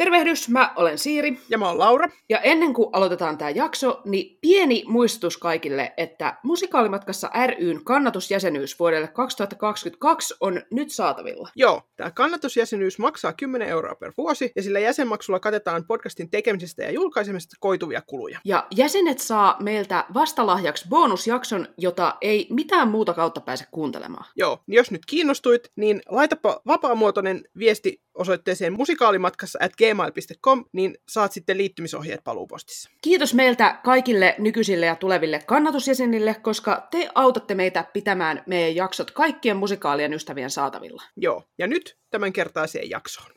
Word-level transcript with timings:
Tervehdys, 0.00 0.48
mä 0.48 0.72
olen 0.76 0.98
Siiri. 0.98 1.40
Ja 1.48 1.58
mä 1.58 1.68
oon 1.68 1.78
Laura. 1.78 2.08
Ja 2.28 2.40
ennen 2.40 2.74
kuin 2.74 2.88
aloitetaan 2.92 3.38
tämä 3.38 3.50
jakso, 3.50 4.00
niin 4.04 4.38
pieni 4.40 4.84
muistutus 4.86 5.36
kaikille, 5.36 5.92
että 5.96 6.36
Musikaalimatkassa 6.42 7.30
ryn 7.46 7.84
kannatusjäsenyys 7.84 8.78
vuodelle 8.78 9.08
2022 9.08 10.34
on 10.40 10.62
nyt 10.70 10.90
saatavilla. 10.90 11.48
Joo, 11.56 11.82
tämä 11.96 12.10
kannatusjäsenyys 12.10 12.98
maksaa 12.98 13.32
10 13.32 13.68
euroa 13.68 13.94
per 13.94 14.12
vuosi, 14.18 14.52
ja 14.56 14.62
sillä 14.62 14.78
jäsenmaksulla 14.78 15.40
katetaan 15.40 15.84
podcastin 15.86 16.30
tekemisestä 16.30 16.82
ja 16.82 16.90
julkaisemisesta 16.90 17.56
koituvia 17.60 18.02
kuluja. 18.06 18.38
Ja 18.44 18.66
jäsenet 18.76 19.18
saa 19.18 19.56
meiltä 19.62 20.04
vastalahjaksi 20.14 20.88
bonusjakson, 20.88 21.68
jota 21.78 22.16
ei 22.20 22.46
mitään 22.50 22.88
muuta 22.88 23.14
kautta 23.14 23.40
pääse 23.40 23.64
kuuntelemaan. 23.70 24.24
Joo, 24.36 24.58
niin 24.66 24.76
jos 24.76 24.90
nyt 24.90 25.06
kiinnostuit, 25.06 25.70
niin 25.76 26.02
laitapa 26.08 26.60
vapaamuotoinen 26.66 27.44
viesti 27.58 28.02
osoitteeseen 28.14 28.72
musikaalimatkassa 28.72 29.58
at 29.62 29.72
gmail.com, 29.90 30.64
niin 30.72 30.96
saat 31.08 31.32
sitten 31.32 31.58
liittymisohjeet 31.58 32.24
paluupostissa. 32.24 32.90
Kiitos 33.02 33.34
meiltä 33.34 33.80
kaikille 33.84 34.34
nykyisille 34.38 34.86
ja 34.86 34.96
tuleville 34.96 35.40
kannatusjäsenille, 35.46 36.34
koska 36.34 36.88
te 36.90 37.08
autatte 37.14 37.54
meitä 37.54 37.84
pitämään 37.92 38.42
meidän 38.46 38.76
jaksot 38.76 39.10
kaikkien 39.10 39.56
musikaalien 39.56 40.12
ystävien 40.12 40.50
saatavilla. 40.50 41.02
Joo, 41.16 41.42
ja 41.58 41.66
nyt 41.66 41.96
tämän 42.10 42.32
kertaiseen 42.32 42.90
jaksoon. 42.90 43.30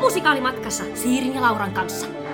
Musikaalimatkassa 0.00 0.84
Siirin 0.94 1.34
ja 1.34 1.40
Lauran 1.40 1.72
kanssa. 1.72 2.25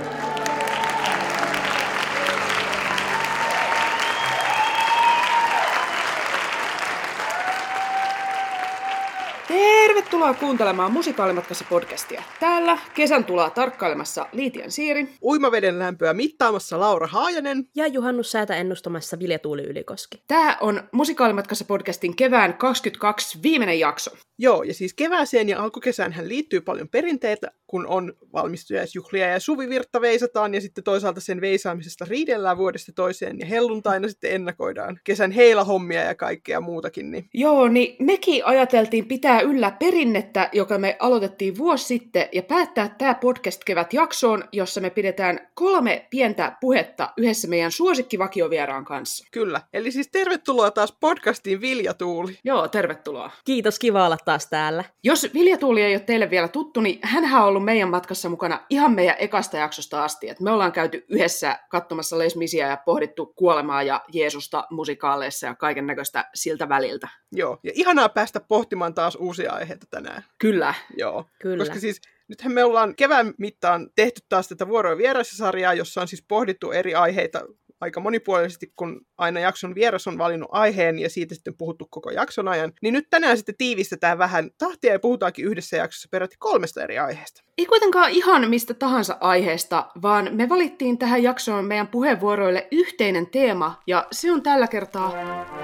Tervetuloa 10.13 10.41
kuuntelemaan 10.41 10.93
Musikaalimatkassa 10.93 11.65
podcastia. 11.69 12.23
Täällä 12.41 12.79
kesän 12.95 13.25
tulaa 13.25 13.51
tarkkailemassa 13.51 14.27
Liitian 14.33 14.71
Siiri. 14.71 15.09
Uimaveden 15.23 15.79
lämpöä 15.79 16.15
mittaamassa 16.15 16.81
Laura 16.81 17.07
Haajanen. 17.07 17.69
Ja 17.75 17.87
juhannussäätä 17.87 18.57
ennustamassa 18.57 19.19
Vilja 19.19 19.39
Tuuli 19.39 19.63
Ylikoski. 19.63 20.23
Tämä 20.29 20.57
on 20.61 20.83
Musikaalimatkassa 20.93 21.65
podcastin 21.65 22.17
kevään 22.17 22.55
22 22.55 23.39
viimeinen 23.43 23.79
jakso. 23.79 24.11
Joo, 24.39 24.63
ja 24.63 24.75
siis 24.75 24.95
kevääseen 24.95 25.49
ja 25.49 25.63
alkukesään 25.63 26.13
hän 26.13 26.29
liittyy 26.29 26.61
paljon 26.61 26.89
perinteitä, 26.89 27.51
kun 27.73 27.87
on 27.87 28.13
valmistujaisjuhlia 28.33 29.27
ja 29.27 29.41
suvivirtta 29.41 30.01
veisataan, 30.01 30.55
ja 30.55 30.61
sitten 30.61 30.85
toisaalta 30.85 31.21
sen 31.21 31.41
veisaamisesta 31.41 32.05
riidellään 32.09 32.59
vuodesta 32.59 32.93
toiseen, 32.93 33.39
ja 33.39 33.47
helluntaina 33.47 34.09
sitten 34.09 34.33
ennakoidaan 34.33 35.01
kesän 35.05 35.31
heilahommia 35.31 36.01
ja 36.01 36.15
kaikkea 36.15 36.61
muutakin. 36.61 37.11
Niin... 37.11 37.29
Joo, 37.35 37.69
niin 37.69 37.97
mekin 37.99 38.47
ajateltiin 38.47 39.09
pitää 39.09 39.41
yllä 39.41 39.71
perinnettä, 39.71 40.49
joka 40.53 40.79
me 40.79 40.97
aloitettiin 40.99 41.59
vuosi 41.59 41.85
sitten, 41.85 42.29
ja 42.33 42.43
päättää 42.43 42.95
tämä 42.99 43.15
podcast 43.15 43.65
kevät 43.65 43.93
jaksoon, 43.93 44.45
jossa 44.53 44.81
me 44.81 44.91
pidetään 44.91 45.49
kolme 45.55 46.07
pientä 46.11 46.57
puhetta 46.61 47.13
yhdessä 47.17 47.49
meidän 47.49 47.73
suosikkivakiovieraan 47.73 48.85
kanssa. 48.85 49.27
Kyllä, 49.31 49.61
eli 49.73 49.93
siis 49.93 50.09
tervetuloa 50.13 50.71
taas 50.71 50.97
podcastiin 51.01 51.61
Vilja 51.61 51.95
Tuuli. 51.95 52.39
Joo, 52.45 52.69
tervetuloa. 52.69 53.31
Kiitos, 53.45 53.79
kiva 53.79 54.07
olla 54.07 54.19
taas 54.25 54.47
täällä. 54.47 54.85
Jos 55.05 55.31
Vilja 55.35 55.59
Tuuli 55.59 55.83
ei 55.83 55.95
ole 55.95 56.01
teille 56.01 56.31
vielä 56.31 56.49
tuttu, 56.49 56.81
niin 56.81 56.99
hän 57.03 57.25
on 57.25 57.43
ollut 57.43 57.62
meidän 57.63 57.89
matkassa 57.89 58.29
mukana 58.29 58.67
ihan 58.71 58.93
meidän 58.93 59.17
ekasta 59.19 59.57
jaksosta 59.57 60.05
asti. 60.05 60.29
Et 60.29 60.41
me 60.41 60.51
ollaan 60.51 60.73
käyty 60.73 61.05
yhdessä 61.09 61.59
katsomassa 61.71 62.19
Les 62.19 62.37
Misia 62.37 62.67
ja 62.67 62.77
pohdittu 62.77 63.27
kuolemaa 63.27 63.83
ja 63.83 64.05
Jeesusta 64.13 64.67
musikaaleissa 64.71 65.47
ja 65.47 65.55
kaiken 65.55 65.87
näköistä 65.87 66.31
siltä 66.35 66.69
väliltä. 66.69 67.09
Joo, 67.33 67.59
ja 67.63 67.73
ihanaa 67.75 68.09
päästä 68.09 68.41
pohtimaan 68.41 68.95
taas 68.95 69.17
uusia 69.17 69.53
aiheita 69.53 69.87
tänään. 69.91 70.25
Kyllä. 70.39 70.75
Joo, 70.97 71.25
Kyllä. 71.43 71.65
koska 71.65 71.81
siis 71.81 72.01
nythän 72.29 72.53
me 72.53 72.65
ollaan 72.65 72.97
kevään 72.97 73.35
mittaan 73.39 73.91
tehty 73.97 74.21
taas 74.29 74.49
tätä 74.49 74.69
vuoroja 74.69 74.99
vieressä 74.99 75.37
sarjaa, 75.37 75.75
jossa 75.75 76.01
on 76.01 76.09
siis 76.09 76.25
pohdittu 76.29 76.71
eri 76.71 76.95
aiheita 76.95 77.41
aika 77.83 78.01
monipuolisesti, 78.01 78.73
kun 78.77 79.01
aina 79.19 79.41
jakson 79.41 79.75
vieras 79.75 80.07
on 80.07 80.19
valinnut 80.19 80.49
aiheen 80.53 80.99
ja 80.99 81.11
siitä 81.11 81.35
sitten 81.35 81.57
puhuttu 81.57 81.87
koko 81.91 82.11
jakson 82.11 82.49
ajan. 82.49 82.73
Niin 82.83 82.95
nyt 82.95 83.07
tänään 83.11 83.37
sitten 83.37 83.55
tiivistetään 83.59 84.19
vähän 84.19 84.51
tahtia 84.59 84.93
ja 84.93 84.99
puhutaankin 84.99 85.45
yhdessä 85.45 85.77
jaksossa 85.77 86.09
peräti 86.11 86.37
kolmesta 86.39 86.83
eri 86.83 86.99
aiheesta. 86.99 87.43
Ei 87.59 87.67
kuitenkaan 87.67 88.11
ihan 88.11 88.51
mistä 88.51 88.75
tahansa 88.75 89.17
aiheesta, 89.21 89.87
vaan 90.03 90.29
me 90.33 90.49
valittiin 90.49 90.99
tähän 90.99 91.23
jaksoon 91.23 91.65
meidän 91.65 91.89
puheenvuoroille 91.89 92.69
yhteinen 92.73 93.27
teema, 93.27 93.83
ja 93.87 94.07
se 94.13 94.33
on 94.33 94.43
tällä 94.43 94.67
kertaa 94.67 95.13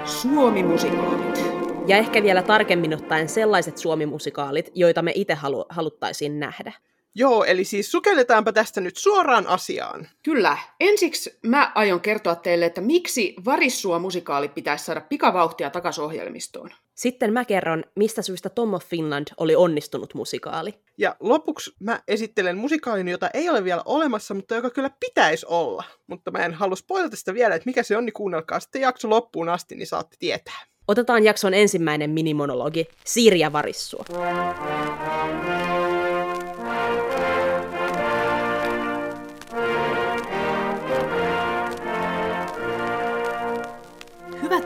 Suomi-musikaalit. 0.05 1.39
Ja 1.87 1.97
ehkä 1.97 2.23
vielä 2.23 2.41
tarkemmin 2.41 2.93
ottaen 2.93 3.29
sellaiset 3.29 3.77
suomimusikaalit, 3.77 4.71
joita 4.75 5.01
me 5.01 5.11
itse 5.15 5.33
halu- 5.33 5.65
haluttaisiin 5.69 6.39
nähdä. 6.39 6.73
Joo, 7.15 7.43
eli 7.43 7.63
siis 7.63 7.91
sukelletaanpa 7.91 8.53
tästä 8.53 8.81
nyt 8.81 8.97
suoraan 8.97 9.47
asiaan. 9.47 10.07
Kyllä. 10.23 10.57
Ensiksi 10.79 11.39
mä 11.45 11.71
aion 11.75 12.01
kertoa 12.01 12.35
teille, 12.35 12.65
että 12.65 12.81
miksi 12.81 13.35
Varissua-musikaali 13.45 14.49
pitäisi 14.49 14.85
saada 14.85 15.01
pikavauhtia 15.01 15.69
takaisin 15.69 16.03
ohjelmistoon. 16.03 16.69
Sitten 16.95 17.33
mä 17.33 17.45
kerron, 17.45 17.83
mistä 17.95 18.21
syystä 18.21 18.49
Tom 18.49 18.73
of 18.73 18.85
Finland 18.85 19.27
oli 19.37 19.55
onnistunut 19.55 20.13
musikaali. 20.13 20.73
Ja 20.97 21.15
lopuksi 21.19 21.71
mä 21.79 21.99
esittelen 22.07 22.57
musikaalin, 22.57 23.07
jota 23.07 23.29
ei 23.33 23.49
ole 23.49 23.63
vielä 23.63 23.81
olemassa, 23.85 24.33
mutta 24.33 24.55
joka 24.55 24.69
kyllä 24.69 24.89
pitäisi 24.99 25.45
olla. 25.49 25.83
Mutta 26.07 26.31
mä 26.31 26.45
en 26.45 26.53
halua 26.53 26.75
spoilata 26.75 27.15
sitä 27.15 27.33
vielä, 27.33 27.55
että 27.55 27.69
mikä 27.69 27.83
se 27.83 27.97
on, 27.97 28.05
niin 28.05 28.13
kuunnelkaa 28.13 28.59
sitten 28.59 28.81
jakso 28.81 29.09
loppuun 29.09 29.49
asti, 29.49 29.75
niin 29.75 29.87
saatte 29.87 30.15
tietää. 30.19 30.59
Otetaan 30.87 31.23
jakson 31.23 31.53
ensimmäinen 31.53 32.09
minimonologi, 32.09 32.87
Sirja 33.05 33.53
Varissua. 33.53 34.05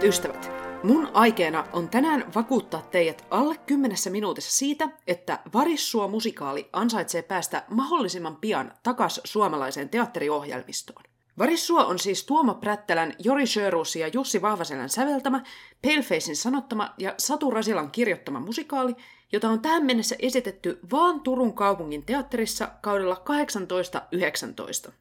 Ystävät, 0.03 0.52
mun 0.84 1.09
aikeena 1.14 1.68
on 1.74 1.90
tänään 1.90 2.25
vakuuttaa 2.36 2.81
teidät 2.81 3.25
alle 3.30 3.56
kymmenessä 3.66 4.09
minuutissa 4.09 4.52
siitä, 4.52 4.90
että 5.08 5.40
Varissua 5.53 6.08
musikaali 6.08 6.69
ansaitsee 6.74 7.22
päästä 7.22 7.64
mahdollisimman 7.69 8.36
pian 8.36 8.72
takas 8.84 9.22
suomalaiseen 9.24 9.90
teatteriohjelmistoon. 9.90 11.03
Varissua 11.38 11.86
on 11.86 12.00
siis 12.00 12.25
Tuomo 12.25 12.53
Prättälän, 12.53 13.13
Jori 13.19 13.47
Sjöruusi 13.47 14.00
ja 14.00 14.08
Jussi 14.08 14.42
Vahvaselän 14.42 14.90
säveltämä, 14.90 15.44
Palefacein 15.81 16.36
sanottama 16.36 16.94
ja 16.97 17.13
Satu 17.18 17.52
Rasilan 17.52 17.92
kirjoittama 17.92 18.40
musikaali, 18.40 18.96
jota 19.31 19.50
on 19.50 19.62
tähän 19.62 19.86
mennessä 19.86 20.16
esitetty 20.19 20.80
vaan 20.92 21.22
Turun 21.22 21.53
kaupungin 21.53 22.06
teatterissa 22.06 22.72
kaudella 22.81 23.24
18-19. 24.88 24.92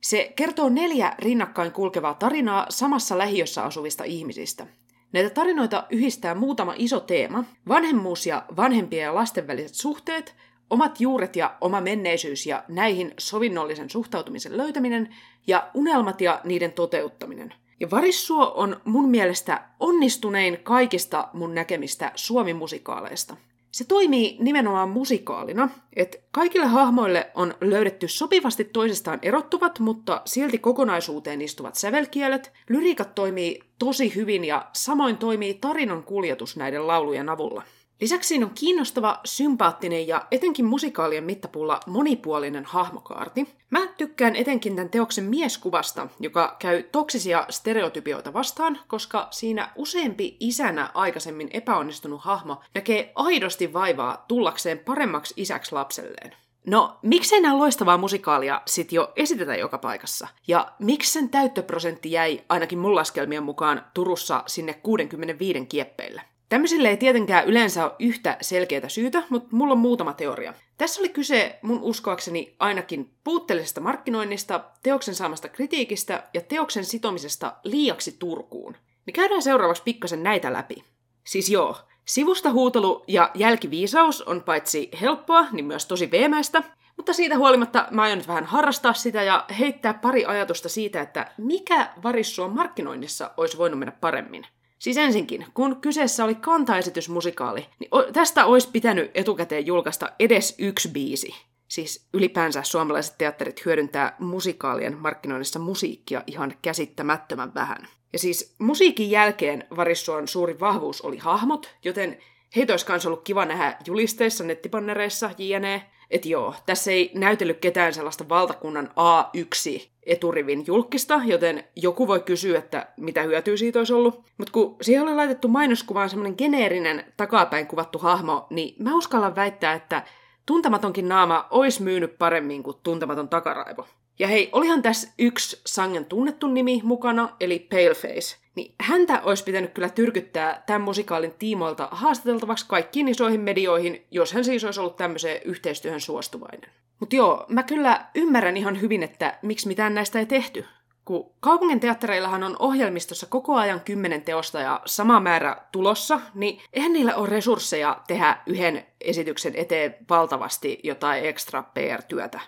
Se 0.00 0.32
kertoo 0.36 0.68
neljä 0.68 1.14
rinnakkain 1.18 1.72
kulkevaa 1.72 2.14
tarinaa 2.14 2.66
samassa 2.68 3.18
lähiössä 3.18 3.64
asuvista 3.64 4.04
ihmisistä. 4.04 4.66
Näitä 5.12 5.30
tarinoita 5.30 5.86
yhdistää 5.90 6.34
muutama 6.34 6.74
iso 6.76 7.00
teema, 7.00 7.44
vanhemmuus 7.68 8.26
ja 8.26 8.44
vanhempien 8.56 9.04
ja 9.04 9.14
lasten 9.14 9.46
väliset 9.46 9.74
suhteet, 9.74 10.34
omat 10.70 11.00
juuret 11.00 11.36
ja 11.36 11.56
oma 11.60 11.80
menneisyys 11.80 12.46
ja 12.46 12.64
näihin 12.68 13.14
sovinnollisen 13.18 13.90
suhtautumisen 13.90 14.56
löytäminen 14.56 15.14
ja 15.46 15.70
unelmat 15.74 16.20
ja 16.20 16.40
niiden 16.44 16.72
toteuttaminen. 16.72 17.54
Ja 17.80 17.90
Varissuo 17.90 18.52
on 18.56 18.80
mun 18.84 19.08
mielestä 19.08 19.62
onnistunein 19.80 20.58
kaikista 20.62 21.28
mun 21.32 21.54
näkemistä 21.54 22.12
Suomi-musikaaleista. 22.14 23.36
Se 23.72 23.84
toimii 23.84 24.36
nimenomaan 24.40 24.88
musikaalina, 24.88 25.68
että 25.96 26.18
kaikille 26.30 26.66
hahmoille 26.66 27.30
on 27.34 27.54
löydetty 27.60 28.08
sopivasti 28.08 28.64
toisistaan 28.64 29.18
erottuvat, 29.22 29.78
mutta 29.78 30.22
silti 30.24 30.58
kokonaisuuteen 30.58 31.42
istuvat 31.42 31.74
sävelkielet. 31.74 32.52
Lyriikat 32.68 33.14
toimii 33.14 33.60
tosi 33.78 34.14
hyvin 34.14 34.44
ja 34.44 34.66
samoin 34.72 35.16
toimii 35.16 35.54
tarinan 35.54 36.02
kuljetus 36.02 36.56
näiden 36.56 36.86
laulujen 36.86 37.28
avulla. 37.28 37.62
Lisäksi 38.00 38.28
siinä 38.28 38.46
on 38.46 38.52
kiinnostava, 38.54 39.20
sympaattinen 39.24 40.08
ja 40.08 40.26
etenkin 40.30 40.64
musikaalien 40.64 41.24
mittapuulla 41.24 41.80
monipuolinen 41.86 42.64
hahmokaarti. 42.64 43.48
Mä 43.70 43.86
tykkään 43.86 44.36
etenkin 44.36 44.76
tämän 44.76 44.90
teoksen 44.90 45.24
mieskuvasta, 45.24 46.08
joka 46.20 46.56
käy 46.58 46.82
toksisia 46.82 47.46
stereotypioita 47.50 48.32
vastaan, 48.32 48.78
koska 48.88 49.28
siinä 49.30 49.72
useampi 49.76 50.36
isänä 50.40 50.90
aikaisemmin 50.94 51.50
epäonnistunut 51.52 52.20
hahmo 52.20 52.60
näkee 52.74 53.12
aidosti 53.14 53.72
vaivaa 53.72 54.24
tullakseen 54.28 54.78
paremmaksi 54.78 55.34
isäksi 55.36 55.72
lapselleen. 55.72 56.34
No, 56.66 56.98
miksei 57.02 57.40
nämä 57.40 57.58
loistavaa 57.58 57.98
musikaalia 57.98 58.62
sit 58.66 58.92
jo 58.92 59.12
esitetä 59.16 59.56
joka 59.56 59.78
paikassa? 59.78 60.28
Ja 60.48 60.72
miksi 60.78 61.12
sen 61.12 61.28
täyttöprosentti 61.28 62.12
jäi 62.12 62.40
ainakin 62.48 62.78
mun 62.78 62.94
laskelmien 62.94 63.42
mukaan 63.42 63.84
Turussa 63.94 64.42
sinne 64.46 64.74
65 64.74 65.66
kieppeille? 65.66 66.22
Tämmöisille 66.50 66.88
ei 66.88 66.96
tietenkään 66.96 67.46
yleensä 67.46 67.84
ole 67.84 67.92
yhtä 67.98 68.36
selkeää 68.40 68.88
syytä, 68.88 69.22
mutta 69.28 69.56
mulla 69.56 69.72
on 69.72 69.78
muutama 69.78 70.12
teoria. 70.12 70.54
Tässä 70.78 71.00
oli 71.00 71.08
kyse 71.08 71.58
mun 71.62 71.82
uskoakseni 71.82 72.56
ainakin 72.58 73.10
puutteellisesta 73.24 73.80
markkinoinnista, 73.80 74.64
teoksen 74.82 75.14
saamasta 75.14 75.48
kritiikistä 75.48 76.22
ja 76.34 76.40
teoksen 76.40 76.84
sitomisesta 76.84 77.52
liiaksi 77.64 78.16
Turkuun. 78.18 78.76
Niin 79.06 79.14
käydään 79.14 79.42
seuraavaksi 79.42 79.82
pikkasen 79.82 80.22
näitä 80.22 80.52
läpi. 80.52 80.84
Siis 81.24 81.50
joo, 81.50 81.76
Sivusta 82.04 82.52
huutelu 82.52 83.04
ja 83.08 83.30
jälkiviisaus 83.34 84.22
on 84.22 84.42
paitsi 84.42 84.90
helppoa, 85.00 85.46
niin 85.52 85.64
myös 85.64 85.86
tosi 85.86 86.10
veemäistä. 86.10 86.62
Mutta 86.96 87.12
siitä 87.12 87.38
huolimatta 87.38 87.88
mä 87.90 88.02
aion 88.02 88.18
nyt 88.18 88.28
vähän 88.28 88.44
harrastaa 88.44 88.92
sitä 88.92 89.22
ja 89.22 89.44
heittää 89.58 89.94
pari 89.94 90.24
ajatusta 90.24 90.68
siitä, 90.68 91.00
että 91.00 91.32
mikä 91.38 91.90
varissuon 92.02 92.54
markkinoinnissa 92.54 93.30
olisi 93.36 93.58
voinut 93.58 93.78
mennä 93.78 93.92
paremmin. 94.00 94.46
Siis 94.80 94.96
ensinkin, 94.96 95.46
kun 95.54 95.76
kyseessä 95.80 96.24
oli 96.24 96.34
kantaesitysmusikaali, 96.34 97.66
niin 97.78 97.90
tästä 98.12 98.46
olisi 98.46 98.68
pitänyt 98.72 99.10
etukäteen 99.14 99.66
julkaista 99.66 100.08
edes 100.18 100.54
yksi 100.58 100.88
biisi. 100.88 101.34
Siis 101.68 102.08
ylipäänsä 102.14 102.62
suomalaiset 102.62 103.18
teatterit 103.18 103.64
hyödyntää 103.64 104.16
musikaalien 104.18 104.98
markkinoinnissa 104.98 105.58
musiikkia 105.58 106.22
ihan 106.26 106.54
käsittämättömän 106.62 107.54
vähän. 107.54 107.88
Ja 108.12 108.18
siis 108.18 108.54
musiikin 108.58 109.10
jälkeen 109.10 109.64
Varissuon 109.76 110.28
suuri 110.28 110.60
vahvuus 110.60 111.00
oli 111.00 111.18
hahmot, 111.18 111.74
joten 111.84 112.18
heitä 112.56 112.72
olisi 112.72 112.86
myös 112.88 113.06
ollut 113.06 113.24
kiva 113.24 113.44
nähdä 113.44 113.76
julisteissa, 113.86 114.44
nettipannereissa, 114.44 115.30
jne. 115.38 115.90
Että 116.10 116.28
joo, 116.28 116.54
tässä 116.66 116.90
ei 116.90 117.10
näytellyt 117.14 117.58
ketään 117.58 117.94
sellaista 117.94 118.28
valtakunnan 118.28 118.90
A1 118.90 119.88
eturivin 120.06 120.64
julkista, 120.66 121.20
joten 121.24 121.64
joku 121.76 122.08
voi 122.08 122.20
kysyä, 122.20 122.58
että 122.58 122.86
mitä 122.96 123.22
hyötyä 123.22 123.56
siitä 123.56 123.78
olisi 123.78 123.92
ollut. 123.92 124.24
Mutta 124.38 124.52
kun 124.52 124.76
siihen 124.82 125.02
oli 125.02 125.14
laitettu 125.14 125.48
mainoskuvaan 125.48 126.10
semmoinen 126.10 126.34
geneerinen 126.38 127.04
takapäin 127.16 127.66
kuvattu 127.66 127.98
hahmo, 127.98 128.46
niin 128.50 128.74
mä 128.78 128.96
uskallan 128.96 129.36
väittää, 129.36 129.72
että 129.74 130.02
tuntematonkin 130.46 131.08
naama 131.08 131.46
olisi 131.50 131.82
myynyt 131.82 132.18
paremmin 132.18 132.62
kuin 132.62 132.76
tuntematon 132.82 133.28
takaraivo. 133.28 133.86
Ja 134.20 134.28
hei, 134.28 134.48
olihan 134.52 134.82
tässä 134.82 135.08
yksi 135.18 135.60
sangen 135.66 136.04
tunnettu 136.04 136.46
nimi 136.46 136.80
mukana, 136.84 137.36
eli 137.40 137.58
Paleface. 137.58 138.36
Niin 138.54 138.74
häntä 138.80 139.20
olisi 139.24 139.44
pitänyt 139.44 139.72
kyllä 139.72 139.88
tyrkyttää 139.88 140.62
tämän 140.66 140.80
musikaalin 140.80 141.34
tiimoilta 141.38 141.88
haastateltavaksi 141.90 142.66
kaikkiin 142.68 143.08
isoihin 143.08 143.40
medioihin, 143.40 144.06
jos 144.10 144.32
hän 144.32 144.44
siis 144.44 144.64
olisi 144.64 144.80
ollut 144.80 144.96
tämmöiseen 144.96 145.40
yhteistyöhön 145.44 146.00
suostuvainen. 146.00 146.70
Mutta 147.00 147.16
joo, 147.16 147.46
mä 147.48 147.62
kyllä 147.62 148.06
ymmärrän 148.14 148.56
ihan 148.56 148.80
hyvin, 148.80 149.02
että 149.02 149.38
miksi 149.42 149.68
mitään 149.68 149.94
näistä 149.94 150.18
ei 150.18 150.26
tehty. 150.26 150.64
Kun 151.04 151.32
kaupungin 151.40 151.80
teattereillahan 151.80 152.42
on 152.42 152.56
ohjelmistossa 152.58 153.26
koko 153.26 153.54
ajan 153.54 153.80
kymmenen 153.80 154.22
teosta 154.22 154.60
ja 154.60 154.80
sama 154.84 155.20
määrä 155.20 155.56
tulossa, 155.72 156.20
niin 156.34 156.60
eihän 156.72 156.92
niillä 156.92 157.16
ole 157.16 157.28
resursseja 157.28 158.00
tehdä 158.06 158.36
yhden 158.46 158.86
esityksen 159.00 159.56
eteen 159.56 159.96
valtavasti 160.10 160.80
jotain 160.82 161.24
ekstra 161.24 161.62
PR-työtä. 161.62 162.40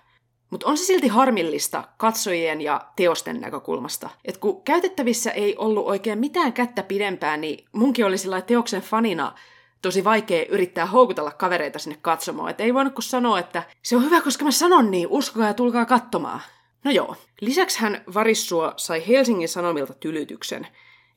Mutta 0.53 0.67
on 0.67 0.79
se 0.79 0.85
silti 0.85 1.09
harmillista 1.09 1.85
katsojien 1.97 2.61
ja 2.61 2.81
teosten 2.97 3.41
näkökulmasta. 3.41 4.11
Et 4.25 4.37
kun 4.39 4.63
käytettävissä 4.63 5.31
ei 5.31 5.57
ollut 5.57 5.87
oikein 5.87 6.19
mitään 6.19 6.53
kättä 6.53 6.83
pidempään, 6.83 7.41
niin 7.41 7.65
munkin 7.73 8.07
oli 8.07 8.19
sillä 8.19 8.41
teoksen 8.41 8.83
fanina 8.83 9.33
tosi 9.83 10.05
vaikea 10.05 10.45
yrittää 10.49 10.87
houkutella 10.87 11.31
kavereita 11.31 11.79
sinne 11.79 11.99
katsomaan. 12.03 12.51
Et 12.51 12.61
ei 12.61 12.75
voinut 12.75 12.95
kuin 12.95 13.03
sanoa, 13.03 13.39
että 13.39 13.63
se 13.83 13.97
on 13.97 14.05
hyvä, 14.05 14.21
koska 14.21 14.45
mä 14.45 14.51
sanon 14.51 14.91
niin, 14.91 15.09
uskokaa 15.11 15.47
ja 15.47 15.55
tulkaa 15.55 15.85
katsomaan. 15.85 16.41
No 16.85 16.91
joo. 16.91 17.17
Lisäksi 17.41 17.81
hän 17.81 18.05
Varissua 18.15 18.73
sai 18.77 19.09
Helsingin 19.09 19.49
Sanomilta 19.49 19.95
tylytyksen. 19.95 20.67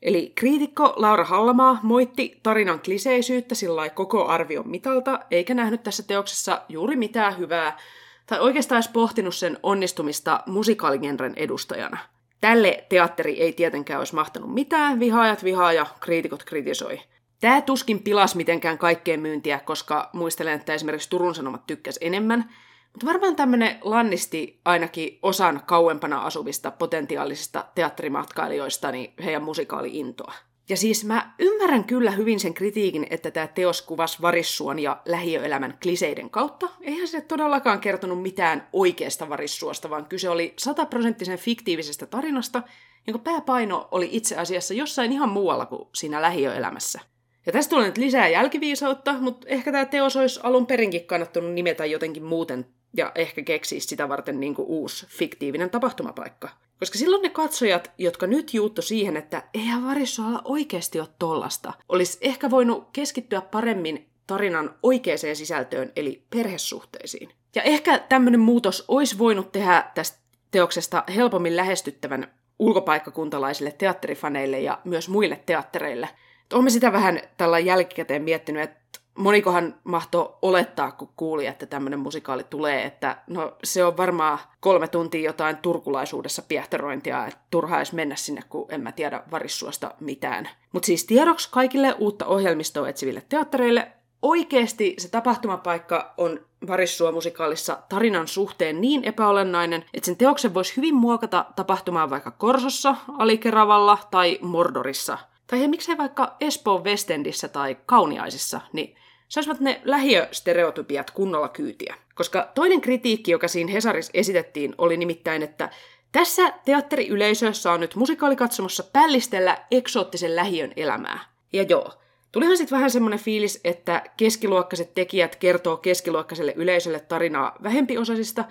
Eli 0.02 0.32
kriitikko 0.34 0.92
Laura 0.96 1.24
Hallamaa 1.24 1.80
moitti 1.82 2.40
tarinan 2.42 2.80
kliseisyyttä 2.80 3.54
sillä 3.54 3.88
koko 3.88 4.26
arvion 4.26 4.68
mitalta, 4.68 5.20
eikä 5.30 5.54
nähnyt 5.54 5.82
tässä 5.82 6.02
teoksessa 6.02 6.62
juuri 6.68 6.96
mitään 6.96 7.38
hyvää, 7.38 7.78
tai 8.26 8.40
oikeastaan 8.40 8.76
edes 8.76 8.92
pohtinut 8.92 9.34
sen 9.34 9.58
onnistumista 9.62 10.40
musikaaligenren 10.46 11.32
edustajana. 11.36 11.98
Tälle 12.40 12.84
teatteri 12.88 13.40
ei 13.40 13.52
tietenkään 13.52 13.98
olisi 13.98 14.14
mahtanut 14.14 14.54
mitään, 14.54 15.00
vihaajat 15.00 15.44
vihaa 15.44 15.72
ja 15.72 15.86
kriitikot 16.00 16.44
kritisoi. 16.44 17.00
Tämä 17.40 17.60
tuskin 17.60 18.02
pilas 18.02 18.34
mitenkään 18.34 18.78
kaikkeen 18.78 19.20
myyntiä, 19.20 19.58
koska 19.58 20.10
muistelen, 20.12 20.54
että 20.54 20.74
esimerkiksi 20.74 21.10
Turun 21.10 21.34
Sanomat 21.34 21.66
tykkäsi 21.66 22.00
enemmän, 22.02 22.50
mutta 22.92 23.06
varmaan 23.06 23.36
tämmöinen 23.36 23.78
lannisti 23.82 24.60
ainakin 24.64 25.18
osan 25.22 25.62
kauempana 25.66 26.22
asuvista 26.22 26.70
potentiaalisista 26.70 27.64
teatterimatkailijoista 27.74 28.92
niin 28.92 29.14
heidän 29.24 29.42
musikaali-intoa. 29.42 30.34
Ja 30.68 30.76
siis 30.76 31.04
mä 31.04 31.34
ymmärrän 31.38 31.84
kyllä 31.84 32.10
hyvin 32.10 32.40
sen 32.40 32.54
kritiikin, 32.54 33.06
että 33.10 33.30
tämä 33.30 33.46
teos 33.46 33.82
kuvasi 33.82 34.22
varissuon 34.22 34.78
ja 34.78 35.02
lähiöelämän 35.04 35.78
kliseiden 35.82 36.30
kautta. 36.30 36.68
Eihän 36.80 37.08
se 37.08 37.20
todellakaan 37.20 37.80
kertonut 37.80 38.22
mitään 38.22 38.68
oikeasta 38.72 39.28
varissuosta, 39.28 39.90
vaan 39.90 40.06
kyse 40.06 40.28
oli 40.28 40.54
sataprosenttisen 40.58 41.38
fiktiivisestä 41.38 42.06
tarinasta, 42.06 42.62
jonka 43.06 43.18
pääpaino 43.18 43.88
oli 43.90 44.08
itse 44.12 44.36
asiassa 44.36 44.74
jossain 44.74 45.12
ihan 45.12 45.28
muualla 45.28 45.66
kuin 45.66 45.88
siinä 45.94 46.22
lähiöelämässä. 46.22 47.00
Ja 47.46 47.52
tästä 47.52 47.70
tulee 47.70 47.86
nyt 47.86 47.98
lisää 47.98 48.28
jälkiviisautta, 48.28 49.12
mutta 49.12 49.46
ehkä 49.48 49.72
tämä 49.72 49.84
teos 49.84 50.16
olisi 50.16 50.40
alun 50.42 50.66
perinkin 50.66 51.06
kannattanut 51.06 51.52
nimetä 51.52 51.86
jotenkin 51.86 52.24
muuten 52.24 52.66
ja 52.96 53.12
ehkä 53.14 53.42
keksiä 53.42 53.80
sitä 53.80 54.08
varten 54.08 54.40
niin 54.40 54.54
kuin 54.54 54.68
uusi 54.68 55.06
fiktiivinen 55.06 55.70
tapahtumapaikka. 55.70 56.48
Koska 56.78 56.98
silloin 56.98 57.22
ne 57.22 57.30
katsojat, 57.30 57.90
jotka 57.98 58.26
nyt 58.26 58.54
juuttu 58.54 58.82
siihen, 58.82 59.16
että 59.16 59.42
eihän 59.54 59.86
Varissualla 59.86 60.42
oikeasti 60.44 61.00
ole 61.00 61.08
tollasta, 61.18 61.72
olisi 61.88 62.18
ehkä 62.20 62.50
voinut 62.50 62.88
keskittyä 62.92 63.40
paremmin 63.40 64.08
tarinan 64.26 64.74
oikeaan 64.82 65.18
sisältöön, 65.18 65.92
eli 65.96 66.22
perhesuhteisiin. 66.30 67.30
Ja 67.54 67.62
ehkä 67.62 67.98
tämmöinen 67.98 68.40
muutos 68.40 68.84
olisi 68.88 69.18
voinut 69.18 69.52
tehdä 69.52 69.90
tästä 69.94 70.18
teoksesta 70.50 71.04
helpommin 71.14 71.56
lähestyttävän 71.56 72.34
ulkopaikkakuntalaisille 72.58 73.72
teatterifaneille 73.72 74.60
ja 74.60 74.78
myös 74.84 75.08
muille 75.08 75.42
teattereille. 75.46 76.08
Olemme 76.52 76.70
sitä 76.70 76.92
vähän 76.92 77.20
tällä 77.36 77.58
jälkikäteen 77.58 78.22
miettinyt, 78.22 78.62
että 78.62 79.00
monikohan 79.16 79.74
mahto 79.84 80.38
olettaa, 80.42 80.92
kun 80.92 81.08
kuuli, 81.16 81.46
että 81.46 81.66
tämmöinen 81.66 81.98
musikaali 81.98 82.44
tulee, 82.44 82.84
että 82.84 83.16
no 83.26 83.56
se 83.64 83.84
on 83.84 83.96
varmaan 83.96 84.38
kolme 84.60 84.88
tuntia 84.88 85.20
jotain 85.20 85.56
turkulaisuudessa 85.56 86.42
piehtarointia, 86.42 87.26
että 87.26 87.40
turhaa 87.50 87.78
edes 87.78 87.92
mennä 87.92 88.16
sinne, 88.16 88.40
kun 88.48 88.66
en 88.68 88.80
mä 88.80 88.92
tiedä 88.92 89.22
varissuosta 89.30 89.94
mitään. 90.00 90.48
Mutta 90.72 90.86
siis 90.86 91.04
tiedoksi 91.04 91.48
kaikille 91.52 91.94
uutta 91.98 92.26
ohjelmistoa 92.26 92.88
etsiville 92.88 93.22
teattereille, 93.28 93.92
oikeasti 94.22 94.94
se 94.98 95.08
tapahtumapaikka 95.08 96.14
on 96.16 96.40
Varissua-musikaalissa 96.66 97.78
tarinan 97.88 98.28
suhteen 98.28 98.80
niin 98.80 99.04
epäolennainen, 99.04 99.84
että 99.94 100.06
sen 100.06 100.16
teoksen 100.16 100.54
voisi 100.54 100.76
hyvin 100.76 100.94
muokata 100.94 101.44
tapahtumaan 101.56 102.10
vaikka 102.10 102.30
Korsossa, 102.30 102.96
Alikeravalla 103.18 103.98
tai 104.10 104.38
Mordorissa. 104.42 105.18
Tai 105.46 105.60
he 105.60 105.68
miksei 105.68 105.98
vaikka 105.98 106.36
Espoon 106.40 106.84
Westendissä 106.84 107.48
tai 107.48 107.76
Kauniaisissa, 107.86 108.60
niin 108.72 108.96
saisivat 109.28 109.60
ne 109.60 109.80
lähiöstereotypiat 109.84 111.10
kunnolla 111.10 111.48
kyytiä. 111.48 111.94
Koska 112.14 112.50
toinen 112.54 112.80
kritiikki, 112.80 113.30
joka 113.30 113.48
siinä 113.48 113.72
Hesarissa 113.72 114.10
esitettiin, 114.14 114.74
oli 114.78 114.96
nimittäin, 114.96 115.42
että 115.42 115.70
tässä 116.12 116.52
teatteriyleisössä 116.64 117.72
on 117.72 117.80
nyt 117.80 117.94
musikaalikatsomossa 117.94 118.84
pällistellä 118.92 119.58
eksoottisen 119.70 120.36
lähiön 120.36 120.72
elämää. 120.76 121.18
Ja 121.52 121.62
joo, 121.62 121.92
tulihan 122.32 122.56
sitten 122.56 122.76
vähän 122.76 122.90
semmoinen 122.90 123.18
fiilis, 123.18 123.60
että 123.64 124.02
keskiluokkaiset 124.16 124.94
tekijät 124.94 125.36
kertoo 125.36 125.76
keskiluokkaiselle 125.76 126.52
yleisölle 126.56 127.00
tarinaa 127.00 127.56
vähempiosaisista, 127.62 128.44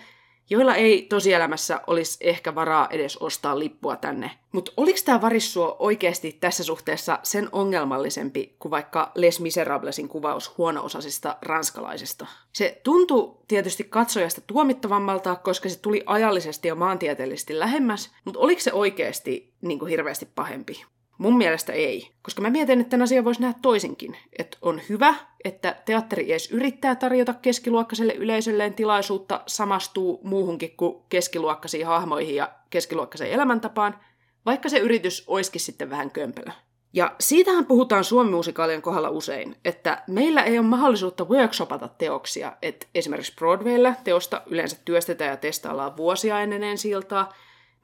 joilla 0.49 0.75
ei 0.75 1.01
tosielämässä 1.01 1.81
olisi 1.87 2.17
ehkä 2.21 2.55
varaa 2.55 2.87
edes 2.89 3.17
ostaa 3.17 3.59
lippua 3.59 3.95
tänne. 3.95 4.31
Mutta 4.51 4.71
oliko 4.77 4.99
tämä 5.05 5.21
varissuo 5.21 5.75
oikeasti 5.79 6.37
tässä 6.39 6.63
suhteessa 6.63 7.19
sen 7.23 7.49
ongelmallisempi 7.51 8.55
kuin 8.59 8.69
vaikka 8.71 9.11
Les 9.15 9.39
Miserablesin 9.39 10.07
kuvaus 10.07 10.57
huono-osaisista 10.57 11.37
ranskalaisista? 11.41 12.27
Se 12.53 12.81
tuntui 12.83 13.35
tietysti 13.47 13.83
katsojasta 13.83 14.41
tuomittavammalta, 14.47 15.35
koska 15.35 15.69
se 15.69 15.79
tuli 15.79 16.03
ajallisesti 16.05 16.67
ja 16.67 16.75
maantieteellisesti 16.75 17.59
lähemmäs, 17.59 18.11
mutta 18.25 18.39
oliko 18.39 18.61
se 18.61 18.73
oikeasti 18.73 19.53
niin 19.61 19.79
kuin 19.79 19.89
hirveästi 19.89 20.27
pahempi? 20.35 20.85
Mun 21.17 21.37
mielestä 21.37 21.73
ei, 21.73 22.11
koska 22.21 22.41
mä 22.41 22.49
mietin, 22.49 22.81
että 22.81 22.89
tämän 22.89 23.03
asian 23.03 23.25
voisi 23.25 23.41
nähdä 23.41 23.59
toisinkin. 23.61 24.17
Että 24.39 24.57
on 24.61 24.81
hyvä, 24.89 25.15
että 25.45 25.75
teatteri 25.85 26.31
edes 26.31 26.51
yrittää 26.51 26.95
tarjota 26.95 27.33
keskiluokkaiselle 27.33 28.13
yleisölleen 28.13 28.73
tilaisuutta 28.73 29.41
samastuu 29.47 30.19
muuhunkin 30.23 30.77
kuin 30.77 31.03
keskiluokkaisiin 31.09 31.87
hahmoihin 31.87 32.35
ja 32.35 32.51
keskiluokkaiseen 32.69 33.31
elämäntapaan, 33.31 33.99
vaikka 34.45 34.69
se 34.69 34.77
yritys 34.77 35.23
olisikin 35.27 35.61
sitten 35.61 35.89
vähän 35.89 36.11
kömpelö. 36.11 36.51
Ja 36.93 37.15
siitähän 37.19 37.65
puhutaan 37.65 38.03
suomimusikaalien 38.03 38.81
kohdalla 38.81 39.09
usein, 39.09 39.55
että 39.65 40.03
meillä 40.07 40.43
ei 40.43 40.59
ole 40.59 40.67
mahdollisuutta 40.67 41.23
workshopata 41.25 41.87
teoksia, 41.87 42.53
että 42.61 42.87
esimerkiksi 42.95 43.35
Broadwaylla 43.35 43.93
teosta 44.03 44.41
yleensä 44.45 44.77
työstetään 44.85 45.29
ja 45.29 45.37
testaillaan 45.37 45.97
vuosia 45.97 46.41
ennen 46.41 46.63
ensi 46.63 46.89
iltaa, 46.89 47.33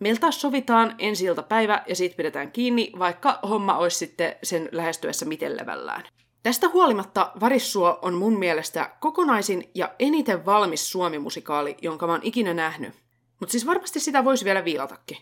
Meillä 0.02 0.20
taas 0.20 0.42
sovitaan 0.42 0.96
ensi 1.00 1.26
päivä 1.50 1.84
ja 1.88 1.96
siitä 1.96 2.16
pidetään 2.16 2.52
kiinni, 2.52 2.92
vaikka 3.00 3.40
homma 3.50 3.78
olisi 3.78 3.98
sitten 3.98 4.36
sen 4.44 4.70
lähestyessä 4.72 5.26
miten 5.26 5.58
levällään. 5.58 6.04
Tästä 6.44 6.70
huolimatta 6.70 7.32
Varissuo 7.40 8.00
on 8.02 8.14
mun 8.14 8.40
mielestä 8.40 8.92
kokonaisin 9.00 9.70
ja 9.76 9.94
eniten 10.00 10.46
valmis 10.46 10.92
suomimusikaali, 10.92 11.78
jonka 11.82 12.08
mä 12.08 12.14
oon 12.14 12.22
ikinä 12.24 12.54
nähnyt. 12.54 12.94
Mutta 13.40 13.52
siis 13.52 13.66
varmasti 13.66 14.00
sitä 14.00 14.26
voisi 14.26 14.46
vielä 14.46 14.66
viilatakin. 14.66 15.18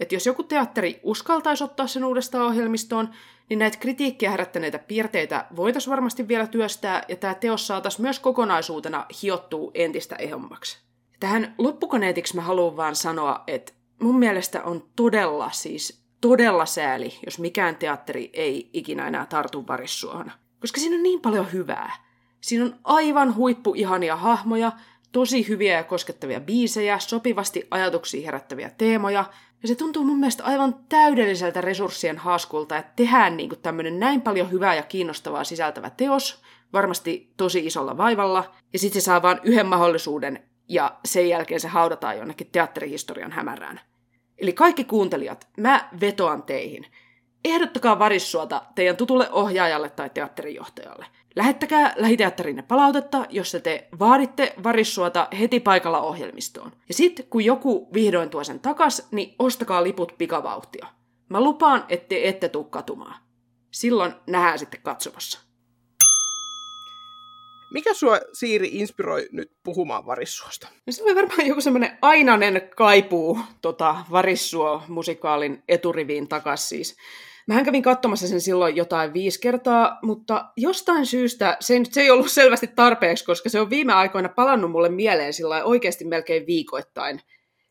että 0.00 0.14
jos 0.14 0.26
joku 0.26 0.42
teatteri 0.42 1.00
uskaltaisi 1.02 1.64
ottaa 1.64 1.86
sen 1.86 2.04
uudestaan 2.04 2.46
ohjelmistoon, 2.46 3.08
niin 3.48 3.58
näitä 3.58 3.78
kritiikkiä 3.78 4.30
herättäneitä 4.30 4.78
piirteitä 4.78 5.46
voitaisiin 5.56 5.90
varmasti 5.90 6.28
vielä 6.28 6.46
työstää, 6.46 7.02
ja 7.08 7.16
tämä 7.16 7.34
teos 7.34 7.66
saataisiin 7.66 8.02
myös 8.02 8.20
kokonaisuutena 8.20 9.06
hiottua 9.22 9.70
entistä 9.74 10.16
ehommaksi. 10.16 10.78
Tähän 11.20 11.54
loppukoneetiksi 11.58 12.36
mä 12.36 12.42
haluan 12.42 12.76
vaan 12.76 12.96
sanoa, 12.96 13.44
että 13.46 13.72
mun 14.02 14.18
mielestä 14.18 14.62
on 14.62 14.84
todella 14.96 15.50
siis 15.50 16.02
todella 16.20 16.66
sääli, 16.66 17.18
jos 17.26 17.38
mikään 17.38 17.76
teatteri 17.76 18.30
ei 18.32 18.70
ikinä 18.72 19.08
enää 19.08 19.26
tartu 19.26 19.66
varissuohon. 19.66 20.32
Koska 20.60 20.80
siinä 20.80 20.96
on 20.96 21.02
niin 21.02 21.20
paljon 21.20 21.52
hyvää. 21.52 21.92
Siinä 22.40 22.64
on 22.64 22.74
aivan 22.84 23.34
huippu 23.34 23.74
ihania 23.74 24.16
hahmoja, 24.16 24.72
tosi 25.12 25.48
hyviä 25.48 25.76
ja 25.76 25.84
koskettavia 25.84 26.40
biisejä, 26.40 26.98
sopivasti 26.98 27.66
ajatuksia 27.70 28.24
herättäviä 28.24 28.70
teemoja, 28.78 29.24
ja 29.62 29.68
se 29.68 29.74
tuntuu 29.74 30.04
mun 30.04 30.18
mielestä 30.18 30.44
aivan 30.44 30.76
täydelliseltä 30.88 31.60
resurssien 31.60 32.18
haaskulta, 32.18 32.76
että 32.76 32.92
tehdään 32.96 33.36
niin 33.36 33.50
tämmöinen 33.62 34.00
näin 34.00 34.22
paljon 34.22 34.50
hyvää 34.50 34.74
ja 34.74 34.82
kiinnostavaa 34.82 35.44
sisältävä 35.44 35.90
teos, 35.90 36.42
varmasti 36.72 37.32
tosi 37.36 37.66
isolla 37.66 37.96
vaivalla, 37.96 38.54
ja 38.72 38.78
sitten 38.78 39.02
se 39.02 39.04
saa 39.04 39.22
vain 39.22 39.40
yhden 39.42 39.66
mahdollisuuden, 39.66 40.42
ja 40.68 40.98
sen 41.04 41.28
jälkeen 41.28 41.60
se 41.60 41.68
haudataan 41.68 42.18
jonnekin 42.18 42.48
teatterihistorian 42.52 43.32
hämärään. 43.32 43.80
Eli 44.42 44.52
kaikki 44.52 44.84
kuuntelijat, 44.84 45.48
mä 45.56 45.88
vetoan 46.00 46.42
teihin. 46.42 46.86
Ehdottakaa 47.44 47.98
varissuota 47.98 48.62
teidän 48.74 48.96
tutulle 48.96 49.30
ohjaajalle 49.30 49.90
tai 49.90 50.10
teatterijohtajalle. 50.10 51.06
Lähettäkää 51.36 51.94
lähiteatterinne 51.96 52.62
palautetta, 52.62 53.26
jossa 53.30 53.60
te 53.60 53.88
vaaditte 53.98 54.54
varissuota 54.62 55.28
heti 55.38 55.60
paikalla 55.60 56.00
ohjelmistoon. 56.00 56.72
Ja 56.88 56.94
sitten 56.94 57.26
kun 57.30 57.44
joku 57.44 57.88
vihdoin 57.94 58.30
tuo 58.30 58.44
sen 58.44 58.60
takas, 58.60 59.08
niin 59.10 59.34
ostakaa 59.38 59.82
liput 59.82 60.14
pikavauhtia. 60.18 60.86
Mä 61.28 61.40
lupaan, 61.40 61.84
että 61.88 62.14
ette 62.22 62.48
tuu 62.48 62.64
katumaan. 62.64 63.14
Silloin 63.70 64.12
nähdään 64.26 64.58
sitten 64.58 64.80
katsomassa. 64.82 65.40
Mikä 67.72 67.94
sua, 67.94 68.18
Siiri, 68.32 68.68
inspiroi 68.72 69.28
nyt 69.32 69.52
puhumaan 69.64 70.06
varissuosta? 70.06 70.68
No 70.86 70.92
se 70.92 71.02
oli 71.02 71.14
varmaan 71.14 71.46
joku 71.46 71.60
semmoinen 71.60 71.98
ainainen 72.02 72.70
kaipuu 72.76 73.38
tota, 73.62 73.96
varissuo-musikaalin 74.10 75.62
eturiviin 75.68 76.28
takas 76.28 76.68
siis. 76.68 76.96
Mähän 77.46 77.64
kävin 77.64 77.82
katsomassa 77.82 78.28
sen 78.28 78.40
silloin 78.40 78.76
jotain 78.76 79.12
viisi 79.12 79.40
kertaa, 79.40 79.98
mutta 80.02 80.44
jostain 80.56 81.06
syystä 81.06 81.56
se, 81.60 81.80
se 81.90 82.00
ei 82.00 82.10
ollut 82.10 82.30
selvästi 82.30 82.66
tarpeeksi, 82.66 83.24
koska 83.24 83.48
se 83.48 83.60
on 83.60 83.70
viime 83.70 83.92
aikoina 83.92 84.28
palannut 84.28 84.70
mulle 84.70 84.88
mieleen 84.88 85.32
sillä 85.32 85.64
oikeasti 85.64 86.04
melkein 86.04 86.46
viikoittain. 86.46 87.20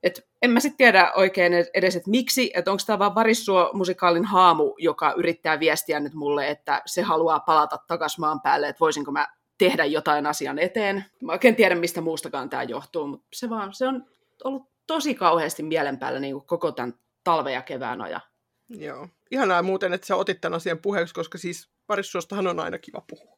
Et 0.04 0.28
en 0.42 0.52
mä 0.52 0.60
sitten 0.60 0.78
tiedä 0.78 1.12
oikein 1.16 1.54
edes, 1.74 1.96
että 1.96 2.10
miksi, 2.10 2.52
että 2.56 2.72
onko 2.72 2.84
tämä 2.86 3.00
vaan 3.00 3.16
Varissuo-musikaalin 3.16 4.26
haamu, 4.26 4.74
joka 4.78 5.14
yrittää 5.18 5.60
viestiä 5.60 6.00
nyt 6.00 6.14
mulle, 6.14 6.50
että 6.50 6.82
se 6.86 7.02
haluaa 7.02 7.40
palata 7.40 7.78
takaisin 7.88 8.22
maan 8.22 8.42
päälle, 8.42 8.68
että 8.68 8.80
voisinko 8.80 9.12
mä 9.12 9.28
tehdä 9.66 9.86
jotain 9.86 10.26
asian 10.26 10.60
eteen. 10.60 11.06
Mä 11.22 11.32
oikein 11.32 11.56
tiedä, 11.56 11.76
mistä 11.76 12.02
muustakaan 12.02 12.50
tämä 12.50 12.64
johtuu, 12.64 13.08
mutta 13.08 13.28
se, 13.34 13.50
vaan, 13.50 13.74
se 13.74 13.88
on 13.88 14.06
ollut 14.44 14.70
tosi 14.88 15.16
kauheasti 15.16 15.64
mielen 15.64 16.00
päällä 16.00 16.20
niin 16.20 16.34
kuin 16.34 16.46
koko 16.46 16.72
tämän 16.72 16.94
talven 17.24 17.54
ja 17.54 17.62
kevään 17.62 18.02
ajan. 18.02 18.22
Joo. 18.70 19.08
Ihanaa 19.32 19.62
muuten, 19.62 19.94
että 19.94 20.08
sä 20.08 20.16
otit 20.16 20.42
tämän 20.42 20.58
asian 20.58 20.78
puheeksi, 20.78 21.14
koska 21.14 21.38
siis 21.38 21.70
parissuostahan 21.88 22.48
on 22.48 22.60
aina 22.60 22.78
kiva 22.78 23.04
puhua. 23.10 23.38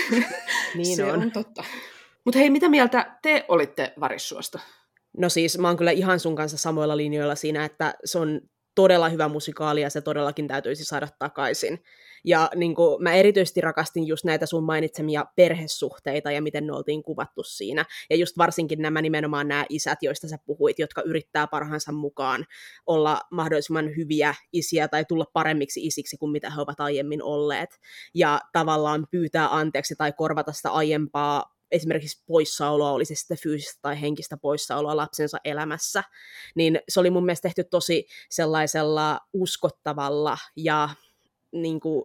niin 0.76 0.96
se 0.96 1.04
on. 1.04 1.22
on 1.22 1.32
totta. 1.32 1.64
Mutta 2.24 2.38
hei, 2.38 2.50
mitä 2.50 2.68
mieltä 2.68 3.18
te 3.22 3.44
olitte 3.48 3.92
varissuosta? 4.00 4.58
No 5.18 5.28
siis 5.28 5.58
mä 5.58 5.68
oon 5.68 5.76
kyllä 5.76 5.90
ihan 5.90 6.20
sun 6.20 6.36
kanssa 6.36 6.58
samoilla 6.58 6.96
linjoilla 6.96 7.34
siinä, 7.34 7.64
että 7.64 7.94
se 8.04 8.18
on 8.18 8.40
todella 8.74 9.08
hyvä 9.08 9.28
musikaali 9.28 9.80
ja 9.80 9.90
se 9.90 10.00
todellakin 10.00 10.48
täytyisi 10.48 10.84
saada 10.84 11.08
takaisin. 11.18 11.82
Ja 12.24 12.50
niin 12.54 12.74
kuin, 12.74 13.02
mä 13.02 13.12
erityisesti 13.12 13.60
rakastin 13.60 14.06
just 14.06 14.24
näitä 14.24 14.46
sun 14.46 14.64
mainitsemia 14.64 15.26
perhesuhteita 15.36 16.30
ja 16.30 16.42
miten 16.42 16.66
ne 16.66 16.72
oltiin 16.72 17.02
kuvattu 17.02 17.42
siinä. 17.42 17.84
Ja 18.10 18.16
just 18.16 18.38
varsinkin 18.38 18.82
nämä 18.82 19.02
nimenomaan 19.02 19.48
nämä 19.48 19.64
isät, 19.68 19.98
joista 20.02 20.28
sä 20.28 20.38
puhuit, 20.46 20.78
jotka 20.78 21.02
yrittää 21.02 21.46
parhaansa 21.46 21.92
mukaan 21.92 22.46
olla 22.86 23.20
mahdollisimman 23.30 23.96
hyviä 23.96 24.34
isiä 24.52 24.88
tai 24.88 25.04
tulla 25.04 25.26
paremmiksi 25.32 25.86
isiksi 25.86 26.16
kuin 26.16 26.32
mitä 26.32 26.50
he 26.50 26.60
ovat 26.60 26.80
aiemmin 26.80 27.22
olleet. 27.22 27.80
Ja 28.14 28.40
tavallaan 28.52 29.06
pyytää 29.10 29.56
anteeksi 29.56 29.96
tai 29.96 30.12
korvata 30.12 30.52
sitä 30.52 30.70
aiempaa 30.70 31.52
esimerkiksi 31.70 32.22
poissaoloa, 32.26 32.90
oli 32.90 33.04
se 33.04 33.14
sitten 33.14 33.38
fyysistä 33.42 33.78
tai 33.82 34.00
henkistä 34.00 34.36
poissaoloa 34.36 34.96
lapsensa 34.96 35.38
elämässä, 35.44 36.04
niin 36.54 36.80
se 36.88 37.00
oli 37.00 37.10
mun 37.10 37.24
mielestä 37.24 37.42
tehty 37.42 37.64
tosi 37.64 38.06
sellaisella 38.30 39.20
uskottavalla 39.32 40.38
ja 40.56 40.88
niin 41.52 41.80
kuin, 41.80 42.04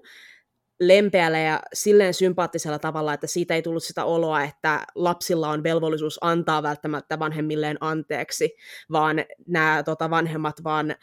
lempeällä 0.80 1.40
ja 1.40 1.60
silleen 1.74 2.14
sympaattisella 2.14 2.80
tavalla, 2.80 3.14
että 3.14 3.28
siitä 3.28 3.56
ei 3.56 3.62
tullut 3.62 3.84
sitä 3.84 4.06
oloa, 4.06 4.44
että 4.44 4.86
lapsilla 4.96 5.50
on 5.50 5.64
velvollisuus 5.64 6.18
antaa 6.22 6.64
välttämättä 6.64 7.20
vanhemmilleen 7.20 7.78
anteeksi, 7.80 8.56
vaan 8.92 9.26
nämä 9.48 9.84
tota, 9.84 10.10
vanhemmat 10.10 10.64
vaan 10.64 10.96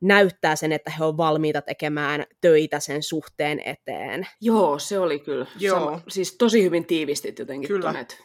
näyttää 0.00 0.56
sen, 0.56 0.72
että 0.72 0.90
he 0.90 1.04
ovat 1.04 1.16
valmiita 1.16 1.62
tekemään 1.62 2.26
töitä 2.40 2.80
sen 2.80 3.02
suhteen 3.02 3.60
eteen. 3.64 4.26
Joo, 4.40 4.78
se 4.78 4.98
oli 4.98 5.18
kyllä. 5.18 5.46
Joo. 5.58 5.78
Sama, 5.78 6.00
siis 6.08 6.36
tosi 6.36 6.62
hyvin 6.62 6.86
tiivistit 6.86 7.38
jotenkin 7.38 7.68
kyllä. 7.68 7.92
Tonet. 7.92 8.22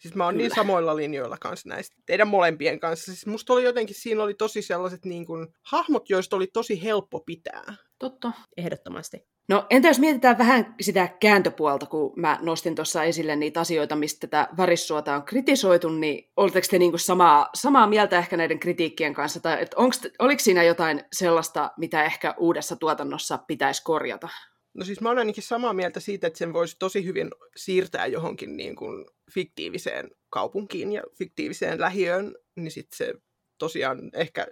Siis 0.00 0.14
mä 0.14 0.24
oon 0.24 0.38
niin 0.38 0.54
samoilla 0.54 0.96
linjoilla 0.96 1.36
kanssa 1.40 1.68
näistä 1.68 1.96
teidän 2.06 2.28
molempien 2.28 2.80
kanssa. 2.80 3.12
Siis 3.12 3.26
musta 3.26 3.52
oli 3.52 3.64
jotenkin, 3.64 3.96
siinä 3.96 4.22
oli 4.22 4.34
tosi 4.34 4.62
sellaiset 4.62 5.04
niin 5.04 5.26
kuin, 5.26 5.48
hahmot, 5.62 6.10
joista 6.10 6.36
oli 6.36 6.46
tosi 6.46 6.82
helppo 6.82 7.20
pitää. 7.20 7.74
Totta. 8.00 8.32
Ehdottomasti. 8.56 9.26
No 9.48 9.66
entä 9.70 9.88
jos 9.88 9.98
mietitään 9.98 10.38
vähän 10.38 10.74
sitä 10.80 11.08
kääntöpuolta, 11.20 11.86
kun 11.86 12.12
mä 12.16 12.38
nostin 12.42 12.74
tuossa 12.74 13.04
esille 13.04 13.36
niitä 13.36 13.60
asioita, 13.60 13.96
mistä 13.96 14.26
tätä 14.26 14.48
varissuota 14.56 15.14
on 15.16 15.22
kritisoitu, 15.22 15.88
niin 15.88 16.32
oletteko 16.36 16.66
te 16.70 16.78
niinku 16.78 16.98
samaa, 16.98 17.50
samaa 17.54 17.86
mieltä 17.86 18.18
ehkä 18.18 18.36
näiden 18.36 18.60
kritiikkien 18.60 19.14
kanssa, 19.14 19.40
tai 19.40 19.62
et 19.62 19.74
onks, 19.74 20.00
oliko 20.18 20.40
siinä 20.40 20.62
jotain 20.62 21.04
sellaista, 21.12 21.70
mitä 21.76 22.04
ehkä 22.04 22.34
uudessa 22.38 22.76
tuotannossa 22.76 23.38
pitäisi 23.38 23.84
korjata? 23.84 24.28
No 24.74 24.84
siis 24.84 25.00
mä 25.00 25.08
olen 25.08 25.18
ainakin 25.18 25.42
samaa 25.42 25.72
mieltä 25.72 26.00
siitä, 26.00 26.26
että 26.26 26.38
sen 26.38 26.52
voisi 26.52 26.76
tosi 26.78 27.04
hyvin 27.04 27.30
siirtää 27.56 28.06
johonkin 28.06 28.56
niin 28.56 28.76
kuin 28.76 29.06
fiktiiviseen 29.34 30.10
kaupunkiin 30.30 30.92
ja 30.92 31.02
fiktiiviseen 31.18 31.80
lähiöön, 31.80 32.34
niin 32.56 32.70
sitten 32.70 32.96
se 32.96 33.14
tosiaan 33.58 34.10
ehkä 34.14 34.46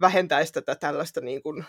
vähentäisi 0.00 0.52
tätä 0.52 0.74
tällaista 0.74 1.20
niin 1.20 1.42
kuin 1.42 1.64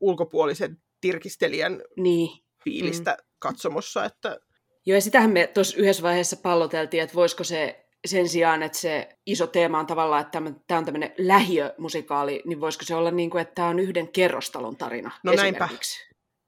ulkopuolisen 0.00 0.82
tirkistelijän 1.00 1.82
niin. 1.96 2.28
fiilistä 2.64 3.10
mm. 3.10 3.26
katsomossa. 3.38 4.04
Että... 4.04 4.40
Joo, 4.86 4.94
ja 4.94 5.00
sitähän 5.00 5.30
me 5.30 5.46
tuossa 5.46 5.76
yhdessä 5.76 6.02
vaiheessa 6.02 6.36
palloteltiin, 6.36 7.02
että 7.02 7.14
voisiko 7.14 7.44
se 7.44 7.86
sen 8.06 8.28
sijaan, 8.28 8.62
että 8.62 8.78
se 8.78 9.08
iso 9.26 9.46
teema 9.46 9.78
on 9.78 9.86
tavallaan, 9.86 10.20
että 10.20 10.42
tämä 10.66 10.78
on 10.78 10.84
tämmöinen 10.84 11.14
lähiömusikaali, 11.18 12.42
niin 12.44 12.60
voisiko 12.60 12.84
se 12.84 12.94
olla 12.94 13.10
niin 13.10 13.30
kuin, 13.30 13.42
että 13.42 13.54
tämä 13.54 13.68
on 13.68 13.78
yhden 13.78 14.08
kerrostalon 14.08 14.76
tarina 14.76 15.10
No 15.24 15.32
näinpä. 15.32 15.68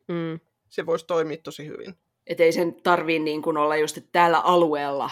Mm. 0.09 0.40
Se 0.68 0.87
voisi 0.87 1.06
toimia 1.06 1.37
tosi 1.37 1.66
hyvin. 1.66 1.94
Että 2.26 2.42
ei 2.42 2.52
sen 2.52 2.82
tarvii 2.82 3.18
niin 3.18 3.42
kuin 3.42 3.56
olla 3.56 3.76
just, 3.76 3.97
että 3.97 4.09
tällä 4.12 4.40
alueella 4.40 5.11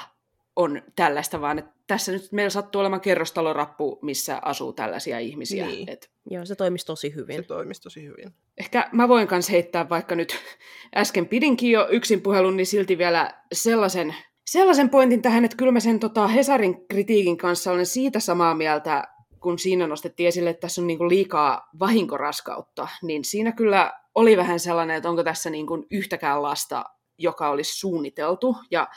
on 0.56 0.82
tällaista, 0.96 1.40
vaan 1.40 1.58
että 1.58 1.72
tässä 1.86 2.12
nyt 2.12 2.32
meillä 2.32 2.50
sattuu 2.50 2.80
olemaan 2.80 3.00
kerrostalorappu, 3.00 3.98
missä 4.02 4.38
asuu 4.42 4.72
tällaisia 4.72 5.18
ihmisiä. 5.18 5.66
Niin. 5.66 5.90
Et... 5.90 6.10
Joo, 6.30 6.44
se 6.44 6.54
toimisi 6.54 6.86
tosi 6.86 7.14
hyvin. 7.14 7.36
Se 7.36 7.42
toimisi 7.42 7.82
tosi 7.82 8.02
hyvin. 8.02 8.34
Ehkä 8.58 8.88
mä 8.92 9.08
voin 9.08 9.28
myös 9.30 9.50
heittää, 9.50 9.88
vaikka 9.88 10.14
nyt 10.14 10.36
äsken 10.96 11.28
pidinkin 11.28 11.70
jo 11.70 11.88
yksin 11.90 12.20
puhelun, 12.20 12.56
niin 12.56 12.66
silti 12.66 12.98
vielä 12.98 13.34
sellaisen, 13.52 14.14
sellaisen 14.46 14.90
pointin 14.90 15.22
tähän, 15.22 15.44
että 15.44 15.56
kyllä 15.56 15.72
mä 15.72 15.80
sen 15.80 16.00
tota, 16.00 16.26
Hesarin 16.26 16.86
kritiikin 16.88 17.36
kanssa 17.36 17.72
olen 17.72 17.86
siitä 17.86 18.20
samaa 18.20 18.54
mieltä, 18.54 19.04
kun 19.40 19.58
siinä 19.58 19.86
nostettiin 19.86 20.28
esille, 20.28 20.50
että 20.50 20.60
tässä 20.60 20.80
on 20.80 20.86
niinku 20.86 21.08
liikaa 21.08 21.68
vahinkoraskautta, 21.78 22.88
niin 23.02 23.24
siinä 23.24 23.52
kyllä 23.52 23.92
oli 24.14 24.36
vähän 24.36 24.60
sellainen, 24.60 24.96
että 24.96 25.08
onko 25.08 25.24
tässä 25.24 25.50
niinku 25.50 25.86
yhtäkään 25.90 26.42
lasta, 26.42 26.84
joka 27.18 27.50
olisi 27.50 27.78
suunniteltu. 27.78 28.56
Ja 28.70 28.88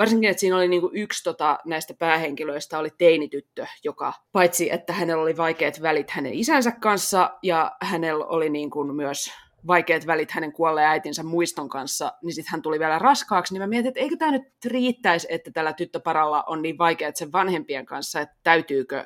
varsinkin, 0.00 0.30
että 0.30 0.40
siinä 0.40 0.56
oli 0.56 0.68
niin 0.68 0.80
kuin 0.80 0.96
yksi 0.96 1.24
tota, 1.24 1.58
näistä 1.64 1.94
päähenkilöistä 1.94 2.78
oli 2.78 2.90
teinityttö, 2.98 3.66
joka 3.84 4.12
paitsi, 4.32 4.72
että 4.72 4.92
hänellä 4.92 5.22
oli 5.22 5.36
vaikeat 5.36 5.82
välit 5.82 6.10
hänen 6.10 6.34
isänsä 6.34 6.70
kanssa 6.70 7.30
ja 7.42 7.76
hänellä 7.82 8.24
oli 8.24 8.50
niin 8.50 8.70
kuin 8.70 8.94
myös 8.94 9.32
vaikeat 9.66 10.06
välit 10.06 10.30
hänen 10.30 10.52
kuolleen 10.52 10.88
äitinsä 10.88 11.22
muiston 11.22 11.68
kanssa, 11.68 12.12
niin 12.22 12.34
sitten 12.34 12.50
hän 12.50 12.62
tuli 12.62 12.78
vielä 12.78 12.98
raskaaksi, 12.98 13.54
niin 13.54 13.62
mä 13.62 13.66
mietin, 13.66 13.88
että 13.88 14.00
eikö 14.00 14.16
tämä 14.16 14.32
nyt 14.32 14.42
riittäisi, 14.64 15.26
että 15.30 15.50
tällä 15.54 15.72
tyttöparalla 15.72 16.44
on 16.46 16.62
niin 16.62 16.78
vaikeat 16.78 17.16
sen 17.16 17.32
vanhempien 17.32 17.86
kanssa, 17.86 18.20
että 18.20 18.36
täytyykö 18.42 19.04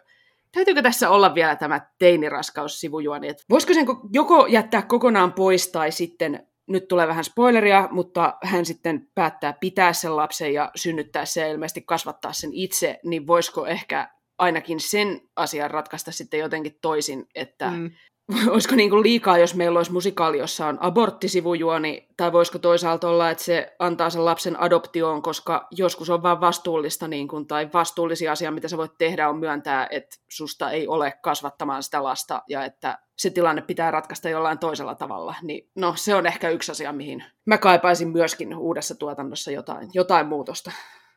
täytyykö 0.52 0.82
tässä 0.82 1.10
olla 1.10 1.34
vielä 1.34 1.56
tämä 1.56 1.80
teiniraskaus 1.98 2.80
sivujuoni? 2.80 3.28
Että 3.28 3.44
voisiko 3.50 3.74
sen 3.74 3.86
joko 4.12 4.46
jättää 4.46 4.82
kokonaan 4.82 5.32
pois 5.32 5.68
tai 5.68 5.92
sitten 5.92 6.46
nyt 6.66 6.88
tulee 6.88 7.08
vähän 7.08 7.24
spoileria, 7.24 7.88
mutta 7.90 8.38
hän 8.42 8.66
sitten 8.66 9.08
päättää 9.14 9.52
pitää 9.52 9.92
sen 9.92 10.16
lapsen 10.16 10.54
ja 10.54 10.70
synnyttää 10.74 11.24
sen 11.24 11.40
ja 11.42 11.48
ilmeisesti 11.48 11.82
kasvattaa 11.82 12.32
sen 12.32 12.50
itse, 12.52 13.00
niin 13.04 13.26
voisiko 13.26 13.66
ehkä 13.66 14.08
ainakin 14.38 14.80
sen 14.80 15.20
asian 15.36 15.70
ratkaista 15.70 16.12
sitten 16.12 16.40
jotenkin 16.40 16.78
toisin, 16.82 17.26
että 17.34 17.70
mm. 17.70 17.90
Olisiko 18.52 18.74
niin 18.74 18.90
kuin 18.90 19.02
liikaa, 19.02 19.38
jos 19.38 19.54
meillä 19.54 19.78
olisi 19.78 19.92
musikaali, 19.92 20.38
jossa 20.38 20.66
on 20.66 20.78
aborttisivujuoni, 20.80 22.08
tai 22.16 22.32
voisiko 22.32 22.58
toisaalta 22.58 23.08
olla, 23.08 23.30
että 23.30 23.44
se 23.44 23.76
antaa 23.78 24.10
sen 24.10 24.24
lapsen 24.24 24.60
adoptioon, 24.60 25.22
koska 25.22 25.66
joskus 25.70 26.10
on 26.10 26.22
vaan 26.22 26.40
vastuullista, 26.40 27.08
niin 27.08 27.28
kuin, 27.28 27.46
tai 27.46 27.70
vastuullisia 27.72 28.32
asia, 28.32 28.50
mitä 28.50 28.68
sä 28.68 28.76
voit 28.76 28.98
tehdä, 28.98 29.28
on 29.28 29.38
myöntää, 29.38 29.88
että 29.90 30.16
susta 30.28 30.70
ei 30.70 30.88
ole 30.88 31.12
kasvattamaan 31.22 31.82
sitä 31.82 32.02
lasta, 32.02 32.42
ja 32.48 32.64
että 32.64 32.98
se 33.16 33.30
tilanne 33.30 33.62
pitää 33.62 33.90
ratkaista 33.90 34.28
jollain 34.28 34.58
toisella 34.58 34.94
tavalla. 34.94 35.34
Niin, 35.42 35.70
no, 35.74 35.94
se 35.96 36.14
on 36.14 36.26
ehkä 36.26 36.50
yksi 36.50 36.72
asia, 36.72 36.92
mihin 36.92 37.24
mä 37.46 37.58
kaipaisin 37.58 38.08
myöskin 38.08 38.56
uudessa 38.56 38.94
tuotannossa 38.94 39.50
jotain, 39.50 39.88
jotain 39.94 40.26
muutosta. 40.26 40.72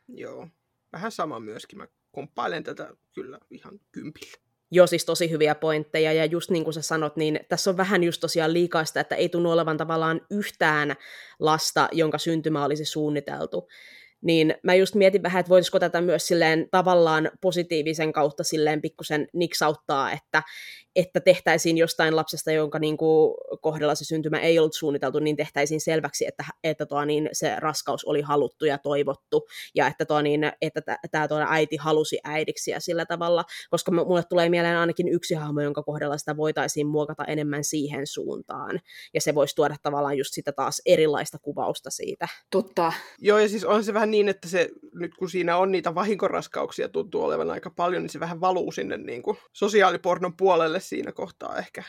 Joo. 0.08 0.48
Vähän 0.94 1.12
sama 1.12 1.40
myöskin. 1.40 1.78
Mä 1.78 1.88
komppailen 2.12 2.64
tätä 2.64 2.94
kyllä 3.14 3.40
ihan 3.52 3.80
kympillä. 3.92 4.47
Joo, 4.72 4.88
siis 4.88 5.06
tosi 5.06 5.32
hyviä 5.32 5.56
pointteja, 5.56 6.14
ja 6.14 6.26
just 6.26 6.50
niin 6.50 6.64
kuin 6.64 6.74
sä 6.74 6.82
sanot, 6.82 7.16
niin 7.16 7.40
tässä 7.50 7.70
on 7.70 7.78
vähän 7.78 8.04
just 8.04 8.22
tosiaan 8.22 8.54
liikaa 8.54 8.86
sitä, 8.86 9.00
että 9.00 9.16
ei 9.16 9.30
tunnu 9.30 9.52
olevan 9.52 9.78
tavallaan 9.78 10.22
yhtään 10.32 10.96
lasta, 11.40 11.90
jonka 11.92 12.18
syntymä 12.18 12.66
olisi 12.66 12.86
suunniteltu. 12.86 13.68
Niin 14.22 14.56
mä 14.64 14.76
just 14.76 14.96
mietin 14.96 15.24
vähän, 15.24 15.40
että 15.40 15.50
voisiko 15.50 15.80
tätä 15.80 16.02
myös 16.02 16.28
silleen 16.28 16.68
tavallaan 16.72 17.32
positiivisen 17.42 18.14
kautta 18.14 18.44
silleen 18.44 18.82
pikkusen 18.82 19.28
niksauttaa, 19.34 20.12
että, 20.12 20.44
että 20.96 21.20
tehtäisiin 21.20 21.78
jostain 21.78 22.16
lapsesta, 22.16 22.52
jonka 22.52 22.80
niin 22.80 22.98
kuin 22.98 23.36
kohdalla 23.62 23.96
se 23.96 24.06
syntymä 24.06 24.40
ei 24.40 24.60
ollut 24.60 24.74
suunniteltu, 24.74 25.20
niin 25.20 25.36
tehtäisiin 25.36 25.82
selväksi, 25.82 26.28
että, 26.28 26.44
että 26.64 26.86
tuo, 26.86 27.06
niin 27.06 27.30
se 27.32 27.56
raskaus 27.58 28.06
oli 28.06 28.22
haluttu 28.22 28.66
ja 28.66 28.78
toivottu, 28.78 29.48
ja 29.76 29.88
että, 29.88 30.06
tuo, 30.06 30.22
niin, 30.22 30.52
että 30.62 30.82
tämä 31.12 31.28
tuo 31.28 31.46
äiti 31.48 31.78
halusi 31.78 32.20
äidiksi 32.24 32.72
ja 32.72 32.80
sillä 32.80 33.06
tavalla, 33.06 33.44
koska 33.70 33.92
mulle 33.92 34.24
tulee 34.24 34.50
mieleen 34.50 34.78
ainakin 34.78 35.08
yksi 35.08 35.34
hahmo, 35.34 35.62
jonka 35.62 35.84
kohdalla 35.84 36.18
sitä 36.18 36.38
voitaisiin 36.38 36.88
muokata 36.88 37.26
enemmän 37.26 37.64
siihen 37.64 38.08
suuntaan, 38.08 38.80
ja 39.14 39.22
se 39.22 39.36
voisi 39.36 39.56
tuoda 39.56 39.76
tavallaan 39.84 40.18
just 40.18 40.34
sitä 40.34 40.52
taas 40.52 40.82
erilaista 40.86 41.38
kuvausta 41.40 41.90
siitä. 41.90 42.28
Totta. 42.52 42.94
Joo, 43.20 43.40
ja 43.40 43.50
siis 43.50 43.66
on 43.66 43.84
se 43.84 43.94
vähän 43.94 44.07
niin, 44.12 44.30
että 44.30 44.48
se, 44.48 44.70
nyt 44.94 45.16
kun 45.16 45.30
siinä 45.30 45.58
on 45.58 45.72
niitä 45.72 45.96
vahinkoraskauksia 45.96 46.90
tuntuu 46.90 47.24
olevan 47.24 47.52
aika 47.52 47.70
paljon, 47.70 48.02
niin 48.02 48.10
se 48.10 48.20
vähän 48.20 48.42
valuu 48.42 48.72
sinne 48.72 48.98
niin 48.98 49.22
kuin 49.22 49.38
sosiaalipornon 49.54 50.38
puolelle 50.38 50.80
siinä 50.80 51.12
kohtaa 51.12 51.58
ehkä. 51.58 51.84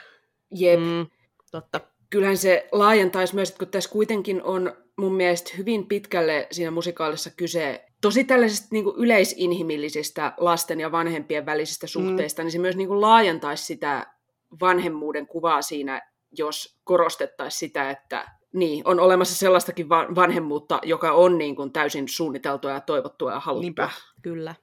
Jep. 0.51 0.81
Mm, 0.81 1.07
totta. 1.51 1.81
Kyllähän 2.11 2.37
se 2.37 2.69
laajentaisi 2.73 3.35
myös, 3.35 3.49
että 3.49 3.59
kun 3.59 3.69
tässä 3.69 3.91
kuitenkin 3.91 4.43
on 4.43 4.73
mun 4.99 5.15
mielestä 5.15 5.51
hyvin 5.59 5.87
pitkälle 5.87 6.47
siinä 6.51 6.71
musikaalissa 6.71 7.31
kyse 7.31 7.85
tosi 8.01 8.25
tällaisista 8.25 8.69
niin 8.71 8.85
kuin 8.85 8.97
yleisinhimillisistä 8.97 10.33
lasten 10.37 10.81
ja 10.81 10.93
vanhempien 10.93 11.47
välisistä 11.47 11.87
suhteista, 11.87 12.43
mm. 12.43 12.45
niin 12.45 12.53
se 12.53 12.59
myös 12.59 12.77
niin 12.77 12.89
kuin 12.89 13.01
laajentaisi 13.01 13.65
sitä 13.65 14.07
vanhemmuuden 14.61 15.27
kuvaa 15.27 15.63
siinä, 15.63 16.03
jos 16.33 16.81
korostettaisiin 16.85 17.59
sitä, 17.59 17.91
että 17.91 18.38
niin, 18.55 18.83
on 18.87 19.01
olemassa 19.01 19.35
sellaistakin 19.35 19.89
vanhemmuutta, 19.89 20.81
joka 20.83 21.13
on 21.13 21.39
niin 21.39 21.57
kuin 21.57 21.73
täysin 21.73 22.09
suunniteltua 22.09 22.71
ja 22.71 22.81
toivottua 22.81 23.33
ja 23.33 23.41
haluttua. 23.41 23.63
Niinpä. 23.63 23.91
Kyllä. 24.23 24.55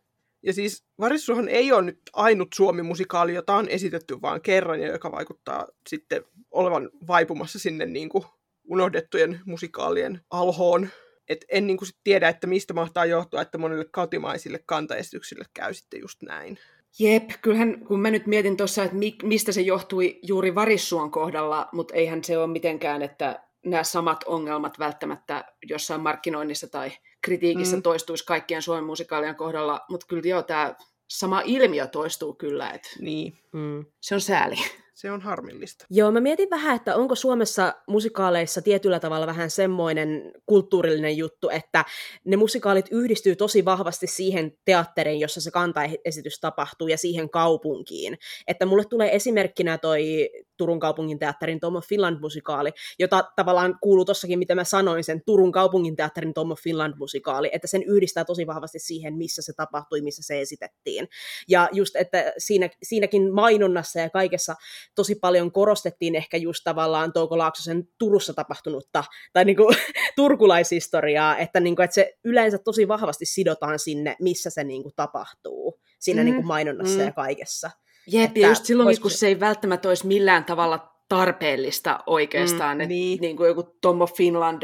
Ja 0.43 0.53
siis 0.53 0.85
Varissuhan 0.99 1.49
ei 1.49 1.71
ole 1.71 1.81
nyt 1.81 1.99
ainut 2.13 2.47
Suomi-musikaali, 2.55 3.33
jota 3.33 3.55
on 3.55 3.69
esitetty 3.69 4.21
vain 4.21 4.41
kerran 4.41 4.81
ja 4.81 4.87
joka 4.87 5.11
vaikuttaa 5.11 5.67
sitten 5.89 6.23
olevan 6.51 6.89
vaipumassa 7.07 7.59
sinne 7.59 7.85
niin 7.85 8.09
kuin 8.09 8.23
unohdettujen 8.69 9.39
musikaalien 9.45 10.21
alhoon. 10.29 10.89
Et 11.29 11.45
en 11.49 11.67
niin 11.67 11.77
kuin 11.77 11.87
sit 11.87 11.97
tiedä, 12.03 12.29
että 12.29 12.47
mistä 12.47 12.73
mahtaa 12.73 13.05
johtua, 13.05 13.41
että 13.41 13.57
monille 13.57 13.85
kotimaisille 13.85 14.59
kantaesityksille 14.65 15.45
käy 15.53 15.73
sitten 15.73 16.01
just 16.01 16.21
näin. 16.21 16.59
Jep, 16.99 17.29
kyllähän 17.41 17.85
kun 17.85 17.99
mä 17.99 18.11
nyt 18.11 18.27
mietin 18.27 18.57
tuossa, 18.57 18.83
että 18.83 18.95
mi- 18.95 19.17
mistä 19.23 19.51
se 19.51 19.61
johtui 19.61 20.19
juuri 20.23 20.55
Varissuon 20.55 21.11
kohdalla, 21.11 21.69
mutta 21.73 21.93
eihän 21.93 22.23
se 22.23 22.37
ole 22.37 22.47
mitenkään, 22.47 23.01
että 23.01 23.43
nämä 23.65 23.83
samat 23.83 24.23
ongelmat 24.23 24.79
välttämättä 24.79 25.45
jossain 25.63 26.01
markkinoinnissa 26.01 26.67
tai 26.67 26.91
kritiikissä 27.21 27.75
mm. 27.75 27.81
toistuisi 27.81 28.25
kaikkien 28.25 28.61
Suomen 28.61 28.83
musikaalien 28.83 29.35
kohdalla, 29.35 29.85
mutta 29.89 30.07
kyllä 30.07 30.23
joo, 30.25 30.43
tämä 30.43 30.75
sama 31.07 31.41
ilmiö 31.45 31.87
toistuu 31.87 32.33
kyllä, 32.33 32.69
että 32.69 32.89
Niin, 32.99 33.37
Mm. 33.55 33.85
se 34.01 34.15
on 34.15 34.21
sääli. 34.21 34.55
se 34.95 35.11
on 35.11 35.21
harmillista. 35.21 35.85
Joo, 35.89 36.11
mä 36.11 36.19
mietin 36.19 36.49
vähän, 36.49 36.75
että 36.75 36.95
onko 36.95 37.15
Suomessa 37.15 37.73
musikaaleissa 37.87 38.61
tietyllä 38.61 38.99
tavalla 38.99 39.27
vähän 39.27 39.49
semmoinen 39.49 40.31
kulttuurillinen 40.45 41.17
juttu, 41.17 41.49
että 41.49 41.85
ne 42.25 42.37
musikaalit 42.37 42.85
yhdistyy 42.91 43.35
tosi 43.35 43.65
vahvasti 43.65 44.07
siihen 44.07 44.57
teatteriin, 44.65 45.19
jossa 45.19 45.41
se 45.41 45.51
kantaesitys 45.51 46.39
tapahtuu, 46.39 46.87
ja 46.87 46.97
siihen 46.97 47.29
kaupunkiin. 47.29 48.17
Että 48.47 48.65
mulle 48.65 48.83
tulee 48.85 49.15
esimerkkinä 49.15 49.77
toi 49.77 50.29
Turun 50.57 50.79
kaupungin 50.79 51.19
teatterin 51.19 51.59
Tom 51.59 51.75
of 51.75 51.85
Finland-musikaali, 51.85 52.71
jota 52.99 53.23
tavallaan 53.35 53.77
kuuluu 53.81 54.05
tossakin, 54.05 54.39
mitä 54.39 54.55
mä 54.55 54.63
sanoin, 54.63 55.03
sen 55.03 55.21
Turun 55.25 55.51
kaupungin 55.51 55.95
teatterin 55.95 56.33
Tom 56.33 56.51
of 56.51 56.59
Finland-musikaali, 56.59 57.49
että 57.51 57.67
sen 57.67 57.83
yhdistää 57.83 58.25
tosi 58.25 58.47
vahvasti 58.47 58.79
siihen, 58.79 59.17
missä 59.17 59.41
se 59.41 59.53
tapahtui, 59.53 60.01
missä 60.01 60.23
se 60.23 60.41
esitettiin. 60.41 61.07
Ja 61.47 61.69
just, 61.71 61.95
että 61.95 62.33
siinä, 62.37 62.69
siinäkin 62.83 63.33
mainonnassa 63.45 63.99
ja 63.99 64.09
kaikessa 64.09 64.55
tosi 64.95 65.15
paljon 65.15 65.51
korostettiin 65.51 66.15
ehkä 66.15 66.37
just 66.37 66.61
tavallaan 66.63 67.13
Touko 67.13 67.37
Laaksosen 67.37 67.83
Turussa 67.99 68.33
tapahtunutta, 68.33 69.03
tai 69.33 69.45
niin 69.45 69.55
kuin, 69.57 69.75
turkulaishistoriaa, 70.15 71.37
että, 71.37 71.59
niin 71.59 71.75
kuin, 71.75 71.83
että 71.83 71.93
se 71.95 72.13
yleensä 72.23 72.57
tosi 72.57 72.87
vahvasti 72.87 73.25
sidotaan 73.25 73.79
sinne, 73.79 74.15
missä 74.21 74.49
se 74.49 74.63
niin 74.63 74.83
kuin, 74.83 74.93
tapahtuu, 74.95 75.79
siinä 75.99 76.21
Mm, 76.21 76.25
niin 76.25 76.35
kuin 76.35 76.47
mainonnassa 76.47 76.99
mm. 76.99 77.05
ja 77.05 77.11
kaikessa. 77.11 77.71
Jep, 78.07 78.25
Että 78.27 78.39
ja 78.39 78.47
just 78.49 78.65
silloin, 78.65 78.85
voisiko 78.85 79.01
kun 79.03 79.11
se- 79.11 79.27
ei 79.27 79.39
välttämättä 79.39 79.87
olisi 79.89 80.07
millään 80.07 80.45
tavalla 80.45 80.91
tarpeellista 81.09 81.99
oikeastaan, 82.07 82.77
Mm, 82.77 82.81
että 82.81 82.89
niin. 82.89 83.21
niin 83.21 83.37
kuin 83.37 83.47
joku 83.47 83.63
Tom 83.81 84.01
of 84.01 84.13
Finland, 84.13 84.63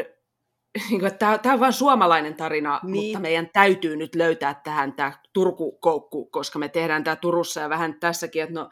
niin 0.90 1.00
kuin, 1.00 1.06
että 1.12 1.38
tämä 1.38 1.54
on 1.54 1.60
vain 1.60 1.74
suomalainen 1.74 2.36
tarina, 2.36 2.80
Niin. 2.84 3.06
mutta 3.06 3.20
meidän 3.20 3.50
täytyy 3.54 3.96
nyt 3.96 4.16
löytää 4.16 4.62
tähän 4.64 4.94
tämä 4.94 5.12
Turku-koukku, 5.34 6.26
koska 6.26 6.60
me 6.60 6.70
tehdään 6.70 7.04
tämä 7.04 7.16
Turussa 7.16 7.62
ja 7.62 7.70
vähän 7.70 8.00
tässäkin, 8.00 8.44
että 8.44 8.56
no, 8.56 8.70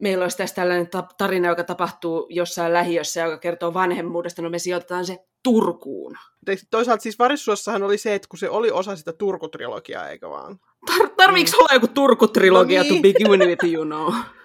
meillä 0.00 0.22
olisi 0.22 0.36
tässä 0.36 0.54
tällainen 0.54 0.88
ta- 0.90 1.06
tarina, 1.18 1.48
joka 1.48 1.64
tapahtuu 1.64 2.26
jossain 2.30 2.72
lähiössä, 2.72 3.20
joka 3.20 3.38
kertoo 3.38 3.74
vanhemmuudesta, 3.74 4.42
no 4.42 4.50
me 4.50 4.58
sijoitetaan 4.58 5.06
se 5.06 5.18
Turkuun. 5.42 6.16
Toisaalta 6.70 7.02
siis 7.02 7.18
Varissuossahan 7.18 7.82
oli 7.82 7.98
se, 7.98 8.14
että 8.14 8.28
kun 8.28 8.38
se 8.38 8.50
oli 8.50 8.70
osa 8.70 8.96
sitä 8.96 9.12
Turku-trilogiaa, 9.12 10.08
eikö 10.08 10.28
vaan? 10.30 10.58
Tar- 10.90 11.10
tarviiko 11.16 11.50
olla 11.58 11.68
joku 11.72 11.88
Turku-trilogia 11.88 12.78
No 12.78 12.82
niin. 12.82 12.96
to 12.96 13.02
begin 13.02 13.48
with, 13.48 13.64
you 13.64 13.84
know? 13.84 14.12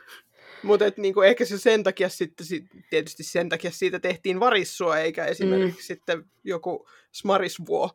Mutta 0.64 0.86
niinku, 0.98 1.22
ehkä 1.22 1.46
se 1.46 1.58
sen 1.58 1.84
takia 1.84 2.10
sitten, 2.10 2.46
sit, 2.46 2.66
tietysti 2.90 3.24
sen 3.24 3.50
takia 3.50 3.72
siitä 3.72 4.00
tehtiin 4.00 4.40
Varissua, 4.40 4.98
eikä 4.98 5.26
esimerkiksi 5.26 5.82
mm. 5.82 5.86
sitten 5.86 6.24
joku 6.44 6.88
Smarisvuo. 7.12 7.90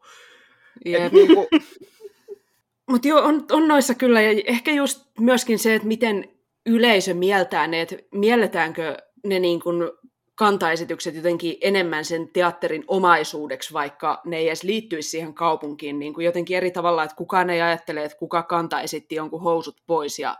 Et 0.84 1.12
niinku, 1.12 1.48
Mutta 2.90 3.08
joo, 3.08 3.22
on, 3.22 3.44
on 3.50 3.68
noissa 3.68 3.94
kyllä, 3.94 4.22
ja 4.22 4.42
ehkä 4.46 4.72
just 4.72 5.06
myöskin 5.20 5.58
se, 5.58 5.74
että 5.74 5.88
miten 5.88 6.28
yleisö 6.66 7.14
mieltää 7.14 7.66
ne, 7.66 7.80
että 7.80 7.96
mielletäänkö 8.12 8.96
ne 9.24 9.38
niin 9.38 9.60
kuin 9.60 9.90
kantaesitykset 10.34 11.14
jotenkin 11.14 11.56
enemmän 11.60 12.04
sen 12.04 12.28
teatterin 12.28 12.84
omaisuudeksi, 12.86 13.72
vaikka 13.72 14.20
ne 14.24 14.36
ei 14.36 14.46
edes 14.46 14.62
liittyisi 14.62 15.10
siihen 15.10 15.34
kaupunkiin 15.34 15.98
niin 15.98 16.14
kuin 16.14 16.24
jotenkin 16.24 16.56
eri 16.56 16.70
tavalla, 16.70 17.04
että 17.04 17.16
kukaan 17.16 17.50
ei 17.50 17.62
ajattele, 17.62 18.04
että 18.04 18.18
kuka 18.18 18.42
kanta 18.42 18.80
esitti 18.80 19.14
jonkun 19.14 19.42
housut 19.42 19.76
pois 19.86 20.18
ja 20.18 20.36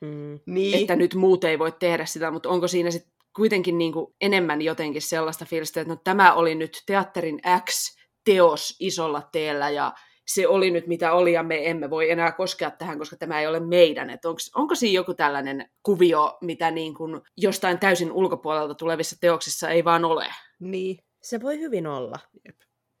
Mm. 0.00 0.40
niin, 0.46 0.80
että 0.80 0.96
nyt 0.96 1.14
muut 1.14 1.44
ei 1.44 1.58
voi 1.58 1.72
tehdä 1.72 2.06
sitä, 2.06 2.30
mutta 2.30 2.48
onko 2.48 2.68
siinä 2.68 2.90
sitten 2.90 3.12
kuitenkin 3.36 3.78
niin 3.78 3.92
kuin 3.92 4.14
enemmän 4.20 4.62
jotenkin 4.62 5.02
sellaista 5.02 5.44
fiilistä, 5.44 5.80
että 5.80 5.92
no, 5.92 6.00
tämä 6.04 6.34
oli 6.34 6.54
nyt 6.54 6.82
teatterin 6.86 7.40
X-teos 7.64 8.76
isolla 8.80 9.28
teellä 9.32 9.70
ja 9.70 9.92
se 10.26 10.48
oli 10.48 10.70
nyt 10.70 10.86
mitä 10.86 11.12
oli 11.12 11.32
ja 11.32 11.42
me 11.42 11.70
emme 11.70 11.90
voi 11.90 12.10
enää 12.10 12.32
koskea 12.32 12.70
tähän, 12.70 12.98
koska 12.98 13.16
tämä 13.16 13.40
ei 13.40 13.46
ole 13.46 13.60
meidän. 13.60 14.10
Et 14.10 14.24
onko, 14.24 14.38
onko 14.54 14.74
siinä 14.74 14.94
joku 14.94 15.14
tällainen 15.14 15.70
kuvio, 15.82 16.38
mitä 16.40 16.70
niin 16.70 16.94
kuin 16.94 17.20
jostain 17.36 17.78
täysin 17.78 18.12
ulkopuolelta 18.12 18.74
tulevissa 18.74 19.16
teoksissa 19.20 19.68
ei 19.68 19.84
vaan 19.84 20.04
ole? 20.04 20.26
niin. 20.60 20.98
Se 21.22 21.40
voi 21.40 21.58
hyvin 21.58 21.86
olla. 21.86 22.18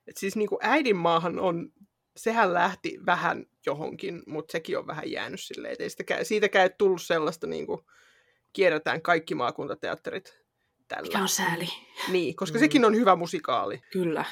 Et 0.06 0.16
siis 0.16 0.36
niinku 0.36 0.58
äidinmaahan 0.62 1.38
on, 1.38 1.68
sehän 2.16 2.54
lähti 2.54 2.98
vähän 3.06 3.46
johonkin, 3.66 4.22
mutta 4.26 4.52
sekin 4.52 4.78
on 4.78 4.86
vähän 4.86 5.10
jäänyt 5.10 5.40
silleen, 5.40 5.72
että 5.72 5.84
ei 5.84 5.90
sitä, 5.90 6.24
siitäkään 6.24 6.62
ei 6.62 6.74
tullut 6.78 7.02
sellaista 7.02 7.46
niinku, 7.46 7.86
kierretään 8.52 9.02
kaikki 9.02 9.34
maakuntateatterit 9.34 10.38
tällä. 10.88 11.02
Mikä 11.02 11.18
on 11.18 11.28
sääli. 11.28 11.68
Niin, 12.08 12.36
koska 12.36 12.58
Mm. 12.58 12.60
sekin 12.60 12.84
on 12.84 12.96
hyvä 12.96 13.16
musikaali. 13.16 13.80
Kyllä. 13.92 14.24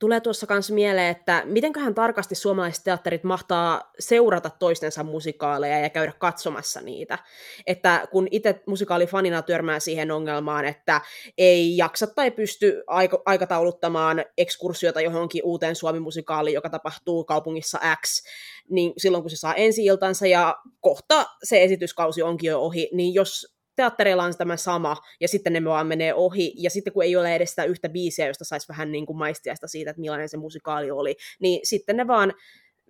Tulee 0.00 0.20
tuossa 0.20 0.46
myös 0.50 0.70
mieleen, 0.70 1.10
että 1.10 1.42
mitenköhän 1.44 1.94
tarkasti 1.94 2.34
suomalaiset 2.34 2.84
teatterit 2.84 3.24
mahtaa 3.24 3.92
seurata 3.98 4.50
toistensa 4.50 5.04
musikaaleja 5.04 5.78
ja 5.78 5.90
käydä 5.90 6.12
katsomassa 6.18 6.80
niitä. 6.80 7.18
Että 7.66 8.08
kun 8.10 8.28
itse 8.30 8.62
musikaalifanina 8.66 9.42
törmää 9.42 9.80
siihen 9.80 10.10
ongelmaan, 10.10 10.64
että 10.64 11.00
ei 11.38 11.76
jaksa 11.76 12.06
tai 12.06 12.30
pysty 12.30 12.82
aikatauluttamaan 13.26 14.24
ekskursiota 14.38 15.00
johonkin 15.00 15.42
uuteen 15.44 15.76
Suomi-musikaaliin, 15.76 16.54
joka 16.54 16.70
tapahtuu 16.70 17.24
kaupungissa 17.24 17.78
X, 18.06 18.22
niin 18.70 18.92
silloin 18.98 19.22
kun 19.22 19.30
se 19.30 19.36
saa 19.36 19.54
ensi 19.54 19.84
iltansa 19.84 20.26
ja 20.26 20.56
kohta 20.80 21.26
se 21.42 21.62
esityskausi 21.62 22.22
onkin 22.22 22.48
jo 22.48 22.60
ohi, 22.60 22.88
niin 22.92 23.14
jos 23.14 23.59
teattereilla 23.76 24.24
on 24.24 24.36
tämä 24.38 24.56
sama, 24.56 24.96
ja 25.20 25.28
sitten 25.28 25.52
ne 25.52 25.64
vaan 25.64 25.86
menee 25.86 26.14
ohi, 26.14 26.52
ja 26.56 26.70
sitten 26.70 26.92
kun 26.92 27.04
ei 27.04 27.16
ole 27.16 27.34
edes 27.34 27.50
sitä 27.50 27.64
yhtä 27.64 27.88
biisiä, 27.88 28.26
josta 28.26 28.44
saisi 28.44 28.68
vähän 28.68 28.92
niin 28.92 29.06
kuin 29.06 29.16
maistiasta 29.16 29.68
siitä, 29.68 29.90
että 29.90 30.00
millainen 30.00 30.28
se 30.28 30.36
musikaali 30.36 30.90
oli, 30.90 31.16
niin 31.40 31.60
sitten 31.62 31.96
ne 31.96 32.06
vaan 32.06 32.34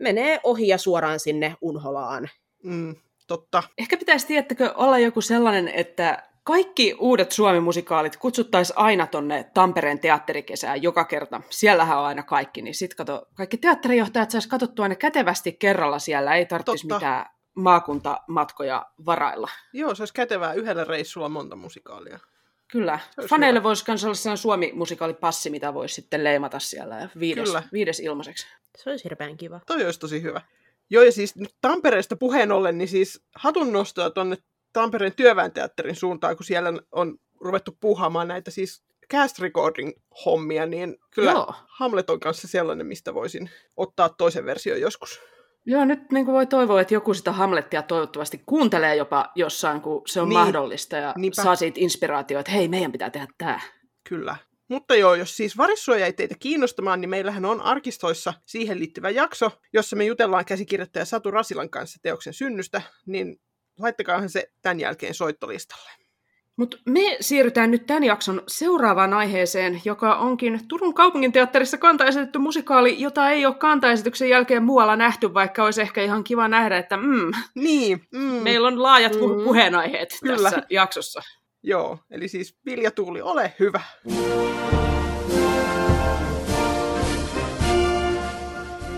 menee 0.00 0.40
ohi 0.44 0.68
ja 0.68 0.78
suoraan 0.78 1.20
sinne 1.20 1.54
unholaan. 1.60 2.28
Mm, 2.62 2.96
totta. 3.26 3.62
Ehkä 3.78 3.96
pitäisi, 3.96 4.26
tiettäkö, 4.26 4.72
olla 4.76 4.98
joku 4.98 5.20
sellainen, 5.20 5.68
että 5.68 6.30
kaikki 6.44 6.94
uudet 6.98 7.32
Suomi-musikaalit 7.32 8.16
kutsuttaisiin 8.16 8.78
aina 8.78 9.06
tonne 9.06 9.50
Tampereen 9.54 9.98
teatterikesään 9.98 10.82
joka 10.82 11.04
kerta. 11.04 11.40
Siellähän 11.50 11.98
on 11.98 12.04
aina 12.04 12.22
kaikki, 12.22 12.62
niin 12.62 12.74
sitten 12.74 12.96
kato, 12.96 13.26
kaikki 13.34 13.56
teatterijohtajat 13.56 14.30
saisi 14.30 14.48
katsottua 14.48 14.88
ne 14.88 14.96
kätevästi 14.96 15.52
kerralla 15.52 15.98
siellä, 15.98 16.34
ei 16.34 16.46
tarvitsisi 16.46 16.86
mitään 16.86 17.26
maakuntamatkoja 17.54 18.86
varailla. 19.06 19.48
Joo, 19.72 19.94
se 19.94 20.02
olisi 20.02 20.14
kätevää 20.14 20.52
yhdellä 20.52 20.84
reissulla 20.84 21.28
monta 21.28 21.56
musikaalia. 21.56 22.18
Kyllä. 22.68 22.98
Faneille 23.28 23.58
hyvä. 23.60 23.68
voisi 23.68 23.84
myös 23.88 24.04
olla 24.04 24.14
sellainen 24.14 24.42
Suomi-musikaalipassi, 24.42 25.50
mitä 25.50 25.74
voisi 25.74 25.94
sitten 25.94 26.24
leimata 26.24 26.58
siellä 26.58 26.94
ja 27.00 27.08
viides, 27.20 27.48
Kyllä. 27.48 27.62
viides 27.72 28.00
ilmaiseksi. 28.00 28.46
Se 28.76 28.90
olisi 28.90 29.04
hirveän 29.04 29.36
kiva. 29.36 29.60
Toi 29.66 29.84
olisi 29.84 30.00
tosi 30.00 30.22
hyvä. 30.22 30.40
Joo, 30.90 31.02
ja 31.02 31.12
siis 31.12 31.36
nyt 31.36 31.54
Tampereesta 31.60 32.16
puheen 32.16 32.52
ollen, 32.52 32.78
niin 32.78 32.88
siis 32.88 33.22
hatunnostoa 33.34 34.10
tuonne 34.10 34.36
Tampereen 34.72 35.14
työväenteatterin 35.14 35.96
suuntaan, 35.96 36.36
kun 36.36 36.46
siellä 36.46 36.72
on 36.92 37.18
ruvettu 37.40 37.76
puuhaamaan 37.80 38.28
näitä 38.28 38.50
siis 38.50 38.84
cast 39.12 39.38
recording 39.38 39.92
hommia, 40.24 40.66
niin 40.66 40.96
kyllä 41.10 41.30
Joo. 41.30 41.54
Hamlet 41.68 42.10
on 42.10 42.20
kanssa 42.20 42.48
sellainen, 42.48 42.86
mistä 42.86 43.14
voisin 43.14 43.50
ottaa 43.76 44.08
toisen 44.08 44.46
version 44.46 44.80
joskus. 44.80 45.20
Joo, 45.66 45.84
nyt 45.84 46.12
niin 46.12 46.24
kuin 46.24 46.34
voi 46.34 46.46
toivoa, 46.46 46.80
että 46.80 46.94
joku 46.94 47.14
sitä 47.14 47.32
Hamlettia 47.32 47.82
toivottavasti 47.82 48.42
kuuntelee 48.46 48.96
jopa 48.96 49.32
jossain, 49.34 49.80
kun 49.80 50.02
se 50.06 50.20
on 50.20 50.28
niin, 50.28 50.38
mahdollista 50.38 50.96
ja 50.96 51.14
niinpä. 51.16 51.42
saa 51.42 51.56
siitä 51.56 51.80
inspiraatioa, 51.80 52.40
että 52.40 52.52
hei, 52.52 52.68
meidän 52.68 52.92
pitää 52.92 53.10
tehdä 53.10 53.26
tämä. 53.38 53.60
Kyllä. 54.08 54.36
Mutta 54.68 54.94
joo, 54.94 55.14
jos 55.14 55.36
siis 55.36 55.56
varissuoja 55.56 56.06
ei 56.06 56.12
teitä 56.12 56.34
kiinnostamaan, 56.38 57.00
niin 57.00 57.10
meillähän 57.10 57.44
on 57.44 57.60
arkistoissa 57.60 58.34
siihen 58.46 58.78
liittyvä 58.78 59.10
jakso, 59.10 59.50
jossa 59.72 59.96
me 59.96 60.04
jutellaan 60.04 60.44
käsikirjoittaja 60.44 61.04
Satu 61.04 61.30
Rasilan 61.30 61.70
kanssa 61.70 61.98
teoksen 62.02 62.34
synnystä, 62.34 62.82
niin 63.06 63.36
laittakaahan 63.78 64.28
se 64.30 64.52
tämän 64.62 64.80
jälkeen 64.80 65.14
soittolistalle. 65.14 65.90
Mutta 66.60 66.76
me 66.86 67.16
siirrytään 67.20 67.70
nyt 67.70 67.86
tämän 67.86 68.04
jakson 68.04 68.42
seuraavaan 68.48 69.14
aiheeseen, 69.14 69.82
joka 69.84 70.14
onkin 70.14 70.60
Turun 70.68 70.94
kaupunginteatterissa 70.94 71.78
kantaesitetty 71.78 72.38
musikaali, 72.38 73.00
jota 73.00 73.30
ei 73.30 73.46
ole 73.46 73.54
kantaesityksen 73.54 74.28
jälkeen 74.28 74.62
muualla 74.62 74.96
nähty, 74.96 75.34
vaikka 75.34 75.64
olisi 75.64 75.82
ehkä 75.82 76.02
ihan 76.02 76.24
kiva 76.24 76.48
nähdä, 76.48 76.78
että 76.78 76.96
mm, 76.96 77.32
niin, 77.54 78.04
mm, 78.12 78.20
meillä 78.20 78.68
on 78.68 78.82
laajat 78.82 79.12
mm, 79.12 79.44
puheenaiheet 79.44 80.08
Kyllä. 80.22 80.50
tässä 80.50 80.66
jaksossa. 80.70 81.20
Joo, 81.62 81.98
eli 82.10 82.28
siis 82.28 82.58
Vilja 82.66 82.90
Tuuli, 82.90 83.22
ole 83.22 83.52
hyvä. 83.60 83.80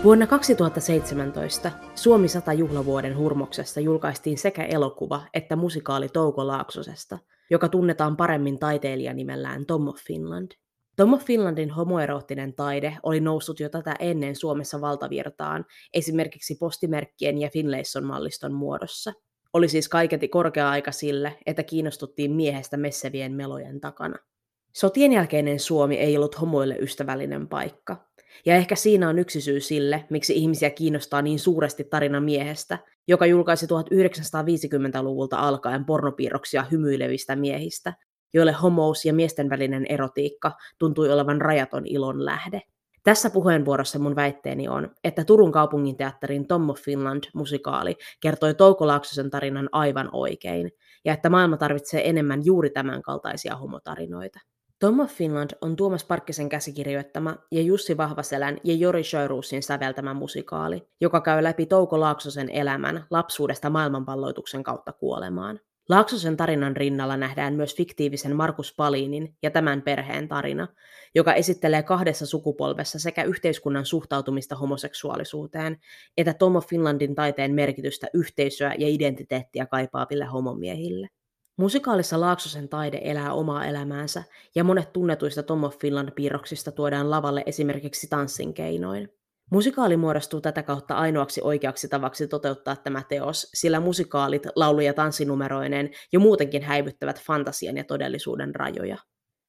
Vuonna 0.03 0.27
2017 0.27 1.71
Suomi 1.95 2.27
100 2.27 2.53
juhlavuoden 2.53 3.17
hurmoksessa 3.17 3.79
julkaistiin 3.79 4.37
sekä 4.37 4.63
elokuva 4.63 5.21
että 5.33 5.55
musikaali 5.55 6.09
Touko 6.09 6.47
Laaksosesta– 6.47 7.17
joka 7.49 7.69
tunnetaan 7.69 8.17
paremmin 8.17 8.59
taiteilijanimellään 8.59 9.65
Tom 9.65 9.87
of 9.87 9.97
Finland. 10.07 10.51
Tom 10.95 11.13
of 11.13 11.25
Finlandin 11.25 11.69
homoeroottinen 11.69 12.53
taide 12.53 12.97
oli 13.03 13.19
noussut 13.19 13.59
jo 13.59 13.69
tätä 13.69 13.95
ennen 13.99 14.35
Suomessa 14.35 14.81
valtavirtaan, 14.81 15.65
esimerkiksi 15.93 16.55
postimerkkien 16.59 17.37
ja 17.37 17.49
Finlayson-malliston 17.49 18.53
muodossa. 18.53 19.13
Oli 19.53 19.67
siis 19.67 19.89
kaiketi 19.89 20.27
korkea 20.27 20.69
aika 20.69 20.91
sille, 20.91 21.37
että 21.45 21.63
kiinnostuttiin 21.63 22.31
miehestä 22.31 22.77
messevien 22.77 23.33
melojen 23.33 23.81
takana. 23.81 24.17
Sotien 24.73 25.13
jälkeinen 25.13 25.59
Suomi 25.59 25.95
ei 25.95 26.17
ollut 26.17 26.41
homoille 26.41 26.77
ystävällinen 26.79 27.47
paikka. 27.47 28.09
Ja 28.45 28.55
ehkä 28.55 28.75
siinä 28.75 29.09
on 29.09 29.19
yksi 29.19 29.41
syy 29.41 29.59
sille, 29.59 30.05
miksi 30.09 30.35
ihmisiä 30.35 30.69
kiinnostaa 30.69 31.21
niin 31.21 31.39
suuresti 31.39 31.83
tarina 31.83 32.21
miehestä, 32.21 32.79
joka 33.07 33.25
julkaisi 33.25 33.65
1950-luvulta 33.65 35.37
alkaen 35.37 35.85
pornopiirroksia 35.85 36.65
hymyilevistä 36.71 37.35
miehistä, 37.35 37.93
joille 38.33 38.51
homous 38.51 39.05
ja 39.05 39.13
miesten 39.13 39.49
välinen 39.49 39.85
erotiikka 39.89 40.51
tuntui 40.79 41.11
olevan 41.11 41.41
rajaton 41.41 41.87
ilon 41.87 42.25
lähde. 42.25 42.61
Tässä 43.03 43.29
puheenvuorossa 43.29 43.99
mun 43.99 44.15
väitteeni 44.15 44.67
on, 44.67 44.95
että 45.03 45.25
Turun 45.25 45.51
kaupunginteatterin 45.51 46.47
Tom 46.47 46.69
of 46.69 46.79
Finland-musikaali 46.79 47.95
kertoi 48.19 48.53
Touko 48.53 48.87
Laaksosen 48.87 49.29
tarinan 49.29 49.69
aivan 49.71 50.09
oikein, 50.11 50.71
ja 51.05 51.13
että 51.13 51.29
maailma 51.29 51.57
tarvitsee 51.57 52.09
enemmän 52.09 52.45
juuri 52.45 52.69
tämän 52.69 53.01
kaltaisia 53.01 53.55
homotarinoita. 53.55 54.39
Tom 54.83 54.99
of 54.99 55.11
Finland 55.11 55.49
on 55.61 55.75
Tuomas 55.75 56.03
Parkkisen 56.03 56.49
käsikirjoittama 56.49 57.35
ja 57.51 57.61
Jussi 57.61 57.97
Vahvaselän 57.97 58.57
ja 58.63 58.75
Jori 58.75 59.03
Sjöruusin 59.03 59.63
säveltämä 59.63 60.13
musikaali, 60.13 60.87
joka 61.01 61.21
käy 61.21 61.43
läpi 61.43 61.65
Touko 61.65 61.99
Laaksosen 61.99 62.49
elämän 62.49 63.05
lapsuudesta 63.09 63.69
maailmanvalloituksen 63.69 64.63
kautta 64.63 64.93
kuolemaan. 64.93 65.59
Laaksosen 65.89 66.37
tarinan 66.37 66.77
rinnalla 66.77 67.17
nähdään 67.17 67.53
myös 67.53 67.75
fiktiivisen 67.75 68.35
Markus 68.35 68.75
Palinin 68.75 69.35
ja 69.43 69.51
tämän 69.51 69.81
perheen 69.81 70.27
tarina, 70.27 70.67
joka 71.15 71.33
esittelee 71.33 71.83
kahdessa 71.83 72.25
sukupolvessa 72.25 72.99
sekä 72.99 73.23
yhteiskunnan 73.23 73.85
suhtautumista 73.85 74.55
homoseksuaalisuuteen, 74.55 75.77
että 76.17 76.33
Tom 76.33 76.55
of 76.55 76.67
Finlandin 76.67 77.15
taiteen 77.15 77.53
merkitystä 77.53 78.07
yhteisöä 78.13 78.75
ja 78.77 78.87
identiteettiä 78.87 79.65
kaipaaville 79.65 80.25
homomiehille. 80.25 81.09
Musikaalissa 81.57 82.19
Laaksosen 82.19 82.69
taide 82.69 83.01
elää 83.03 83.33
omaa 83.33 83.65
elämäänsä, 83.65 84.23
ja 84.55 84.63
monet 84.63 84.93
tunnetuista 84.93 85.43
Tom 85.43 85.63
of 85.63 85.77
Finland-piirroksista 85.79 86.71
tuodaan 86.71 87.09
lavalle 87.09 87.43
esimerkiksi 87.45 88.07
tanssin 88.07 88.53
keinoin. 88.53 89.09
Musikaali 89.51 89.97
muodostuu 89.97 90.41
tätä 90.41 90.63
kautta 90.63 90.95
ainoaksi 90.95 91.41
oikeaksi 91.43 91.87
tavaksi 91.87 92.27
toteuttaa 92.27 92.75
tämä 92.75 93.03
teos, 93.09 93.49
sillä 93.53 93.79
musikaalit, 93.79 94.43
laulu- 94.55 94.79
ja 94.79 94.93
tanssinumeroineen 94.93 95.89
jo 96.13 96.19
muutenkin 96.19 96.63
häivyttävät 96.63 97.21
fantasian 97.21 97.77
ja 97.77 97.83
todellisuuden 97.83 98.55
rajoja. 98.55 98.97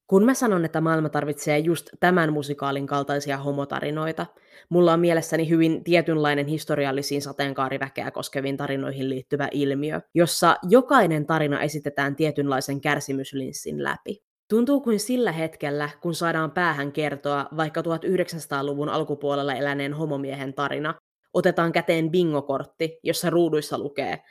Kun 0.07 0.25
mä 0.25 0.35
sanon, 0.35 0.65
että 0.65 0.81
maailma 0.81 1.09
tarvitsee 1.09 1.59
just 1.59 1.89
tämän 2.01 2.33
musikaalin 2.33 2.87
kaltaisia 2.87 3.39
homotarinoita, 3.39 4.27
mulla 4.69 4.93
on 4.93 5.01
mielessäni 5.01 5.49
hyvin 5.49 5.85
tietynlainen 5.85 6.47
historiallisiin 6.47 7.23
sateenkaariväkeä 7.23 8.11
koskeviin 8.11 8.57
tarinoihin 8.57 9.09
liittyvä 9.09 9.49
ilmiö, 9.51 10.01
jossa 10.15 10.57
jokainen 10.69 11.27
tarina 11.27 11.61
esitetään 11.61 12.17
tietynlaisen 12.17 12.81
kärsimyslinssin 12.81 13.85
läpi. 13.85 14.23
Tuntuu 14.49 14.81
kuin 14.81 15.01
sillä 15.01 15.33
hetkellä, 15.33 15.91
kun 16.01 16.15
saadaan 16.15 16.51
päähän 16.51 16.93
kertoa 16.93 17.47
vaikka 17.57 17.81
1900-luvun 17.81 18.89
alkupuolella 18.89 19.55
eläneen 19.55 19.93
homomiehen 19.93 20.55
tarina, 20.55 20.95
otetaan 21.35 21.73
käteen 21.73 22.11
bingokortti, 22.11 22.99
jossa 23.03 23.31
ruuduissa 23.31 23.79
lukee 23.79 24.23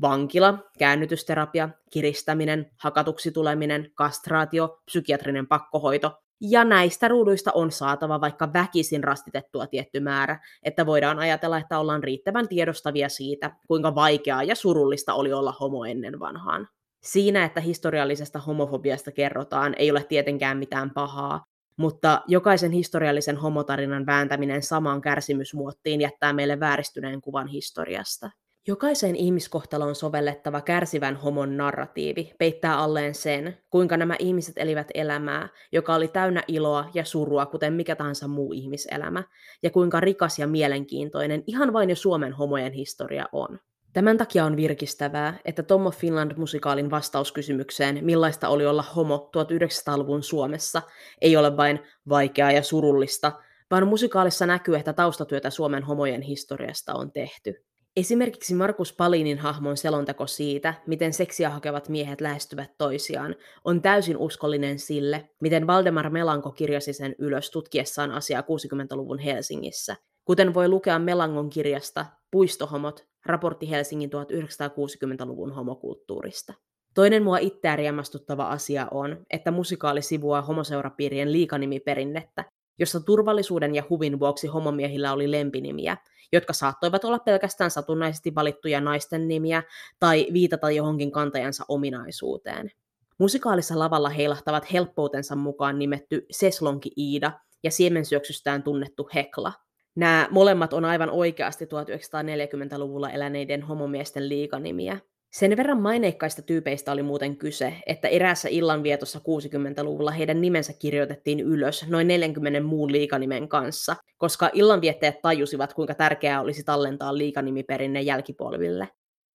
vankila, 0.00 0.58
käännytysterapia, 0.78 1.68
kiristäminen, 1.90 2.70
hakatuksi 2.76 3.32
tuleminen, 3.32 3.90
kastraatio, 3.94 4.80
psykiatrinen 4.86 5.46
pakkohoito. 5.46 6.18
Ja 6.40 6.64
näistä 6.64 7.08
ruuduista 7.08 7.52
on 7.54 7.72
saatava 7.72 8.20
vaikka 8.20 8.52
väkisin 8.52 9.04
rastitettua 9.04 9.66
tietty 9.66 10.00
määrä, 10.00 10.40
että 10.62 10.86
voidaan 10.86 11.18
ajatella, 11.18 11.58
että 11.58 11.78
ollaan 11.78 12.02
riittävän 12.02 12.48
tiedostavia 12.48 13.08
siitä, 13.08 13.50
kuinka 13.68 13.94
vaikeaa 13.94 14.42
ja 14.42 14.54
surullista 14.54 15.14
oli 15.14 15.32
olla 15.32 15.54
homo 15.60 15.84
ennen 15.84 16.20
vanhaan. 16.20 16.68
Siinä, 17.02 17.44
että 17.44 17.60
historiallisesta 17.60 18.38
homofobiasta 18.38 19.12
kerrotaan, 19.12 19.74
ei 19.78 19.90
ole 19.90 20.04
tietenkään 20.04 20.58
mitään 20.58 20.90
pahaa, 20.90 21.44
mutta 21.76 22.22
jokaisen 22.28 22.72
historiallisen 22.72 23.36
homotarinan 23.36 24.06
vääntäminen 24.06 24.62
samaan 24.62 25.00
kärsimysmuottiin 25.00 26.00
jättää 26.00 26.32
meille 26.32 26.60
vääristyneen 26.60 27.20
kuvan 27.20 27.46
historiasta. 27.48 28.30
Jokaiseen 28.70 29.16
ihmiskohtaloon 29.16 29.94
sovellettava 29.94 30.60
kärsivän 30.60 31.16
homon 31.16 31.56
narratiivi 31.56 32.32
peittää 32.38 32.78
alleen 32.78 33.14
sen, 33.14 33.58
kuinka 33.70 33.96
nämä 33.96 34.16
ihmiset 34.18 34.58
elivät 34.58 34.88
elämää, 34.94 35.48
joka 35.72 35.94
oli 35.94 36.08
täynnä 36.08 36.42
iloa 36.48 36.90
ja 36.94 37.04
surua, 37.04 37.46
kuten 37.46 37.72
mikä 37.72 37.96
tahansa 37.96 38.28
muu 38.28 38.52
ihmiselämä, 38.52 39.24
ja 39.62 39.70
kuinka 39.70 40.00
rikas 40.00 40.38
ja 40.38 40.46
mielenkiintoinen 40.46 41.44
ihan 41.46 41.72
vain 41.72 41.90
jo 41.90 41.96
Suomen 41.96 42.32
homojen 42.32 42.72
historia 42.72 43.26
on. 43.32 43.60
Tämän 43.92 44.18
takia 44.18 44.44
on 44.44 44.56
virkistävää, 44.56 45.38
että 45.44 45.62
Tom 45.62 45.82
Finland-musikaalin 45.92 46.90
vastauskysymykseen, 46.90 48.04
millaista 48.04 48.48
oli 48.48 48.66
olla 48.66 48.84
homo 48.96 49.30
1900-luvun 49.36 50.22
Suomessa, 50.22 50.82
ei 51.20 51.36
ole 51.36 51.56
vain 51.56 51.80
vaikeaa 52.08 52.52
ja 52.52 52.62
surullista, 52.62 53.32
vaan 53.70 53.88
musikaalissa 53.88 54.46
näkyy, 54.46 54.76
että 54.76 54.92
taustatyötä 54.92 55.50
Suomen 55.50 55.82
homojen 55.82 56.22
historiasta 56.22 56.94
on 56.94 57.12
tehty. 57.12 57.69
Esimerkiksi 57.96 58.54
Markus 58.54 58.92
Palinin 58.92 59.38
hahmon 59.38 59.76
selonteko 59.76 60.26
siitä, 60.26 60.74
miten 60.86 61.12
seksiä 61.12 61.50
hakevat 61.50 61.88
miehet 61.88 62.20
lähestyvät 62.20 62.70
toisiaan, 62.78 63.34
on 63.64 63.82
täysin 63.82 64.16
uskollinen 64.16 64.78
sille, 64.78 65.30
miten 65.40 65.66
Valdemar 65.66 66.10
Melanko 66.10 66.50
kirjasi 66.50 66.92
sen 66.92 67.14
ylös 67.18 67.50
tutkiessaan 67.50 68.10
asiaa 68.10 68.42
60-luvun 68.42 69.18
Helsingissä. 69.18 69.96
Kuten 70.24 70.54
voi 70.54 70.68
lukea 70.68 70.98
Melangon 70.98 71.50
kirjasta 71.50 72.06
Puistohomot, 72.30 73.06
raportti 73.26 73.70
Helsingin 73.70 74.10
1960-luvun 74.10 75.52
homokulttuurista. 75.52 76.54
Toinen 76.94 77.22
mua 77.22 77.38
itseään 77.38 77.78
riemastuttava 77.78 78.48
asia 78.48 78.88
on, 78.90 79.26
että 79.30 79.50
musikaali 79.50 80.02
sivuaa 80.02 80.42
homoseurapiirien 80.42 81.32
liikanimiperinnettä, 81.32 82.44
jossa 82.80 83.00
turvallisuuden 83.00 83.74
ja 83.74 83.82
huvin 83.90 84.20
vuoksi 84.20 84.46
homomiehillä 84.46 85.12
oli 85.12 85.30
lempinimiä, 85.30 85.96
jotka 86.32 86.52
saattoivat 86.52 87.04
olla 87.04 87.18
pelkästään 87.18 87.70
satunnaisesti 87.70 88.34
valittuja 88.34 88.80
naisten 88.80 89.28
nimiä 89.28 89.62
tai 89.98 90.26
viitata 90.32 90.70
johonkin 90.70 91.10
kantajansa 91.10 91.64
ominaisuuteen. 91.68 92.70
Musikaalissa 93.18 93.78
lavalla 93.78 94.08
heilahtavat 94.08 94.72
helppoutensa 94.72 95.36
mukaan 95.36 95.78
nimetty 95.78 96.26
Seslonki 96.30 96.90
Iida 96.96 97.32
ja 97.62 97.70
siemensyöksystään 97.70 98.62
tunnettu 98.62 99.08
Hekla. 99.14 99.52
Nämä 99.94 100.28
molemmat 100.30 100.72
on 100.72 100.84
aivan 100.84 101.10
oikeasti 101.10 101.64
1940-luvulla 101.64 103.10
eläneiden 103.10 103.62
homomiesten 103.62 104.28
liikanimiä. 104.28 104.98
Sen 105.30 105.56
verran 105.56 105.80
maineikkaista 105.80 106.42
tyypeistä 106.42 106.92
oli 106.92 107.02
muuten 107.02 107.36
kyse, 107.36 107.74
että 107.86 108.08
eräässä 108.08 108.48
illanvietossa 108.48 109.18
60-luvulla 109.18 110.10
heidän 110.10 110.40
nimensä 110.40 110.72
kirjoitettiin 110.72 111.40
ylös 111.40 111.86
noin 111.88 112.08
40 112.08 112.60
muun 112.60 112.92
liikanimen 112.92 113.48
kanssa, 113.48 113.96
koska 114.18 114.50
illanviettäjät 114.52 115.22
tajusivat, 115.22 115.74
kuinka 115.74 115.94
tärkeää 115.94 116.40
olisi 116.40 116.64
tallentaa 116.64 117.18
liikanimiperinne 117.18 118.00
jälkipolville. 118.00 118.88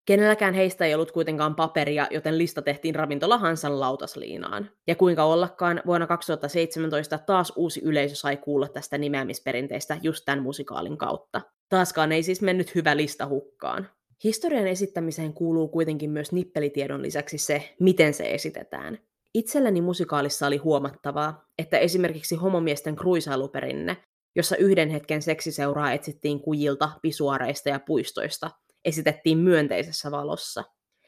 Kenelläkään 0.05 0.53
heistä 0.53 0.85
ei 0.85 0.95
ollut 0.95 1.11
kuitenkaan 1.11 1.55
paperia, 1.55 2.07
joten 2.11 2.37
lista 2.37 2.61
tehtiin 2.61 2.95
ravintola 2.95 3.37
Hansan 3.37 3.79
lautasliinaan. 3.79 4.69
Ja 4.87 4.95
kuinka 4.95 5.23
ollakaan, 5.23 5.81
vuonna 5.85 6.07
2017 6.07 7.17
taas 7.17 7.53
uusi 7.55 7.81
yleisö 7.83 8.15
sai 8.15 8.37
kuulla 8.37 8.67
tästä 8.67 8.97
nimeämisperinteistä 8.97 9.97
just 10.01 10.25
tämän 10.25 10.43
musikaalin 10.43 10.97
kautta. 10.97 11.41
Taaskaan 11.69 12.11
ei 12.11 12.23
siis 12.23 12.41
mennyt 12.41 12.75
hyvä 12.75 12.97
lista 12.97 13.27
hukkaan. 13.27 13.89
Historian 14.25 14.67
esittämiseen 14.67 15.33
kuuluu 15.33 15.67
kuitenkin 15.67 16.09
myös 16.09 16.31
nippelitiedon 16.31 17.01
lisäksi 17.01 17.37
se, 17.37 17.75
miten 17.79 18.13
se 18.13 18.33
esitetään. 18.33 18.99
Itselläni 19.33 19.81
musikaalissa 19.81 20.47
oli 20.47 20.57
huomattavaa, 20.57 21.45
että 21.59 21.77
esimerkiksi 21.77 22.35
homomiesten 22.35 22.95
kruisailuperinne, 22.95 23.97
jossa 24.35 24.57
yhden 24.57 24.89
hetken 24.89 25.21
seksiseuraa 25.21 25.91
etsittiin 25.93 26.39
kujilta, 26.39 26.89
pisuareista 27.01 27.69
ja 27.69 27.79
puistoista, 27.79 28.51
esitettiin 28.85 29.37
myönteisessä 29.37 30.11
valossa. 30.11 30.63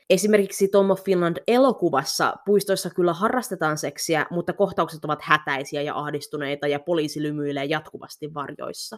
Esimerkiksi 0.09 0.67
Tom 0.67 0.91
of 0.91 1.03
Finland 1.03 1.37
elokuvassa 1.47 2.33
puistoissa 2.45 2.89
kyllä 2.89 3.13
harrastetaan 3.13 3.77
seksiä, 3.77 4.25
mutta 4.31 4.53
kohtaukset 4.53 5.05
ovat 5.05 5.19
hätäisiä 5.21 5.81
ja 5.81 5.95
ahdistuneita 5.95 6.67
ja 6.67 6.79
poliisi 6.79 7.21
lymyilee 7.21 7.65
jatkuvasti 7.65 8.33
varjoissa. 8.33 8.97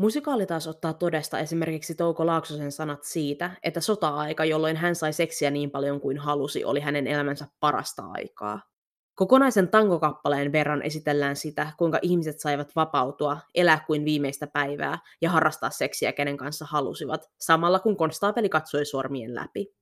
Musikaali 0.00 0.46
taas 0.46 0.66
ottaa 0.66 0.92
todesta 0.92 1.38
esimerkiksi 1.38 1.94
Touko 1.94 2.26
Laaksosen 2.26 2.72
sanat 2.72 3.04
siitä, 3.04 3.50
että 3.62 3.80
sota-aika, 3.80 4.44
jolloin 4.44 4.76
hän 4.76 4.94
sai 4.94 5.12
seksiä 5.12 5.50
niin 5.50 5.70
paljon 5.70 6.00
kuin 6.00 6.18
halusi, 6.18 6.64
oli 6.64 6.80
hänen 6.80 7.06
elämänsä 7.06 7.46
parasta 7.60 8.02
aikaa. 8.12 8.60
Kokonaisen 9.14 9.68
tangokappaleen 9.68 10.52
verran 10.52 10.82
esitellään 10.82 11.36
sitä, 11.36 11.72
kuinka 11.78 11.98
ihmiset 12.02 12.40
saivat 12.40 12.76
vapautua, 12.76 13.38
elää 13.54 13.84
kuin 13.86 14.04
viimeistä 14.04 14.46
päivää 14.46 14.98
ja 15.20 15.30
harrastaa 15.30 15.70
seksiä 15.70 16.12
kenen 16.12 16.36
kanssa 16.36 16.66
halusivat, 16.68 17.30
samalla 17.40 17.78
kun 17.78 17.96
konstaapeli 17.96 18.48
katsoi 18.48 18.84
sormien 18.84 19.34
läpi. 19.34 19.74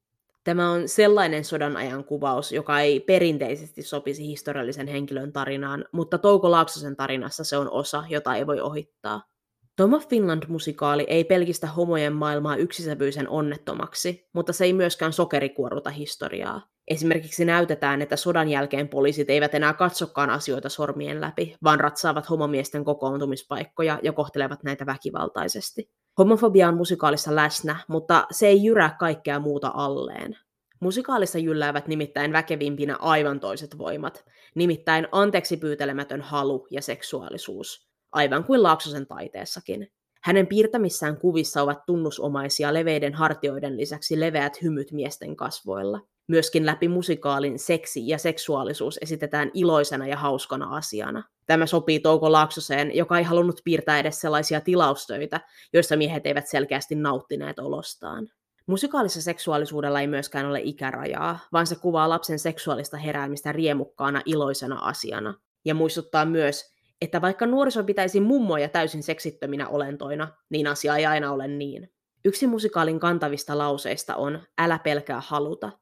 Tämä 0.44 0.70
on 0.70 0.88
sellainen 0.88 1.44
sodan 1.44 1.76
ajan 1.76 2.04
kuvaus, 2.04 2.52
joka 2.52 2.80
ei 2.80 3.00
perinteisesti 3.00 3.82
sopisi 3.82 4.26
historiallisen 4.26 4.86
henkilön 4.86 5.32
tarinaan, 5.32 5.84
mutta 5.92 6.18
Touko 6.18 6.50
Laaksosen 6.50 6.96
tarinassa 6.96 7.44
se 7.44 7.56
on 7.56 7.70
osa, 7.70 8.04
jota 8.08 8.34
ei 8.34 8.46
voi 8.46 8.60
ohittaa. 8.60 9.37
Tom 9.78 9.92
of 9.92 10.08
Finland-musikaali 10.08 11.04
ei 11.08 11.24
pelkistä 11.24 11.66
homojen 11.66 12.12
maailmaa 12.12 12.56
yksisävyisen 12.56 13.28
onnettomaksi, 13.28 14.28
mutta 14.32 14.52
se 14.52 14.64
ei 14.64 14.72
myöskään 14.72 15.12
sokerikuoruta 15.12 15.90
historiaa. 15.90 16.68
Esimerkiksi 16.88 17.44
näytetään, 17.44 18.02
että 18.02 18.16
sodan 18.16 18.48
jälkeen 18.48 18.88
poliisit 18.88 19.30
eivät 19.30 19.54
enää 19.54 19.72
katsokaan 19.72 20.30
asioita 20.30 20.68
sormien 20.68 21.20
läpi, 21.20 21.56
vaan 21.64 21.80
ratsaavat 21.80 22.30
homomiesten 22.30 22.84
kokoontumispaikkoja 22.84 23.98
ja 24.02 24.12
kohtelevat 24.12 24.62
näitä 24.62 24.86
väkivaltaisesti. 24.86 25.90
Homofobia 26.18 26.68
on 26.68 26.76
musikaalissa 26.76 27.34
läsnä, 27.34 27.76
mutta 27.88 28.26
se 28.30 28.46
ei 28.46 28.64
jyrää 28.64 28.96
kaikkea 28.98 29.40
muuta 29.40 29.70
alleen. 29.74 30.36
Musikaalissa 30.80 31.38
jylläävät 31.38 31.88
nimittäin 31.88 32.32
väkevimpinä 32.32 32.96
aivan 32.96 33.40
toiset 33.40 33.78
voimat, 33.78 34.24
nimittäin 34.54 35.08
anteeksi 35.12 35.56
pyytelemätön 35.56 36.20
halu 36.20 36.66
ja 36.70 36.82
seksuaalisuus– 36.82 37.87
aivan 38.12 38.44
kuin 38.44 38.62
Laaksosen 38.62 39.06
taiteessakin. 39.06 39.88
Hänen 40.22 40.46
piirtämissään 40.46 41.16
kuvissa 41.16 41.62
ovat 41.62 41.86
tunnusomaisia 41.86 42.74
leveiden 42.74 43.14
hartioiden 43.14 43.76
lisäksi 43.76 44.20
leveät 44.20 44.62
hymyt 44.62 44.92
miesten 44.92 45.36
kasvoilla. 45.36 46.00
Myöskin 46.28 46.66
läpi 46.66 46.88
musikaalin 46.88 47.58
seksi 47.58 48.08
ja 48.08 48.18
seksuaalisuus 48.18 48.98
esitetään 49.02 49.50
iloisena 49.54 50.06
ja 50.06 50.16
hauskana 50.16 50.76
asiana. 50.76 51.22
Tämä 51.46 51.66
sopii 51.66 52.00
Touko 52.00 52.32
Laaksoseen, 52.32 52.96
joka 52.96 53.18
ei 53.18 53.24
halunnut 53.24 53.60
piirtää 53.64 53.98
edes 53.98 54.20
sellaisia 54.20 54.60
tilaustöitä, 54.60 55.40
joissa 55.72 55.96
miehet 55.96 56.26
eivät 56.26 56.46
selkeästi 56.46 56.94
nauttineet 56.94 57.58
olostaan. 57.58 58.28
Musikaalissa 58.66 59.22
seksuaalisuudella 59.22 60.00
ei 60.00 60.06
myöskään 60.06 60.46
ole 60.46 60.60
ikärajaa, 60.62 61.38
vaan 61.52 61.66
se 61.66 61.76
kuvaa 61.76 62.08
lapsen 62.08 62.38
seksuaalista 62.38 62.96
heräämistä 62.96 63.52
riemukkaana 63.52 64.22
iloisena 64.24 64.78
asiana. 64.78 65.34
Ja 65.64 65.74
muistuttaa 65.74 66.24
myös, 66.24 66.74
että 67.00 67.20
vaikka 67.20 67.46
nuoriso 67.46 67.84
pitäisi 67.84 68.20
mummoja 68.20 68.68
täysin 68.68 69.02
seksittöminä 69.02 69.68
olentoina, 69.68 70.28
niin 70.50 70.66
asia 70.66 70.96
ei 70.96 71.06
aina 71.06 71.32
ole 71.32 71.48
niin. 71.48 71.90
Yksi 72.24 72.46
musikaalin 72.46 73.00
kantavista 73.00 73.58
lauseista 73.58 74.16
on 74.16 74.40
älä 74.58 74.78
pelkää 74.78 75.20
haluta, 75.26 75.72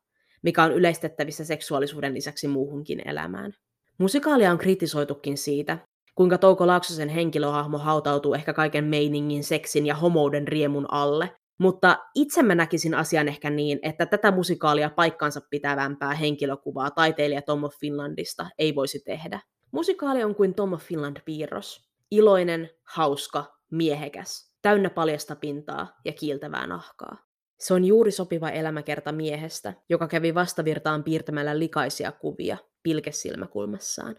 mikä 0.42 0.62
on 0.62 0.72
yleistettävissä 0.72 1.44
seksuaalisuuden 1.44 2.14
lisäksi 2.14 2.48
muuhunkin 2.48 3.08
elämään. 3.08 3.52
Musikaalia 3.98 4.50
on 4.50 4.58
kritisoitukin 4.58 5.38
siitä, 5.38 5.78
kuinka 6.14 6.38
Touko 6.38 6.66
Laaksosen 6.66 7.08
henkilöhahmo 7.08 7.78
hautautuu 7.78 8.34
ehkä 8.34 8.52
kaiken 8.52 8.84
meiningin, 8.84 9.44
seksin 9.44 9.86
ja 9.86 9.94
homouden 9.94 10.48
riemun 10.48 10.86
alle, 10.92 11.30
mutta 11.58 11.98
itse 12.14 12.42
mä 12.42 12.54
näkisin 12.54 12.94
asian 12.94 13.28
ehkä 13.28 13.50
niin, 13.50 13.78
että 13.82 14.06
tätä 14.06 14.30
musikaalia 14.30 14.90
paikkansa 14.90 15.40
pitävämpää 15.50 16.14
henkilökuvaa 16.14 16.90
taiteilija 16.90 17.42
Tom 17.42 17.64
of 17.64 17.74
Finlandista 17.80 18.46
ei 18.58 18.74
voisi 18.74 19.02
tehdä. 19.04 19.40
Musikaali 19.70 20.24
on 20.24 20.34
kuin 20.34 20.54
Tom 20.54 20.72
of 20.72 20.82
Finland 20.82 21.16
piirros. 21.24 21.90
Iloinen, 22.10 22.70
hauska, 22.82 23.44
miehekäs, 23.70 24.52
täynnä 24.62 24.90
paljasta 24.90 25.36
pintaa 25.36 26.00
ja 26.04 26.12
kiiltävää 26.12 26.66
nahkaa. 26.66 27.26
Se 27.58 27.74
on 27.74 27.84
juuri 27.84 28.10
sopiva 28.10 28.50
elämäkerta 28.50 29.12
miehestä, 29.12 29.74
joka 29.88 30.08
kävi 30.08 30.34
vastavirtaan 30.34 31.04
piirtämällä 31.04 31.58
likaisia 31.58 32.12
kuvia 32.12 32.56
pilkesilmäkulmassaan. 32.82 34.16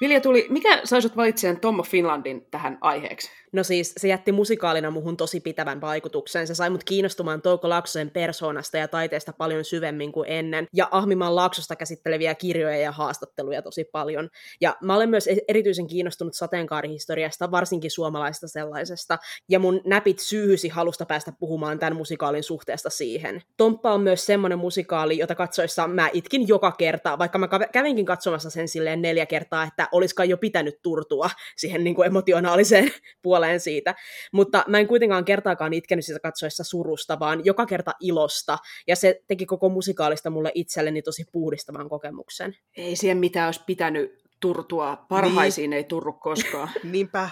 Vilja 0.00 0.20
tuli, 0.20 0.46
mikä 0.50 0.80
saisut 0.84 1.16
valitsemaan 1.16 1.60
Tom 1.60 1.80
of 1.80 1.88
Finlandin 1.88 2.46
tähän 2.50 2.78
aiheeksi? 2.80 3.30
No 3.52 3.64
siis 3.64 3.94
se 3.96 4.08
jätti 4.08 4.32
musikaalina 4.32 4.90
muhun 4.90 5.16
tosi 5.16 5.40
pitävän 5.40 5.80
vaikutuksen. 5.80 6.46
Se 6.46 6.54
sai 6.54 6.70
mut 6.70 6.84
kiinnostumaan 6.84 7.42
Touko 7.42 7.68
Laaksosen 7.68 8.10
persoonasta 8.10 8.78
ja 8.78 8.88
taiteesta 8.88 9.32
paljon 9.32 9.64
syvemmin 9.64 10.12
kuin 10.12 10.30
ennen. 10.30 10.66
Ja 10.72 10.88
Ahmimaan 10.90 11.36
Laaksosta 11.36 11.76
käsitteleviä 11.76 12.34
kirjoja 12.34 12.76
ja 12.76 12.92
haastatteluja 12.92 13.62
tosi 13.62 13.84
paljon. 13.84 14.28
Ja 14.60 14.76
mä 14.82 14.96
olen 14.96 15.10
myös 15.10 15.26
e- 15.26 15.36
erityisen 15.48 15.86
kiinnostunut 15.86 16.34
sateenkaarihistoriasta, 16.34 17.50
varsinkin 17.50 17.90
suomalaista 17.90 18.48
sellaisesta. 18.48 19.18
Ja 19.48 19.58
mun 19.58 19.80
näpit 19.84 20.18
syyhysi 20.18 20.68
halusta 20.68 21.06
päästä 21.06 21.32
puhumaan 21.38 21.78
tämän 21.78 21.96
musikaalin 21.96 22.44
suhteesta 22.44 22.90
siihen. 22.90 23.42
Tomppa 23.56 23.92
on 23.92 24.00
myös 24.00 24.26
semmoinen 24.26 24.58
musikaali, 24.58 25.18
jota 25.18 25.34
katsoessa 25.34 25.88
mä 25.88 26.10
itkin 26.12 26.48
joka 26.48 26.72
kerta, 26.72 27.18
vaikka 27.18 27.38
mä 27.38 27.48
kävinkin 27.72 28.06
katsomassa 28.06 28.50
sen 28.50 28.68
silleen 28.68 29.02
neljä 29.02 29.26
kertaa, 29.26 29.64
että 29.64 29.87
oliskaan 29.92 30.28
jo 30.28 30.36
pitänyt 30.36 30.82
turtua 30.82 31.30
siihen 31.56 31.84
niin 31.84 31.94
kuin 31.94 32.06
emotionaaliseen 32.06 32.92
puoleen 33.22 33.60
siitä, 33.60 33.94
mutta 34.32 34.64
mä 34.66 34.78
en 34.78 34.88
kuitenkaan 34.88 35.24
kertaakaan 35.24 35.72
itkenyt 35.72 36.04
sitä 36.04 36.20
katsoessa 36.20 36.64
surusta, 36.64 37.18
vaan 37.18 37.44
joka 37.44 37.66
kerta 37.66 37.92
ilosta, 38.00 38.58
ja 38.86 38.96
se 38.96 39.20
teki 39.26 39.46
koko 39.46 39.68
musikaalista 39.68 40.30
mulle 40.30 40.52
itselleni 40.54 41.02
tosi 41.02 41.24
puhdistavan 41.32 41.88
kokemuksen. 41.88 42.56
Ei 42.76 42.96
siihen 42.96 43.18
mitään 43.18 43.48
olisi 43.48 43.60
pitänyt 43.66 44.22
turtua, 44.40 45.06
parhaisiin 45.08 45.70
niin. 45.70 45.76
ei 45.76 45.84
turru 45.84 46.12
koskaan. 46.12 46.70
Niinpä. 46.92 47.30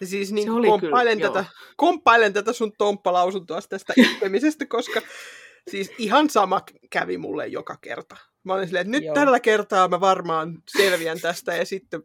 Ja 0.00 0.06
siis 0.06 0.32
niin 0.32 0.48
komppailen, 0.48 1.18
kyllä, 1.18 1.32
tätä, 1.32 1.44
komppailen 1.76 2.32
tätä 2.32 2.52
sun 2.52 2.72
tomppalausuntoa 2.78 3.60
tästä 3.68 3.92
itkemisestä, 3.96 4.66
koska 4.66 5.00
siis 5.70 5.90
ihan 5.98 6.30
sama 6.30 6.60
kävi 6.90 7.18
mulle 7.18 7.46
joka 7.46 7.76
kerta. 7.80 8.16
Mä 8.44 8.54
olin 8.54 8.66
silleen, 8.66 8.86
että 8.86 8.90
nyt 8.90 9.04
joo. 9.04 9.14
tällä 9.14 9.40
kertaa 9.40 9.88
mä 9.88 10.00
varmaan 10.00 10.62
selviän 10.76 11.20
tästä 11.20 11.54
ja 11.56 11.64
sitten 11.64 12.02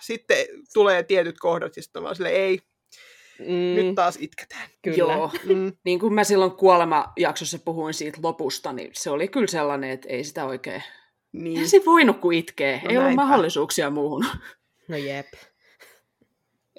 sitten 0.00 0.46
tulee 0.74 1.02
tietyt 1.02 1.38
kohdat, 1.38 1.76
ja 1.76 1.82
sitten 1.82 2.02
vaan 2.02 2.16
silleen, 2.16 2.34
ei, 2.36 2.58
Mm, 3.38 3.74
nyt 3.74 3.94
taas 3.94 4.16
itketään. 4.20 4.68
kyllä. 4.82 4.96
Joo. 5.12 5.30
Mm. 5.44 5.72
Niin 5.84 5.98
kuin 6.00 6.14
mä 6.14 6.24
silloin 6.24 6.50
kuolema-jaksossa 6.52 7.58
puhuin 7.64 7.94
siitä 7.94 8.18
lopusta, 8.22 8.72
niin 8.72 8.90
se 8.94 9.10
oli 9.10 9.28
kyllä 9.28 9.46
sellainen, 9.46 9.90
että 9.90 10.08
ei 10.08 10.24
sitä 10.24 10.44
oikein... 10.44 10.82
Niin. 11.32 11.46
Eihän 11.56 11.68
se 11.68 11.82
voinut 11.86 12.20
kuin 12.20 12.38
itkee. 12.38 12.80
No 12.84 12.90
ei 12.90 12.96
ollut 12.96 13.04
näinpä. 13.06 13.22
mahdollisuuksia 13.22 13.90
muuhun. 13.90 14.24
No 14.88 14.96
jep. 14.96 15.26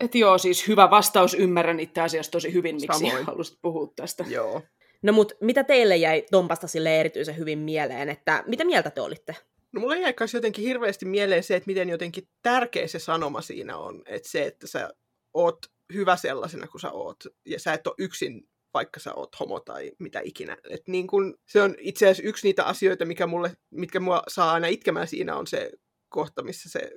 Et 0.01 0.15
joo, 0.15 0.37
siis 0.37 0.67
hyvä 0.67 0.89
vastaus. 0.89 1.33
Ymmärrän 1.33 1.79
itse 1.79 2.01
asiassa 2.01 2.31
tosi 2.31 2.53
hyvin, 2.53 2.75
miksi 2.75 2.99
Samoin. 2.99 3.25
halusit 3.25 3.59
puhua 3.61 3.93
tästä. 3.95 4.25
Joo. 4.27 4.61
No 5.05 5.13
mut 5.13 5.33
mitä 5.41 5.63
teille 5.63 5.95
jäi 5.95 6.25
Tompasta 6.31 6.67
sille 6.67 6.99
erityisen 6.99 7.37
hyvin 7.37 7.59
mieleen, 7.59 8.09
että 8.09 8.43
mitä 8.47 8.65
mieltä 8.65 8.89
te 8.89 9.01
olitte? 9.01 9.35
No 9.71 9.81
mulle 9.81 9.99
jäi 9.99 10.13
myös 10.19 10.33
jotenkin 10.33 10.65
hirveästi 10.65 11.05
mieleen 11.05 11.43
se, 11.43 11.55
että 11.55 11.67
miten 11.67 11.89
jotenkin 11.89 12.27
tärkeä 12.41 12.87
se 12.87 12.99
sanoma 12.99 13.41
siinä 13.41 13.77
on. 13.77 14.01
Että 14.05 14.29
se, 14.29 14.45
että 14.45 14.67
sä 14.67 14.89
oot 15.33 15.57
hyvä 15.93 16.15
sellaisena 16.15 16.67
kuin 16.67 16.81
sä 16.81 16.91
oot. 16.91 17.23
Ja 17.45 17.59
sä 17.59 17.73
et 17.73 17.87
ole 17.87 17.95
yksin, 17.97 18.49
vaikka 18.73 18.99
sä 18.99 19.13
oot 19.13 19.39
homo 19.39 19.59
tai 19.59 19.91
mitä 19.99 20.21
ikinä. 20.23 20.57
Et 20.69 20.87
niin 20.87 21.07
kun, 21.07 21.37
se 21.47 21.61
on 21.61 21.75
itse 21.79 22.05
asiassa 22.05 22.29
yksi 22.29 22.47
niitä 22.47 22.63
asioita, 22.63 23.05
mikä 23.05 23.27
mulle, 23.27 23.57
mitkä 23.71 23.99
mua 23.99 24.23
saa 24.27 24.51
aina 24.51 24.67
itkemään 24.67 25.07
siinä 25.07 25.35
on 25.35 25.47
se 25.47 25.71
kohta, 26.09 26.43
missä 26.43 26.69
se 26.69 26.91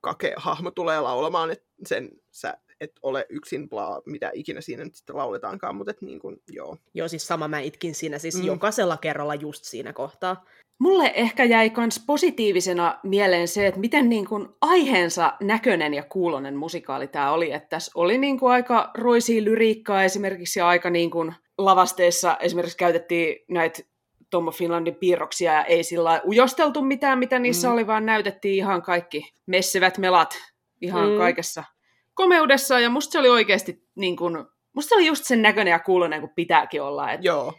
kake-hahmo 0.00 0.70
tulee 0.70 1.00
laulamaan, 1.00 1.50
että 1.50 1.66
sen 1.86 2.10
sä 2.30 2.54
et 2.82 2.92
ole 3.02 3.26
yksin, 3.28 3.68
bla, 3.68 4.02
mitä 4.06 4.30
ikinä 4.34 4.60
siinä 4.60 4.84
nyt 4.84 4.94
sitten 4.94 5.16
lauletaankaan, 5.16 5.76
mutta 5.76 5.90
et 5.90 6.02
niin 6.02 6.18
kun, 6.18 6.36
joo. 6.50 6.76
Joo, 6.94 7.08
siis 7.08 7.26
sama 7.26 7.48
mä 7.48 7.60
itkin 7.60 7.94
siinä, 7.94 8.18
siis 8.18 8.38
Mm. 8.38 8.44
jokaisella 8.44 8.96
kerralla 8.96 9.34
just 9.34 9.64
siinä 9.64 9.92
kohtaa. 9.92 10.44
Mulle 10.80 11.12
ehkä 11.14 11.44
jäi 11.44 11.72
myös 11.76 12.00
positiivisena 12.06 12.98
mieleen 13.02 13.48
se, 13.48 13.66
että 13.66 13.80
miten 13.80 14.08
niin 14.08 14.26
kuin 14.26 14.48
aiheensa 14.60 15.32
näköinen 15.40 15.94
ja 15.94 16.02
kuulonen 16.02 16.56
musikaali 16.56 17.08
tämä 17.08 17.32
oli. 17.32 17.52
Että 17.52 17.68
tässä 17.68 17.92
oli 17.94 18.18
niin 18.18 18.38
kuin 18.38 18.52
aika 18.52 18.90
roisia 18.98 19.44
lyriikkaa 19.44 20.04
esimerkiksi 20.04 20.58
ja 20.58 20.68
aika 20.68 20.90
niin 20.90 21.10
kuin 21.10 21.34
lavasteissa 21.58 22.36
esimerkiksi 22.40 22.76
käytettiin 22.76 23.36
näitä 23.48 23.82
Tom 24.30 24.48
of 24.48 24.56
Finlandin 24.56 24.94
piirroksia 24.94 25.52
ja 25.52 25.64
ei 25.64 25.84
sillä 25.84 26.04
lailla 26.04 26.24
ujosteltu 26.26 26.82
mitään, 26.82 27.18
mitä 27.18 27.38
niissä 27.38 27.68
Mm. 27.68 27.74
oli, 27.74 27.86
vaan 27.86 28.06
näytettiin 28.06 28.54
ihan 28.54 28.82
kaikki 28.82 29.32
messevät 29.46 29.98
melat 29.98 30.38
ihan 30.80 31.10
mm. 31.10 31.16
kaikessa 31.16 31.64
komeudessa. 32.14 32.80
Ja 32.80 32.90
musta 32.90 33.12
se 33.12 33.18
oli 33.18 33.28
oikeasti 33.28 33.88
niin 33.94 34.16
kuin, 34.16 34.36
musta 34.74 34.88
se 34.88 34.94
oli 34.94 35.06
just 35.06 35.24
sen 35.24 35.42
näköinen 35.42 35.72
ja 35.72 35.78
kuulonen 35.78 36.20
kuin 36.20 36.32
pitääkin 36.36 36.82
olla. 36.82 37.12
Että 37.12 37.26
Joo. 37.26 37.52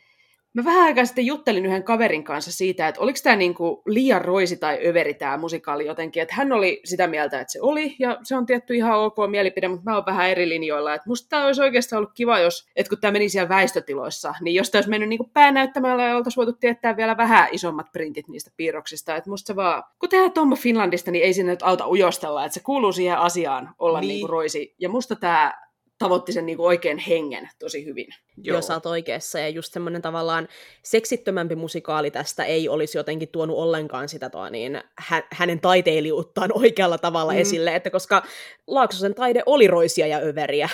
Mä 0.54 0.66
vähän 0.66 0.84
aikaa 0.84 1.06
sitten 1.06 1.26
juttelin 1.26 1.66
yhden 1.66 1.84
kaverin 1.84 2.24
kanssa 2.24 2.52
siitä, 2.52 2.88
että 2.88 3.02
oliko 3.02 3.20
tämä 3.24 3.36
niinku 3.36 3.82
liian 3.86 4.22
roisi 4.26 4.58
tai 4.58 4.88
överi 4.88 5.14
tämä 5.14 5.38
musikaali 5.38 5.86
jotenkin. 5.86 6.24
Että 6.24 6.36
hän 6.36 6.52
oli 6.52 6.82
sitä 6.86 7.08
mieltä, 7.08 7.40
että 7.42 7.52
se 7.54 7.62
oli, 7.62 7.96
ja 8.00 8.18
se 8.24 8.36
on 8.36 8.46
tietty 8.46 8.76
ihan 8.76 9.00
ok 9.00 9.16
mielipide, 9.30 9.68
mutta 9.68 9.92
mä 9.92 9.96
oon 9.96 10.06
vähän 10.06 10.30
eri 10.30 10.50
linjoilla. 10.50 10.94
Että 10.94 11.10
musta 11.10 11.30
tämä 11.30 11.46
olisi 11.46 11.62
oikeastaan 11.62 11.98
ollut 11.98 12.14
kiva, 12.14 12.40
jos, 12.40 12.68
että 12.76 12.90
kun 12.90 12.98
tämä 13.02 13.12
meni 13.12 13.30
siellä 13.30 13.50
väistötiloissa, 13.50 14.36
niin 14.42 14.56
jos 14.56 14.70
tämä 14.72 14.80
olisi 14.80 14.90
mennyt 14.90 15.10
niinku 15.10 15.30
päänäyttämällä 15.34 16.04
ja 16.04 16.18
oltaisiin 16.18 16.46
voitu 16.46 16.60
tietää 16.60 16.98
vielä 16.98 17.18
vähän 17.18 17.48
isommat 17.52 17.92
printit 17.92 18.28
niistä 18.28 18.52
piirroksista. 18.58 19.16
Että 19.16 19.30
musta 19.30 19.48
se 19.48 19.56
vaan, 19.56 19.84
kun 20.00 20.10
tehdään 20.10 20.32
Tommo 20.32 20.56
Finlandista, 20.56 21.12
niin 21.12 21.26
ei 21.26 21.34
sinne 21.34 21.52
nyt 21.52 21.64
auta 21.64 21.88
ujostella, 21.88 22.46
että 22.46 22.54
se 22.54 22.60
kuuluu 22.64 22.92
siihen 22.92 23.18
asiaan 23.18 23.76
olla 23.80 24.00
Niin. 24.00 24.08
niin. 24.08 24.16
niinku 24.16 24.28
roisi. 24.28 24.76
Ja 24.80 24.90
musta 24.90 25.16
tämä 25.16 25.63
tavoitti 26.04 26.32
sen 26.32 26.46
niinku 26.46 26.66
oikein 26.66 26.98
hengen 26.98 27.50
tosi 27.60 27.86
hyvin. 27.86 28.08
Joo. 28.38 28.58
Jos 28.58 28.68
sä 28.68 28.74
oot 28.74 28.86
oikeassa, 28.86 29.40
ja 29.40 29.50
just 29.50 29.74
semmoinen 29.74 30.02
tavallaan 30.02 30.48
seksittömämpi 30.84 31.56
musikaali 31.56 32.12
tästä 32.12 32.44
ei 32.44 32.70
olisi 32.70 32.98
jotenkin 32.98 33.30
tuonut 33.30 33.58
ollenkaan 33.58 34.10
sitä 34.10 34.30
toa, 34.30 34.50
niin 34.50 34.82
hä- 34.98 35.28
hänen 35.32 35.60
taiteilijuuttaan 35.60 36.52
oikealla 36.62 36.98
tavalla 36.98 37.34
mm. 37.34 37.40
esille, 37.40 37.76
että 37.76 37.90
koska 37.90 38.24
Laaksosen 38.68 39.16
taide 39.16 39.44
oli 39.46 39.68
roisia 39.68 40.08
ja 40.08 40.20
överiä. 40.20 40.70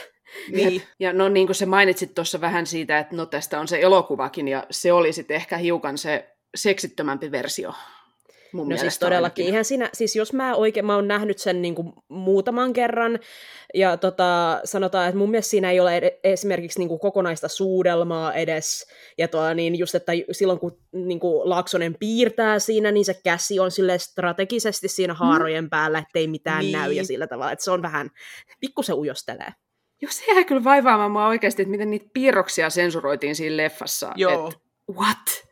Niin. 0.51 0.81
Ja 0.99 1.13
no 1.13 1.29
niin 1.29 1.47
kuin 1.47 1.55
sä 1.55 1.65
mainitsit 1.65 2.15
tuossa 2.15 2.41
vähän 2.41 2.67
siitä, 2.67 2.99
että 2.99 3.15
no 3.15 3.25
tästä 3.25 3.59
on 3.59 3.67
se 3.67 3.79
elokuvakin, 3.81 4.47
ja 4.47 4.63
se 4.71 4.93
oli 4.93 5.13
sitten 5.13 5.35
ehkä 5.35 5.57
hiukan 5.57 5.97
se 5.97 6.29
seksittömämpi 6.55 7.31
versio. 7.31 7.73
Mun 8.53 8.69
No 8.69 8.77
siis 8.77 8.99
todellakin, 8.99 9.43
ainakin. 9.43 9.53
ihan 9.53 9.65
siinä, 9.65 9.89
siis 9.93 10.15
jos 10.15 10.33
mä 10.33 10.55
oikein, 10.55 10.85
mä 10.85 10.95
oon 10.95 11.07
nähnyt 11.07 11.39
sen 11.39 11.62
niin 11.62 11.75
kuin 11.75 11.93
muutaman 12.07 12.73
kerran, 12.73 13.19
ja 13.73 13.97
tota, 13.97 14.62
sanotaan, 14.63 15.07
että 15.07 15.17
mun 15.17 15.31
mielestä 15.31 15.49
siinä 15.49 15.71
ei 15.71 15.79
ole 15.79 15.97
ed- 15.97 16.19
esimerkiksi 16.23 16.79
niin 16.79 16.89
kuin 16.89 16.99
kokonaista 16.99 17.47
suudelmaa 17.47 18.33
edes, 18.33 18.88
ja 19.17 19.27
tuo, 19.27 19.53
niin 19.53 19.79
just, 19.79 19.95
että 19.95 20.12
silloin 20.31 20.59
kun 20.59 20.77
niin 20.91 21.19
kuin 21.19 21.49
Laaksonen 21.49 21.95
piirtää 21.99 22.59
siinä, 22.59 22.91
niin 22.91 23.05
se 23.05 23.13
käsi 23.23 23.59
on 23.59 23.71
sille 23.71 23.97
strategisesti 23.97 24.88
siinä 24.88 25.13
haarojen 25.13 25.69
päällä, 25.69 25.99
ettei 25.99 26.27
mitään 26.27 26.59
Niin. 26.62 26.71
näy, 26.71 26.91
ja 26.93 27.05
sillä 27.05 27.27
tavalla, 27.27 27.51
että 27.51 27.65
se 27.65 27.71
on 27.71 27.81
vähän, 27.81 28.09
pikkusen 28.59 28.95
ujostelee. 28.95 29.49
Joo, 30.01 30.12
se 30.12 30.33
jäi 30.33 30.45
kyllä 30.45 30.63
vaivaamaan 30.63 31.12
mua 31.12 31.27
oikeasti, 31.27 31.62
että 31.62 31.71
miten 31.71 31.89
niitä 31.89 32.09
piirroksia 32.13 32.69
sensuroitiin 32.69 33.35
siinä 33.35 33.57
leffassa. 33.57 34.12
Joo. 34.15 34.47
Et, 34.49 34.57
what? 34.95 35.47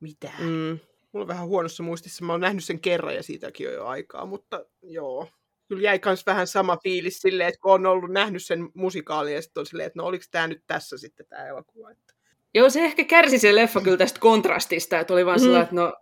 Mitä? 0.00 0.30
Mm. 0.38 0.78
Mulla 1.12 1.24
on 1.24 1.28
vähän 1.28 1.46
huonossa 1.46 1.82
muistissa. 1.82 2.24
Mä 2.24 2.32
oon 2.32 2.40
nähnyt 2.40 2.64
sen 2.64 2.80
kerran 2.80 3.14
ja 3.14 3.22
siitäkin 3.22 3.68
on 3.68 3.74
jo 3.74 3.86
aikaa, 3.86 4.26
mutta 4.26 4.64
joo. 4.82 5.28
Kyllä 5.68 5.82
jäi 5.82 5.98
kans 5.98 6.26
vähän 6.26 6.46
sama 6.46 6.76
fiilis 6.82 7.20
silleen, 7.20 7.48
että 7.48 7.60
kun 7.60 7.72
on 7.72 7.86
ollut 7.86 8.10
nähnyt 8.10 8.44
sen 8.44 8.68
musikaalin 8.74 9.34
ja 9.34 9.42
sitten 9.42 9.60
on 9.60 9.66
silleen, 9.66 9.86
että 9.86 9.98
no 9.98 10.04
oliko 10.06 10.24
tämä 10.30 10.46
nyt 10.46 10.62
tässä 10.66 10.98
sitten 10.98 11.26
tämä 11.28 11.46
elokuva. 11.46 11.90
Että... 11.90 12.14
Joo, 12.54 12.70
se 12.70 12.84
ehkä 12.84 13.04
kärsi 13.04 13.38
se 13.38 13.54
leffa 13.54 13.80
kyllä 13.80 13.96
tästä 13.96 14.20
kontrastista, 14.20 14.98
että 15.00 15.12
oli 15.14 15.26
vaan 15.26 15.36
Mm. 15.38 15.40
mm. 15.40 15.44
sellainen, 15.44 15.62
että 15.64 15.74
no, 15.74 15.94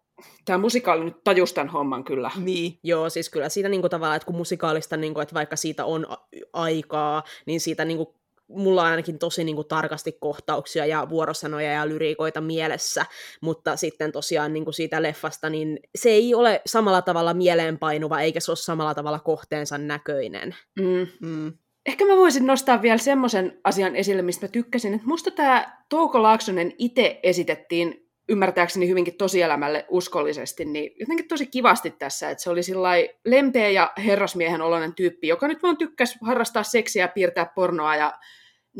tämä 0.44 0.58
musikaali 0.58 1.04
nyt 1.04 1.24
tajus 1.24 1.52
tämän 1.52 1.68
homman 1.68 2.04
kyllä. 2.04 2.30
Niin. 2.36 2.78
Joo, 2.82 3.10
siis 3.10 3.30
kyllä 3.30 3.48
siitä 3.48 3.68
niinku 3.68 3.88
tavallaan, 3.88 4.16
että 4.16 4.26
kun 4.26 4.36
musikaalista, 4.36 4.96
niinku, 4.96 5.20
että 5.20 5.34
vaikka 5.34 5.56
siitä 5.56 5.84
on 5.84 6.06
a- 6.10 6.26
aikaa, 6.52 7.22
niin 7.46 7.60
siitä 7.60 7.84
niinku, 7.84 8.19
mulla 8.50 8.82
on 8.82 8.88
ainakin 8.88 9.18
tosi 9.18 9.44
niinku, 9.44 9.64
tarkasti 9.64 10.12
kohtauksia 10.12 10.86
ja 10.86 11.06
vuorosanoja 11.08 11.72
ja 11.72 11.88
lyriikoita 11.88 12.40
mielessä, 12.40 13.06
mutta 13.40 13.76
sitten 13.76 14.12
tosiaan 14.12 14.52
niinku, 14.52 14.72
siitä 14.72 15.02
leffasta, 15.02 15.50
niin 15.50 15.80
se 15.94 16.10
ei 16.10 16.34
ole 16.34 16.62
samalla 16.66 17.02
tavalla 17.02 17.34
mieleenpainuva, 17.34 18.20
eikä 18.20 18.40
se 18.40 18.50
ole 18.50 18.56
samalla 18.56 18.94
tavalla 18.94 19.18
kohteensa 19.18 19.78
näköinen. 19.78 20.56
Mm. 20.80 21.06
Mm. 21.20 21.52
Ehkä 21.86 22.04
mä 22.04 22.16
voisin 22.16 22.46
nostaa 22.46 22.82
vielä 22.82 22.98
semmoisen 22.98 23.60
asian 23.64 23.96
esille, 23.96 24.22
mistä 24.22 24.46
mä 24.46 24.50
tykkäsin, 24.50 24.94
että 24.94 25.06
musta 25.06 25.30
tämä 25.30 25.82
Touko 25.88 26.22
Laaksonen 26.22 26.72
itse 26.78 27.20
esitettiin 27.22 28.10
ymmärtääkseni 28.28 28.88
hyvinkin 28.88 29.16
tosielämälle 29.16 29.86
uskollisesti, 29.88 30.64
niin 30.64 30.92
jotenkin 31.00 31.28
tosi 31.28 31.46
kivasti 31.46 31.90
tässä, 31.90 32.30
että 32.30 32.42
se 32.44 32.50
oli 32.50 32.62
sillai 32.62 33.10
lempeä 33.24 33.68
ja 33.68 33.92
herrasmiehen 34.06 34.60
oloinen 34.60 34.94
tyyppi, 34.94 35.28
joka 35.28 35.48
nyt 35.48 35.62
vaan 35.62 35.76
tykkäsi 35.76 36.18
harrastaa 36.22 36.62
seksiä 36.62 37.08
piirtää 37.08 37.52
pornoa, 37.54 37.96
ja 37.96 38.12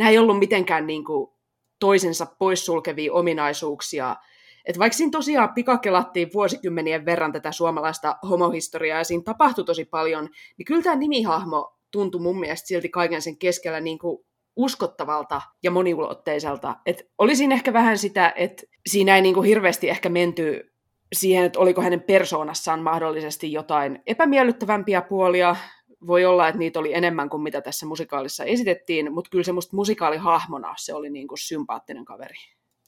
nämä 0.00 0.10
ei 0.10 0.18
ollut 0.18 0.38
mitenkään 0.38 0.86
niin 0.86 1.04
kuin 1.04 1.30
toisensa 1.78 2.26
poissulkevia 2.38 3.12
ominaisuuksia. 3.12 4.16
Et 4.64 4.78
vaikka 4.78 4.96
siinä 4.96 5.10
tosiaan 5.10 5.54
pikakelattiin 5.54 6.30
vuosikymmenien 6.34 7.04
verran 7.04 7.32
tätä 7.32 7.52
suomalaista 7.52 8.16
homohistoriaa 8.30 8.98
ja 8.98 9.04
siinä 9.04 9.22
tapahtui 9.22 9.64
tosi 9.64 9.84
paljon, 9.84 10.28
niin 10.58 10.66
kyllä 10.66 10.82
tämä 10.82 10.96
nimihahmo 10.96 11.76
tuntui 11.90 12.20
mun 12.20 12.40
mielestä 12.40 12.66
silti 12.66 12.88
kaiken 12.88 13.22
sen 13.22 13.38
keskellä 13.38 13.80
niin 13.80 13.98
kuin 13.98 14.18
uskottavalta 14.56 15.42
ja 15.62 15.70
moniulotteiselta. 15.70 16.76
Et 16.86 17.10
olisin 17.18 17.52
ehkä 17.52 17.72
vähän 17.72 17.98
sitä, 17.98 18.32
että 18.36 18.62
siinä 18.86 19.16
ei 19.16 19.22
niin 19.22 19.34
kuin 19.34 19.46
hirveästi 19.46 19.90
ehkä 19.90 20.08
menty 20.08 20.74
siihen, 21.12 21.44
että 21.44 21.58
oliko 21.58 21.82
hänen 21.82 22.02
persoonassaan 22.02 22.82
mahdollisesti 22.82 23.52
jotain 23.52 24.02
epämiellyttävämpiä 24.06 25.02
puolia. 25.02 25.56
Voi 26.06 26.24
olla, 26.24 26.48
että 26.48 26.58
niitä 26.58 26.78
oli 26.78 26.94
enemmän 26.94 27.30
kuin 27.30 27.42
mitä 27.42 27.60
tässä 27.60 27.86
musikaalissa 27.86 28.44
esitettiin, 28.44 29.12
mutta 29.12 29.30
kyllä 29.30 29.44
se 29.44 29.52
musta 29.52 29.76
musikaalihahmona 29.76 30.74
se 30.78 30.94
oli 30.94 31.10
niin 31.10 31.28
kuin 31.28 31.38
sympaattinen 31.38 32.04
kaveri. 32.04 32.36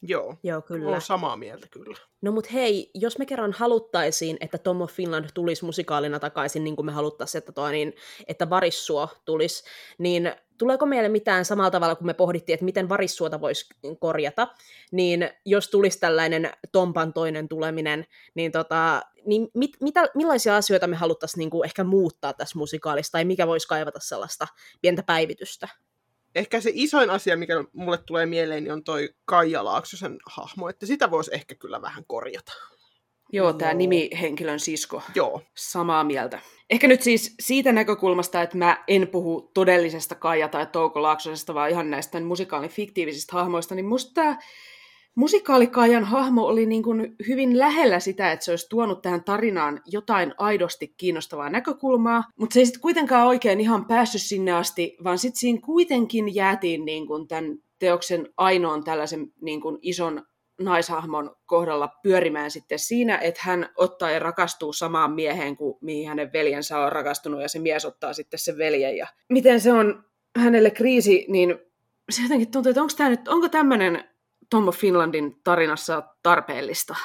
Joo. 0.02 0.36
Joo, 0.42 0.62
kyllä. 0.62 0.88
Olen 0.88 1.00
samaa 1.00 1.36
mieltä 1.36 1.66
kyllä. 1.70 1.96
No 2.22 2.32
mut 2.32 2.52
hei, 2.52 2.90
jos 2.94 3.18
me 3.18 3.26
kerran 3.26 3.52
haluttaisiin, 3.52 4.36
että 4.40 4.58
Tom 4.58 4.80
of 4.80 4.92
Finland 4.92 5.28
tulisi 5.34 5.64
musikaalina 5.64 6.18
takaisin, 6.20 6.64
niin 6.64 6.76
kuin 6.76 6.86
me 6.86 6.92
haluttaisiin, 6.92 7.38
että, 7.38 7.52
toi, 7.52 7.72
niin, 7.72 7.92
että 8.26 8.50
Varissuo 8.50 9.08
tulisi, 9.24 9.64
niin 9.98 10.32
tuleeko 10.58 10.86
meille 10.86 11.08
mitään 11.08 11.44
samalla 11.44 11.70
tavalla, 11.70 11.94
kun 11.94 12.06
me 12.06 12.14
pohdittiin, 12.14 12.54
että 12.54 12.64
miten 12.64 12.88
Varissuota 12.88 13.40
voisi 13.40 13.66
korjata, 13.98 14.48
niin 14.92 15.30
jos 15.44 15.68
tulisi 15.70 16.00
tällainen 16.00 16.50
Tompan 16.72 17.12
toinen 17.12 17.48
tuleminen, 17.48 18.06
niin, 18.34 18.52
tota, 18.52 19.02
niin 19.26 19.48
mit, 19.54 19.70
mitä, 19.80 20.08
millaisia 20.14 20.56
asioita 20.56 20.86
me 20.86 20.96
haluttaisiin 20.96 21.38
niin 21.38 21.50
kuin 21.50 21.64
ehkä 21.64 21.84
muuttaa 21.84 22.32
tässä 22.32 22.58
musikaalissa, 22.58 23.12
tai 23.12 23.24
mikä 23.24 23.46
voisi 23.46 23.68
kaivata 23.68 23.98
sellaista 24.02 24.46
pientä 24.80 25.02
päivitystä? 25.02 25.68
Ehkä 26.34 26.60
se 26.60 26.70
isoin 26.74 27.10
asia, 27.10 27.36
mikä 27.36 27.54
mulle 27.72 27.98
tulee 27.98 28.26
mieleen, 28.26 28.64
niin 28.64 28.72
on 28.72 28.84
toi 28.84 29.08
Kaija 29.24 29.64
Laaksosen 29.64 30.16
hahmo, 30.26 30.68
että 30.68 30.86
sitä 30.86 31.10
voisi 31.10 31.30
ehkä 31.34 31.54
kyllä 31.54 31.82
vähän 31.82 32.04
korjata. 32.06 32.52
Joo, 33.32 33.52
tämä 33.52 33.70
Joo. 33.70 33.78
nimihenkilön 33.78 34.60
sisko. 34.60 35.02
Joo. 35.14 35.42
Samaa 35.56 36.04
mieltä. 36.04 36.40
Ehkä 36.70 36.88
nyt 36.88 37.02
siis 37.02 37.34
siitä 37.40 37.72
näkökulmasta, 37.72 38.42
että 38.42 38.56
mä 38.56 38.84
en 38.88 39.08
puhu 39.08 39.50
todellisesta 39.54 40.14
Kaija 40.14 40.48
tai 40.48 40.66
Touko 40.66 41.02
Laaksosesta, 41.02 41.54
vaan 41.54 41.70
ihan 41.70 41.90
näistä 41.90 42.20
musikaalin 42.20 42.70
fiktiivisistä 42.70 43.32
hahmoista, 43.32 43.74
niin 43.74 43.86
musta 43.86 44.14
tämä 44.14 44.38
musikaalikaajan 45.14 46.04
hahmo 46.04 46.46
oli 46.46 46.66
niin 46.66 46.82
kuin 46.82 47.16
hyvin 47.28 47.58
lähellä 47.58 48.00
sitä, 48.00 48.32
että 48.32 48.44
se 48.44 48.52
olisi 48.52 48.68
tuonut 48.68 49.02
tähän 49.02 49.24
tarinaan 49.24 49.80
jotain 49.86 50.34
aidosti 50.38 50.94
kiinnostavaa 50.96 51.50
näkökulmaa, 51.50 52.24
mutta 52.38 52.54
se 52.54 52.60
ei 52.60 52.66
sitten 52.66 52.82
kuitenkaan 52.82 53.26
oikein 53.26 53.60
ihan 53.60 53.84
päässyt 53.84 54.22
sinne 54.22 54.52
asti, 54.52 54.96
vaan 55.04 55.18
sitten 55.18 55.40
siinä 55.40 55.58
kuitenkin 55.64 56.34
jäätiin 56.34 56.84
niin 56.84 57.06
kuin 57.06 57.28
tämän 57.28 57.56
teoksen 57.78 58.28
ainoan 58.36 58.84
tällaisen 58.84 59.32
niin 59.40 59.60
kuin 59.60 59.78
ison 59.82 60.22
naishahmon 60.60 61.36
kohdalla 61.46 61.88
pyörimään 62.02 62.50
sitten 62.50 62.78
siinä, 62.78 63.18
että 63.18 63.40
hän 63.44 63.68
ottaa 63.76 64.10
ja 64.10 64.18
rakastuu 64.18 64.72
samaan 64.72 65.12
mieheen 65.12 65.56
kuin 65.56 65.78
mihin 65.80 66.08
hänen 66.08 66.32
veljensä 66.32 66.78
on 66.78 66.92
rakastunut 66.92 67.42
ja 67.42 67.48
se 67.48 67.58
mies 67.58 67.84
ottaa 67.84 68.12
sitten 68.12 68.38
se 68.38 68.58
veljen. 68.58 68.96
Ja 68.96 69.06
miten 69.28 69.60
se 69.60 69.72
on 69.72 70.04
hänelle 70.36 70.70
kriisi, 70.70 71.26
niin 71.28 71.58
se 72.10 72.22
jotenkin 72.22 72.50
tuntuu, 72.50 72.70
että 72.70 72.82
onko, 72.82 72.94
tämä 72.96 73.10
nyt, 73.10 73.28
onko 73.28 73.48
tämmöinen 73.48 74.04
Tom 74.52 74.68
of 74.68 74.76
Finlandin 74.76 75.40
tarinassa 75.44 76.02
tarpeellista? 76.22 76.96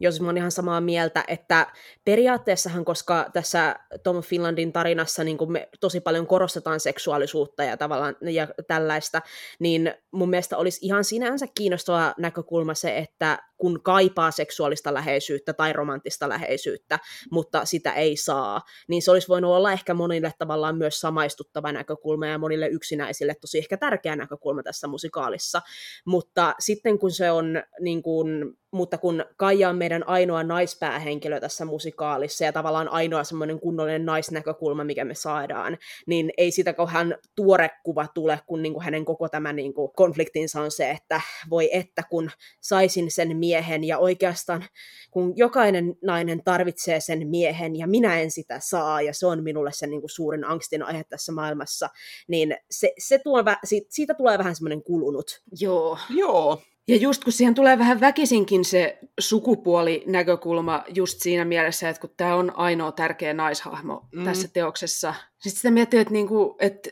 Jos 0.00 0.20
mä 0.20 0.28
oon 0.28 0.36
ihan 0.36 0.50
samaa 0.50 0.80
mieltä, 0.80 1.24
että 1.28 1.66
periaatteessahan, 2.04 2.84
koska 2.84 3.30
tässä 3.32 3.76
Tom 4.02 4.22
Finlandin 4.22 4.72
tarinassa 4.72 5.24
niin 5.24 5.38
me 5.48 5.68
tosi 5.80 6.00
paljon 6.00 6.26
korostetaan 6.26 6.80
seksuaalisuutta 6.80 7.64
ja 7.64 7.76
tavallaan 7.76 8.16
ja 8.20 8.48
tällaista, 8.66 9.22
niin 9.58 9.94
mun 10.10 10.30
mielestä 10.30 10.56
olisi 10.56 10.86
ihan 10.86 11.04
sinänsä 11.04 11.46
kiinnostava 11.54 12.14
näkökulma 12.18 12.74
se, 12.74 12.98
että 12.98 13.38
kun 13.60 13.82
kaipaa 13.82 14.30
seksuaalista 14.30 14.94
läheisyyttä 14.94 15.52
tai 15.52 15.72
romanttista 15.72 16.28
läheisyyttä, 16.28 16.98
mutta 17.30 17.64
sitä 17.64 17.92
ei 17.92 18.16
saa, 18.16 18.60
niin 18.88 19.02
se 19.02 19.10
olisi 19.10 19.28
voinut 19.28 19.50
olla 19.50 19.72
ehkä 19.72 19.94
monille 19.94 20.32
tavallaan 20.38 20.76
myös 20.76 21.00
samaistuttava 21.00 21.72
näkökulma 21.72 22.26
ja 22.26 22.38
monille 22.38 22.68
yksinäisille 22.68 23.34
tosi 23.40 23.58
ehkä 23.58 23.76
tärkeä 23.76 24.16
näkökulma 24.16 24.62
tässä 24.62 24.88
musikaalissa. 24.88 25.60
Mutta 26.04 26.54
sitten 26.58 26.98
kun 26.98 27.10
se 27.10 27.30
on 27.30 27.62
niin 27.80 28.02
kuin, 28.02 28.58
mutta 28.72 28.98
kun 28.98 29.24
Kaija 29.36 29.68
on 29.68 29.76
meidän 29.76 30.08
ainoa 30.08 30.42
naispäähenkilö 30.42 31.40
tässä 31.40 31.64
musikaalissa 31.64 32.44
ja 32.44 32.52
tavallaan 32.52 32.88
ainoa 32.88 33.24
semmoinen 33.24 33.60
kunnollinen 33.60 34.06
naisnäkökulma, 34.06 34.84
mikä 34.84 35.04
me 35.04 35.14
saadaan, 35.14 35.78
niin 36.06 36.32
ei 36.36 36.50
sitä 36.50 36.72
kauhean 36.72 37.16
tuore 37.36 37.70
kuva 37.84 38.06
tule, 38.14 38.40
kun 38.46 38.62
niin 38.62 38.72
kuin 38.72 38.84
hänen 38.84 39.04
koko 39.04 39.28
tämä 39.28 39.52
niin 39.52 39.74
kuin 39.74 39.92
konfliktinsa 39.96 40.60
on 40.60 40.70
se, 40.70 40.90
että 40.90 41.20
voi 41.50 41.70
että 41.72 42.02
kun 42.10 42.30
saisin 42.60 43.10
sen 43.10 43.36
miehen 43.36 43.84
ja 43.84 43.98
oikeastaan 43.98 44.64
kun 45.10 45.32
jokainen 45.36 45.96
nainen 46.02 46.44
tarvitsee 46.44 47.00
sen 47.00 47.28
miehen 47.28 47.76
ja 47.76 47.86
minä 47.86 48.20
en 48.20 48.30
sitä 48.30 48.58
saa 48.62 49.02
ja 49.02 49.14
se 49.14 49.26
on 49.26 49.42
minulle 49.42 49.72
se 49.72 49.86
niin 49.86 50.00
kuin 50.00 50.10
suurin 50.10 50.44
angstin 50.44 50.82
aihe 50.82 51.04
tässä 51.04 51.32
maailmassa, 51.32 51.88
niin 52.28 52.56
se, 52.70 52.92
se 52.98 53.18
tuo, 53.18 53.44
siitä, 53.64 53.86
siitä 53.90 54.14
tulee 54.14 54.38
vähän 54.38 54.56
semmoinen 54.56 54.82
kulunut. 54.82 55.42
Joo. 55.60 55.98
Joo. 56.10 56.62
Ja 56.88 56.96
just 56.96 57.24
kun 57.24 57.32
siihen 57.32 57.54
tulee 57.54 57.78
vähän 57.78 58.00
väkisinkin 58.00 58.64
se 58.64 58.98
sukupuolinäkökulma 59.20 60.84
just 60.94 61.20
siinä 61.20 61.44
mielessä, 61.44 61.88
että 61.88 62.00
kun 62.00 62.10
tämä 62.16 62.34
on 62.34 62.52
ainoa 62.56 62.92
tärkeä 62.92 63.34
naishahmo 63.34 64.08
mm. 64.12 64.24
tässä 64.24 64.48
teoksessa, 64.48 65.14
sitten 65.38 65.56
sitä 65.56 65.70
miettii, 65.70 66.00
että, 66.00 66.12
niinku, 66.12 66.56
että 66.60 66.90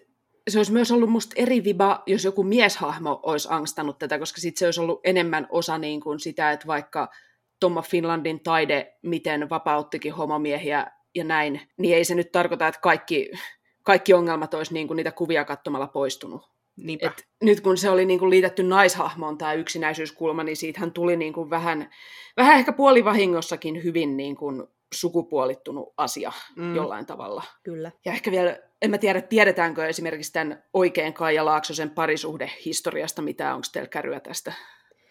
se 0.49 0.59
olisi 0.59 0.73
myös 0.73 0.93
ollut 0.93 1.11
musta 1.11 1.35
eri 1.37 1.65
viba, 1.65 2.03
jos 2.07 2.25
joku 2.25 2.43
mieshahmo 2.43 3.21
olisi 3.23 3.49
angstanut 3.51 3.99
tätä, 3.99 4.19
koska 4.19 4.41
sitten 4.41 4.59
se 4.59 4.65
olisi 4.65 4.81
ollut 4.81 5.01
enemmän 5.05 5.47
osa 5.51 5.79
niin 5.79 6.01
kuin 6.01 6.21
sitä, 6.21 6.53
että 6.53 6.67
vaikka 6.67 7.09
Tomma 7.61 7.83
Finlandin 7.83 8.41
taide, 8.43 8.97
miten 9.03 9.51
vapauttikin 9.51 10.13
homomiehiä 10.13 10.93
ja 11.15 11.25
näin, 11.25 11.61
niin 11.79 11.97
ei 11.97 12.05
se 12.05 12.15
nyt 12.15 12.33
tarkoita, 12.33 12.69
että 12.69 12.81
kaikki, 12.81 13.31
kaikki 13.83 14.15
ongelmat 14.15 14.55
olisi 14.55 14.75
niin 14.75 14.87
kuin 14.87 14.97
niitä 14.97 15.13
kuvia 15.13 15.45
katsomalla 15.45 15.87
poistunut. 15.87 16.58
Et 17.01 17.29
nyt 17.43 17.61
kun 17.61 17.77
se 17.77 17.91
oli 17.91 18.05
niin 18.05 18.19
kuin 18.19 18.31
liitetty 18.31 18.63
naishahmoon 18.63 19.39
tämä 19.39 19.53
yksinäisyyskulma, 19.53 20.45
niin 20.45 20.57
siitähän 20.57 20.93
tuli 20.93 21.17
niin 21.17 21.33
kuin 21.33 21.51
vähän, 21.51 21.91
vähän 22.37 22.59
ehkä 22.59 22.73
puolivahingossakin 22.73 23.85
hyvin 23.85 24.17
niin 24.17 24.37
kuin 24.37 24.65
sukupuolittunut 24.95 25.95
asia 25.97 26.33
mm. 26.57 26.77
jollain 26.77 27.07
tavalla. 27.07 27.43
Kyllä. 27.63 27.93
Ja 28.05 28.13
ehkä 28.13 28.31
vielä, 28.31 28.59
en 28.83 28.91
mä 28.91 28.99
tiedä, 28.99 29.21
tiedetäänkö 29.21 29.87
esimerkiksi 29.87 30.33
tämän 30.33 30.65
oikein 30.73 31.15
Kaija 31.15 31.45
Laaksosen 31.45 31.91
parisuhdehistoriasta 31.91 33.23
mitään, 33.23 33.55
onko 33.55 33.67
teillä 33.73 33.89
käryä 33.89 34.21
tästä? 34.21 34.53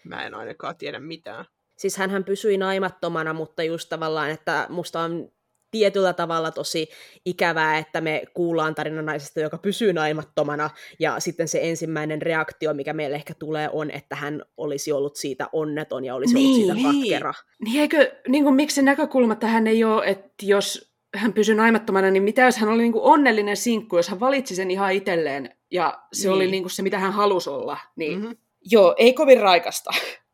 Mä 0.04 0.26
en 0.26 0.34
ainakaan 0.34 0.78
tiedä 0.78 1.00
mitään. 1.00 1.46
Siis 1.78 1.98
hän 1.98 2.24
pysyi 2.24 2.58
naimattomana, 2.58 3.34
mutta 3.34 3.64
just 3.64 3.90
tavallaan, 3.90 4.30
että 4.30 4.68
musta 4.70 5.00
on 5.00 5.32
tietyllä 5.72 6.14
tavalla 6.14 6.52
tosi 6.52 6.90
ikävää, 7.26 7.78
että 7.78 8.02
me 8.02 8.24
kuullaan 8.34 8.76
tarina 8.76 9.02
naisesta, 9.02 9.40
joka 9.40 9.58
pysyy 9.58 9.94
naimattomana, 9.94 10.70
ja 11.00 11.20
sitten 11.20 11.48
se 11.48 11.60
ensimmäinen 11.62 12.22
reaktio, 12.22 12.74
mikä 12.74 12.94
meille 12.94 13.16
ehkä 13.16 13.34
tulee, 13.40 13.70
on, 13.74 13.92
että 13.92 14.16
hän 14.16 14.42
olisi 14.58 14.92
ollut 14.92 15.16
siitä 15.16 15.50
onneton 15.52 16.06
ja 16.06 16.16
olisi 16.16 16.34
niin, 16.34 16.72
ollut 16.72 16.78
siitä 16.78 16.92
niin. 16.92 17.12
katkera. 17.12 17.34
Niin 17.66 17.82
eikö, 17.82 18.12
niin 18.28 18.44
kuin, 18.44 18.56
miksi 18.56 18.76
se 18.76 18.82
näkökulma 18.82 19.36
tähän 19.36 19.68
ei 19.68 19.84
ole, 19.84 20.06
että 20.06 20.30
jos 20.44 20.94
hän 21.16 21.34
pysyy 21.34 21.56
naimattomana, 21.56 22.12
niin 22.12 22.24
mitä 22.24 22.42
jos 22.42 22.58
hän 22.58 22.70
oli 22.70 22.82
niin 22.82 22.92
kuin 22.92 23.04
onnellinen 23.04 23.58
sinkku, 23.58 23.98
jos 23.98 24.10
hän 24.10 24.20
valitsi 24.20 24.56
sen 24.56 24.72
ihan 24.72 24.94
itselleen, 24.94 25.58
ja 25.72 26.04
se 26.14 26.28
niin. 26.28 26.36
oli 26.36 26.52
niin 26.52 26.64
kuin 26.64 26.72
se, 26.72 26.82
mitä 26.82 27.00
hän 27.00 27.14
halusi 27.14 27.50
olla, 27.50 27.78
niin 27.96 28.20
mm-hmm. 28.20 28.38
joo, 28.72 28.96
ei 28.98 29.14
kovin 29.14 29.40
raikasta 29.40 29.90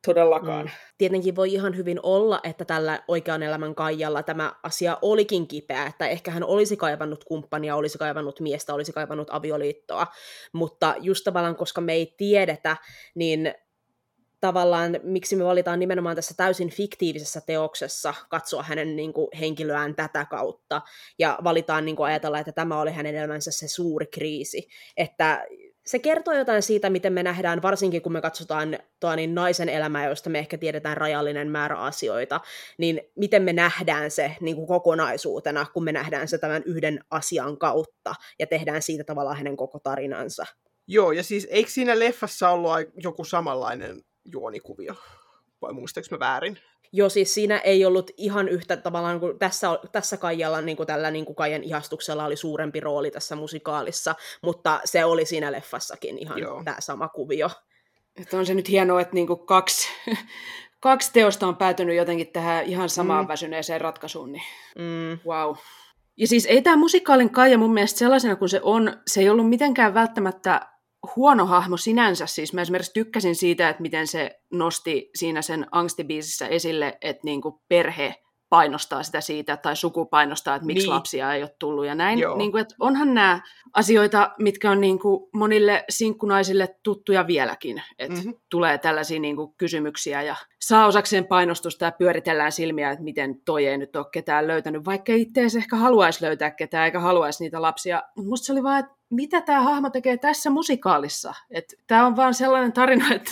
todellakaan. 0.06 0.66
Mm. 0.66 0.72
Tietenkin 0.98 1.36
voi 1.36 1.54
ihan 1.54 1.78
hyvin 1.78 2.00
olla, 2.04 2.40
että 2.44 2.66
tällä 2.66 3.04
oikean 3.08 3.44
elämän 3.44 3.76
Kaijalla 3.76 4.24
tämä 4.24 4.54
asia 4.64 4.98
olikin 5.02 5.48
kipeä, 5.48 5.86
että 5.86 6.08
ehkä 6.08 6.32
hän 6.32 6.44
olisi 6.44 6.78
kaivannut 6.78 7.24
kumppania, 7.24 7.76
olisi 7.76 7.98
kaivannut 7.98 8.40
miestä, 8.40 8.74
olisi 8.74 8.94
kaivannut 8.94 9.28
avioliittoa, 9.32 10.08
mutta 10.54 10.96
just 11.00 11.24
tavallaan, 11.24 11.56
koska 11.56 11.82
me 11.82 11.94
ei 11.94 12.14
tiedetä, 12.18 12.78
niin 13.16 13.54
tavallaan, 14.40 15.00
miksi 15.04 15.36
me 15.36 15.46
valitaan 15.46 15.80
nimenomaan 15.80 16.16
tässä 16.16 16.34
täysin 16.38 16.70
fiktiivisessä 16.70 17.42
teoksessa 17.42 18.14
katsoa 18.30 18.64
hänen 18.64 18.96
niin 18.96 19.14
kuin, 19.14 19.28
henkilöään 19.40 19.96
tätä 19.96 20.26
kautta, 20.26 20.82
ja 21.20 21.40
valitaan 21.44 21.86
niin 21.86 21.96
kuin, 21.96 22.08
ajatella, 22.08 22.40
että 22.40 22.52
tämä 22.52 22.82
oli 22.82 22.92
hänen 22.92 23.16
elämänsä 23.16 23.52
se 23.52 23.68
suuri 23.68 24.06
kriisi, 24.06 24.68
että 24.98 25.46
se 25.86 26.00
kertoo 26.00 26.34
jotain 26.34 26.64
siitä, 26.64 26.90
miten 26.90 27.14
me 27.14 27.24
nähdään, 27.24 27.62
varsinkin 27.62 28.02
kun 28.02 28.12
me 28.12 28.22
katsotaan 28.22 28.78
tuo 29.00 29.16
niin 29.16 29.36
naisen 29.36 29.70
elämää, 29.70 30.10
josta 30.10 30.30
me 30.30 30.40
ehkä 30.40 30.58
tiedetään 30.58 30.98
rajallinen 30.98 31.52
määrä 31.52 31.78
asioita, 31.78 32.42
niin 32.78 33.02
miten 33.16 33.44
me 33.44 33.54
nähdään 33.54 34.12
se 34.12 34.36
niin 34.42 34.56
kuin 34.56 34.68
kokonaisuutena, 34.68 35.66
kun 35.74 35.84
me 35.84 35.92
nähdään 35.92 36.28
se 36.28 36.38
tämän 36.38 36.64
yhden 36.66 37.00
asian 37.10 37.58
kautta 37.58 38.16
ja 38.40 38.48
tehdään 38.48 38.82
siitä 38.82 39.04
tavallaan 39.04 39.38
hänen 39.38 39.58
koko 39.58 39.80
tarinansa. 39.80 40.46
Joo, 40.88 41.12
ja 41.12 41.24
siis 41.24 41.48
eikö 41.50 41.70
siinä 41.70 42.00
leffassa 42.00 42.50
ollut 42.50 42.72
joku 43.04 43.24
samanlainen 43.24 44.02
juonikuvio? 44.26 44.96
Vai 45.64 45.74
muistaaks 45.74 46.12
mä 46.12 46.20
väärin? 46.20 46.58
Joo, 46.96 47.10
siis 47.10 47.34
siinä 47.34 47.58
ei 47.58 47.86
ollut 47.86 48.12
ihan 48.18 48.50
yhtä 48.50 48.78
tavallaan 48.78 49.20
kuin 49.20 49.40
tässä, 49.40 49.68
tässä 49.92 50.18
Kaijalla, 50.18 50.62
niin 50.62 50.78
kuin 50.78 50.88
tällä 50.88 51.12
niin 51.12 51.26
kuin 51.26 51.36
Kaijan 51.36 51.64
ihastuksella 51.64 52.26
oli 52.26 52.36
suurempi 52.36 52.80
rooli 52.80 53.12
tässä 53.12 53.36
musikaalissa, 53.36 54.16
mutta 54.42 54.80
se 54.86 55.06
oli 55.06 55.26
siinä 55.26 55.52
leffassakin 55.52 56.18
ihan 56.18 56.40
Joo. 56.40 56.62
tämä 56.66 56.78
sama 56.80 57.08
kuvio. 57.08 57.50
Että 58.16 58.38
on 58.38 58.46
se 58.46 58.54
nyt 58.54 58.70
hienoa, 58.70 59.02
että 59.02 59.14
niin 59.14 59.28
kuin 59.28 59.46
kaksi, 59.46 59.88
kaksi 60.80 61.14
teosta 61.14 61.48
on 61.48 61.56
päätynyt 61.56 61.96
jotenkin 61.96 62.28
tähän 62.28 62.66
ihan 62.66 62.90
samaan 62.90 63.26
mm. 63.26 63.28
väsyneeseen 63.28 63.82
ratkaisuun, 63.82 64.32
niin 64.32 64.44
mm. 64.76 65.30
wow. 65.30 65.56
Ja 66.18 66.28
siis 66.28 66.46
ei 66.46 66.62
tämä 66.62 66.78
musikaalin 66.78 67.30
Kaija 67.30 67.58
mun 67.58 67.74
mielestä 67.74 68.00
sellaisena 68.00 68.36
kuin 68.36 68.50
se 68.50 68.60
on, 68.64 69.02
se 69.08 69.22
ei 69.22 69.30
ollut 69.30 69.50
mitenkään 69.50 69.94
välttämättä 69.94 70.73
huono 71.16 71.46
hahmo 71.46 71.78
sinänsä. 71.78 72.26
Siis 72.26 72.54
mä 72.54 72.62
esimerkiksi 72.62 72.94
tykkäsin 72.94 73.36
siitä, 73.36 73.70
että 73.70 73.82
miten 73.82 74.08
se 74.08 74.40
nosti 74.52 75.10
siinä 75.16 75.42
sen 75.42 75.68
angstibiisissä 75.72 76.48
esille, 76.48 76.98
että 77.02 77.22
niin 77.24 77.42
kuin 77.42 77.56
perhe 77.68 78.24
painostaa 78.50 79.04
sitä 79.04 79.22
siitä, 79.22 79.58
tai 79.58 79.76
suku 79.76 80.06
painostaa, 80.06 80.56
että 80.56 80.66
miksi 80.66 80.88
niin. 80.88 80.96
lapsia 80.96 81.34
ei 81.34 81.42
ole 81.42 81.56
tullut 81.60 81.86
ja 81.86 81.96
näin. 81.96 82.20
Niin 82.38 82.52
kuin, 82.52 82.62
että 82.62 82.76
onhan 82.80 83.14
nämä 83.14 83.42
asioita, 83.74 84.32
mitkä 84.40 84.72
on 84.72 84.82
niin 84.82 85.00
kuin 85.00 85.30
monille 85.34 85.86
sinkkunaisille 85.90 86.76
tuttuja 86.84 87.28
vieläkin, 87.28 87.82
että 88.00 88.18
mm-hmm. 88.18 88.34
tulee 88.50 88.78
tällaisia 88.78 89.20
niin 89.20 89.36
kuin 89.36 89.54
kysymyksiä 89.58 90.22
ja 90.22 90.36
saa 90.62 90.88
osakseen 90.88 91.28
painostusta 91.28 91.86
ja 91.86 91.92
pyöritellään 91.92 92.52
silmiä, 92.52 92.92
että 92.92 93.04
miten 93.04 93.42
toi 93.46 93.66
ei 93.66 93.78
nyt 93.78 93.96
ole 93.96 94.06
ketään 94.12 94.48
löytänyt, 94.48 94.86
vaikka 94.86 95.14
itse 95.14 95.42
ehkä 95.58 95.76
haluaisi 95.76 96.26
löytää 96.26 96.52
ketään 96.52 96.86
eikä 96.86 97.00
haluaisi 97.00 97.44
niitä 97.44 97.62
lapsia. 97.62 98.04
Mutta 98.16 98.30
musta 98.30 98.46
se 98.46 98.52
oli 98.52 98.64
vaan, 98.64 98.80
että 98.80 98.94
mitä 99.16 99.42
tämä 99.42 99.62
hahmo 99.62 99.90
tekee 99.90 100.18
tässä 100.18 100.50
musikaalissa. 100.50 101.34
Tämä 101.88 102.06
on 102.06 102.16
vaan 102.16 102.34
sellainen 102.34 102.74
tarina, 102.74 103.06
että 103.16 103.32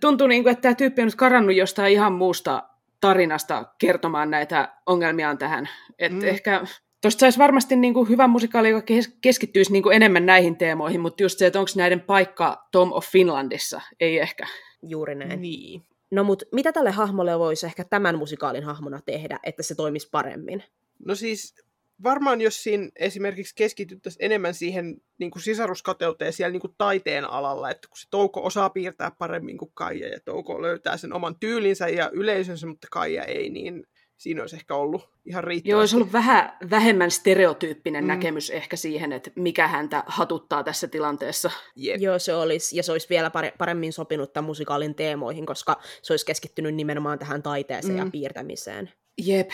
tuntuu 0.00 0.26
niin 0.26 0.42
kuin, 0.42 0.52
että 0.52 0.62
tämä 0.62 0.74
tyyppi 0.74 1.02
on 1.02 1.06
nyt 1.06 1.14
karannut 1.14 1.56
jostain 1.56 1.92
ihan 1.92 2.12
muusta 2.12 2.62
tarinasta 3.00 3.64
kertomaan 3.78 4.30
näitä 4.30 4.74
ongelmiaan 4.86 5.38
tähän. 5.38 5.68
Et 5.98 6.12
mm. 6.12 6.24
Ehkä 6.24 6.64
Tuosta 7.00 7.20
saisi 7.20 7.38
varmasti 7.38 7.76
niin 7.76 7.94
kuin 7.94 8.08
hyvä 8.08 8.28
musikaali, 8.28 8.70
joka 8.70 8.86
keskittyisi 9.20 9.72
niin 9.72 9.82
kuin 9.82 9.96
enemmän 9.96 10.26
näihin 10.26 10.56
teemoihin, 10.56 11.00
mutta 11.00 11.22
just 11.22 11.38
se, 11.38 11.46
että 11.46 11.58
onko 11.58 11.70
näiden 11.76 12.00
paikka 12.00 12.68
Tom 12.72 12.92
of 12.92 13.06
Finlandissa, 13.06 13.80
ei 14.00 14.18
ehkä. 14.18 14.46
Juuri 14.82 15.14
näin. 15.14 15.42
Niin. 15.42 15.82
No 16.10 16.24
mutta 16.24 16.44
mitä 16.52 16.72
tälle 16.72 16.90
hahmolle 16.90 17.38
voisi 17.38 17.66
ehkä 17.66 17.84
tämän 17.84 18.18
musikaalin 18.18 18.64
hahmona 18.64 19.00
tehdä, 19.00 19.38
että 19.42 19.62
se 19.62 19.74
toimisi 19.74 20.08
paremmin? 20.10 20.64
No 21.06 21.14
siis 21.14 21.54
varmaan 22.02 22.40
jos 22.40 22.62
siinä 22.62 22.88
esimerkiksi 22.96 23.54
keskityttäisiin 23.54 24.24
enemmän 24.24 24.54
siihen 24.54 24.96
niin 25.18 25.30
kuin 25.30 25.42
sisaruskateuteen 25.42 26.32
siellä 26.32 26.52
niin 26.52 26.60
kuin 26.60 26.74
taiteen 26.78 27.24
alalla, 27.24 27.70
että 27.70 27.88
kun 27.88 27.98
se 27.98 28.06
Touko 28.10 28.44
osaa 28.44 28.70
piirtää 28.70 29.12
paremmin 29.18 29.58
kuin 29.58 29.70
Kaija 29.74 30.08
ja 30.08 30.20
Touko 30.24 30.62
löytää 30.62 30.96
sen 30.96 31.12
oman 31.12 31.36
tyylinsä 31.40 31.88
ja 31.88 32.10
yleisönsä, 32.12 32.66
mutta 32.66 32.88
Kaija 32.90 33.24
ei, 33.24 33.50
niin 33.50 33.86
siinä 34.16 34.42
olisi 34.42 34.56
ehkä 34.56 34.74
ollut 34.74 35.08
ihan 35.26 35.44
riittävästi. 35.44 35.70
Joo, 35.70 35.80
olisi 35.80 35.96
ollut 35.96 36.12
vähän 36.12 36.56
vähemmän 36.70 37.10
stereotyyppinen 37.10 38.04
mm. 38.04 38.08
näkemys 38.08 38.50
ehkä 38.50 38.76
siihen, 38.76 39.12
että 39.12 39.30
mikä 39.36 39.68
häntä 39.68 40.04
hatuttaa 40.06 40.64
tässä 40.64 40.88
tilanteessa. 40.88 41.50
Jep. 41.76 42.00
Joo, 42.00 42.18
se 42.18 42.34
olisi, 42.34 42.76
ja 42.76 42.82
se 42.82 42.92
olisi 42.92 43.06
vielä 43.10 43.30
paremmin 43.58 43.92
sopinut 43.92 44.32
tämän 44.32 44.46
musikaalin 44.46 44.94
teemoihin, 44.94 45.46
koska 45.46 45.80
se 46.02 46.12
olisi 46.12 46.26
keskittynyt 46.26 46.74
nimenomaan 46.74 47.18
tähän 47.18 47.42
taiteeseen 47.42 47.94
mm. 47.94 47.98
ja 47.98 48.10
piirtämiseen. 48.12 48.92
Jep. 49.18 49.50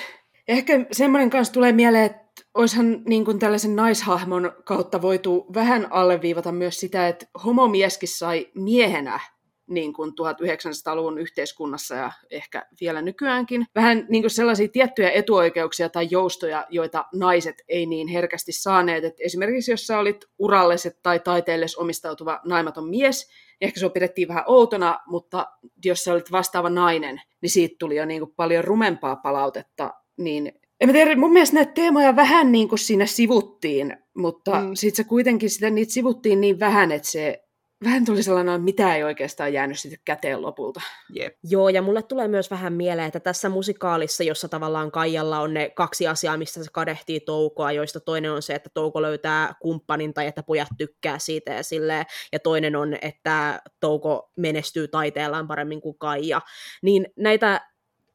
Ehkä 0.48 0.86
semmoinen 0.92 1.30
kanssa 1.30 1.54
tulee 1.54 1.72
mieleen, 1.72 2.04
että 2.04 2.24
olisihan 2.54 3.02
niin 3.06 3.24
kuin 3.24 3.38
tällaisen 3.38 3.76
naishahmon 3.76 4.52
kautta 4.64 5.02
voitu 5.02 5.46
vähän 5.54 5.92
alleviivata 5.92 6.52
myös 6.52 6.80
sitä, 6.80 7.08
että 7.08 7.26
homomieskin 7.44 8.08
sai 8.08 8.50
miehenä 8.54 9.20
niin 9.66 9.92
kuin 9.92 10.10
1900-luvun 10.10 11.18
yhteiskunnassa 11.18 11.94
ja 11.94 12.12
ehkä 12.30 12.66
vielä 12.80 13.02
nykyäänkin. 13.02 13.66
Vähän 13.74 14.06
niin 14.08 14.22
kuin 14.22 14.30
sellaisia 14.30 14.68
tiettyjä 14.68 15.10
etuoikeuksia 15.10 15.88
tai 15.88 16.08
joustoja, 16.10 16.66
joita 16.70 17.04
naiset 17.14 17.62
ei 17.68 17.86
niin 17.86 18.08
herkästi 18.08 18.52
saaneet. 18.52 19.04
Et 19.04 19.14
esimerkiksi 19.20 19.70
jos 19.70 19.86
sä 19.86 19.98
olit 19.98 20.24
uralliset 20.38 20.98
tai 21.02 21.20
taiteelles 21.20 21.76
omistautuva 21.76 22.40
naimaton 22.44 22.88
mies, 22.88 23.30
ehkä 23.60 23.80
se 23.80 23.88
pidettiin 23.88 24.28
vähän 24.28 24.44
outona, 24.46 24.98
mutta 25.06 25.46
jos 25.84 26.04
sä 26.04 26.12
olit 26.12 26.32
vastaava 26.32 26.70
nainen, 26.70 27.20
niin 27.40 27.50
siitä 27.50 27.76
tuli 27.78 27.96
jo 27.96 28.04
niin 28.04 28.20
kuin 28.20 28.34
paljon 28.36 28.64
rumempaa 28.64 29.16
palautetta. 29.16 29.94
Niin 30.16 30.52
en 30.80 30.88
mä 30.88 30.92
tiedä, 30.92 31.16
mun 31.16 31.32
mielestä 31.32 31.54
näitä 31.54 31.72
teemoja 31.72 32.16
vähän 32.16 32.52
niin 32.52 32.68
kuin 32.68 32.78
siinä 32.78 33.06
sivuttiin, 33.06 33.96
mutta 34.14 34.60
mm. 34.60 34.74
sitten 34.74 35.04
se 35.04 35.08
kuitenkin 35.08 35.50
sitä, 35.50 35.70
niitä 35.70 35.92
sivuttiin 35.92 36.40
niin 36.40 36.60
vähän, 36.60 36.92
että 36.92 37.08
se 37.08 37.44
vähän 37.84 38.04
tuli 38.04 38.22
sellainen, 38.22 38.54
että 38.54 38.64
mitä 38.64 38.96
ei 38.96 39.04
oikeastaan 39.04 39.52
jäänyt 39.52 39.78
sitten 39.78 39.98
käteen 40.04 40.42
lopulta. 40.42 40.80
Yep. 41.16 41.36
Joo, 41.44 41.68
ja 41.68 41.82
mulle 41.82 42.02
tulee 42.02 42.28
myös 42.28 42.50
vähän 42.50 42.72
mieleen, 42.72 43.06
että 43.06 43.20
tässä 43.20 43.48
musikaalissa, 43.48 44.24
jossa 44.24 44.48
tavallaan 44.48 44.90
Kaijalla 44.90 45.40
on 45.40 45.54
ne 45.54 45.70
kaksi 45.70 46.06
asiaa, 46.06 46.36
mistä 46.36 46.64
se 46.64 46.70
kadehtii 46.72 47.20
Toukoa, 47.20 47.72
joista 47.72 48.00
toinen 48.00 48.32
on 48.32 48.42
se, 48.42 48.54
että 48.54 48.70
Touko 48.74 49.02
löytää 49.02 49.54
kumppanin 49.62 50.14
tai 50.14 50.26
että 50.26 50.42
pojat 50.42 50.68
tykkää 50.78 51.18
siitä 51.18 51.52
ja 51.52 51.62
silleen, 51.62 52.06
ja 52.32 52.38
toinen 52.38 52.76
on, 52.76 52.96
että 53.02 53.62
Touko 53.80 54.30
menestyy 54.36 54.88
taiteellaan 54.88 55.48
paremmin 55.48 55.80
kuin 55.80 55.98
Kaija. 55.98 56.40
Niin 56.82 57.06
näitä 57.16 57.60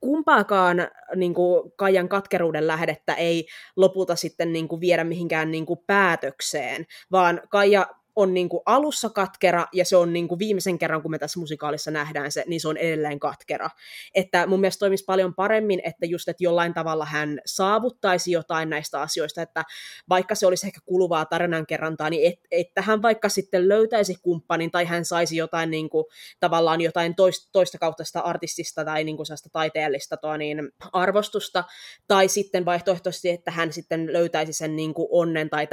kumpaakaan 0.01 0.77
niin 1.15 1.33
kuin 1.33 1.71
Kaijan 1.75 2.09
katkeruuden 2.09 2.67
lähdettä 2.67 3.13
ei 3.13 3.47
lopulta 3.75 4.15
sitten 4.15 4.53
niin 4.53 4.67
kuin 4.67 4.81
viedä 4.81 5.03
mihinkään 5.03 5.51
niin 5.51 5.65
kuin 5.65 5.79
päätökseen, 5.87 6.85
vaan 7.11 7.41
Kaija 7.49 7.87
on 8.22 8.34
niin 8.34 8.49
kuin 8.49 8.63
alussa 8.65 9.09
katkera, 9.09 9.65
ja 9.74 9.86
se 9.86 9.97
on 9.97 10.13
niin 10.13 10.28
kuin 10.28 10.39
viimeisen 10.39 10.80
kerran, 10.80 11.01
kun 11.01 11.11
me 11.11 11.20
tässä 11.20 11.39
musikaalissa 11.39 11.91
nähdään 11.91 12.32
se, 12.32 12.43
niin 12.47 12.61
se 12.61 12.67
on 12.67 12.78
edelleen 12.78 13.20
katkera. 13.20 13.70
Että 14.15 14.47
mun 14.47 14.59
mielestä 14.59 14.80
toimisi 14.80 15.03
paljon 15.05 15.36
paremmin, 15.36 15.82
että 15.84 16.05
just, 16.05 16.30
että 16.30 16.43
jollain 16.43 16.74
tavalla 16.74 17.05
hän 17.05 17.39
saavuttaisi 17.45 18.32
jotain 18.32 18.70
näistä 18.70 19.01
asioista, 19.01 19.41
että 19.41 19.63
vaikka 20.09 20.36
se 20.36 20.47
olisi 20.47 20.67
ehkä 20.67 20.80
kuluvaa 20.86 21.26
tarinankerrantaa, 21.26 22.09
niin 22.09 22.32
et, 22.32 22.39
että 22.51 22.82
hän 22.82 23.01
vaikka 23.01 23.30
sitten 23.30 23.70
löytäisi 23.70 24.15
kumppanin, 24.22 24.72
tai 24.72 24.86
hän 24.86 25.05
saisi 25.05 25.38
jotain 25.38 25.72
niin 25.72 25.89
kuin, 25.89 26.05
tavallaan 26.39 26.82
jotain 26.82 27.15
toista, 27.15 27.49
toista 27.51 27.78
kautta 27.78 28.03
sitä 28.03 28.22
artistista 28.22 28.86
tai 28.86 29.03
niin 29.03 29.17
kuin 29.17 29.26
taiteellista 29.51 30.17
toa, 30.17 30.38
niin, 30.38 30.72
arvostusta, 30.91 31.63
tai 32.07 32.28
sitten 32.28 32.65
vaihtoehtoisesti, 32.65 33.30
että 33.30 33.51
hän 33.51 33.74
sitten 33.74 34.13
löytäisi 34.13 34.53
sen 34.53 34.76
niin 34.76 34.93
kuin 34.93 35.07
onnen 35.11 35.49
tai 35.49 35.67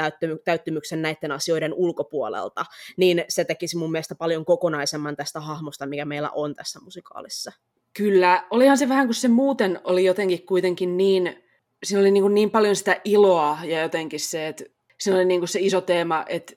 täyttymyksen 0.44 1.02
näiden 1.02 1.32
asioiden 1.32 1.74
ulkopuolella, 1.74 2.35
puolelta, 2.36 2.64
niin 2.96 3.24
se 3.28 3.44
tekisi 3.44 3.76
mun 3.76 3.92
mielestä 3.92 4.14
paljon 4.14 4.44
kokonaisemman 4.44 5.16
tästä 5.16 5.40
hahmosta, 5.40 5.86
mikä 5.86 6.04
meillä 6.04 6.30
on 6.30 6.54
tässä 6.54 6.80
musikaalissa. 6.80 7.52
Kyllä, 7.96 8.46
olihan 8.50 8.78
se 8.78 8.88
vähän 8.88 9.06
kuin 9.06 9.14
se 9.14 9.28
muuten 9.28 9.80
oli 9.84 10.04
jotenkin 10.04 10.46
kuitenkin 10.46 10.96
niin, 10.96 11.44
siinä 11.84 12.00
oli 12.00 12.10
niin, 12.10 12.22
kuin 12.22 12.34
niin 12.34 12.50
paljon 12.50 12.76
sitä 12.76 13.00
iloa 13.04 13.58
ja 13.64 13.82
jotenkin 13.82 14.20
se, 14.20 14.48
että 14.48 14.64
siinä 15.00 15.16
oli 15.16 15.24
niin 15.24 15.40
kuin 15.40 15.48
se 15.48 15.58
iso 15.60 15.80
teema, 15.80 16.24
että 16.28 16.52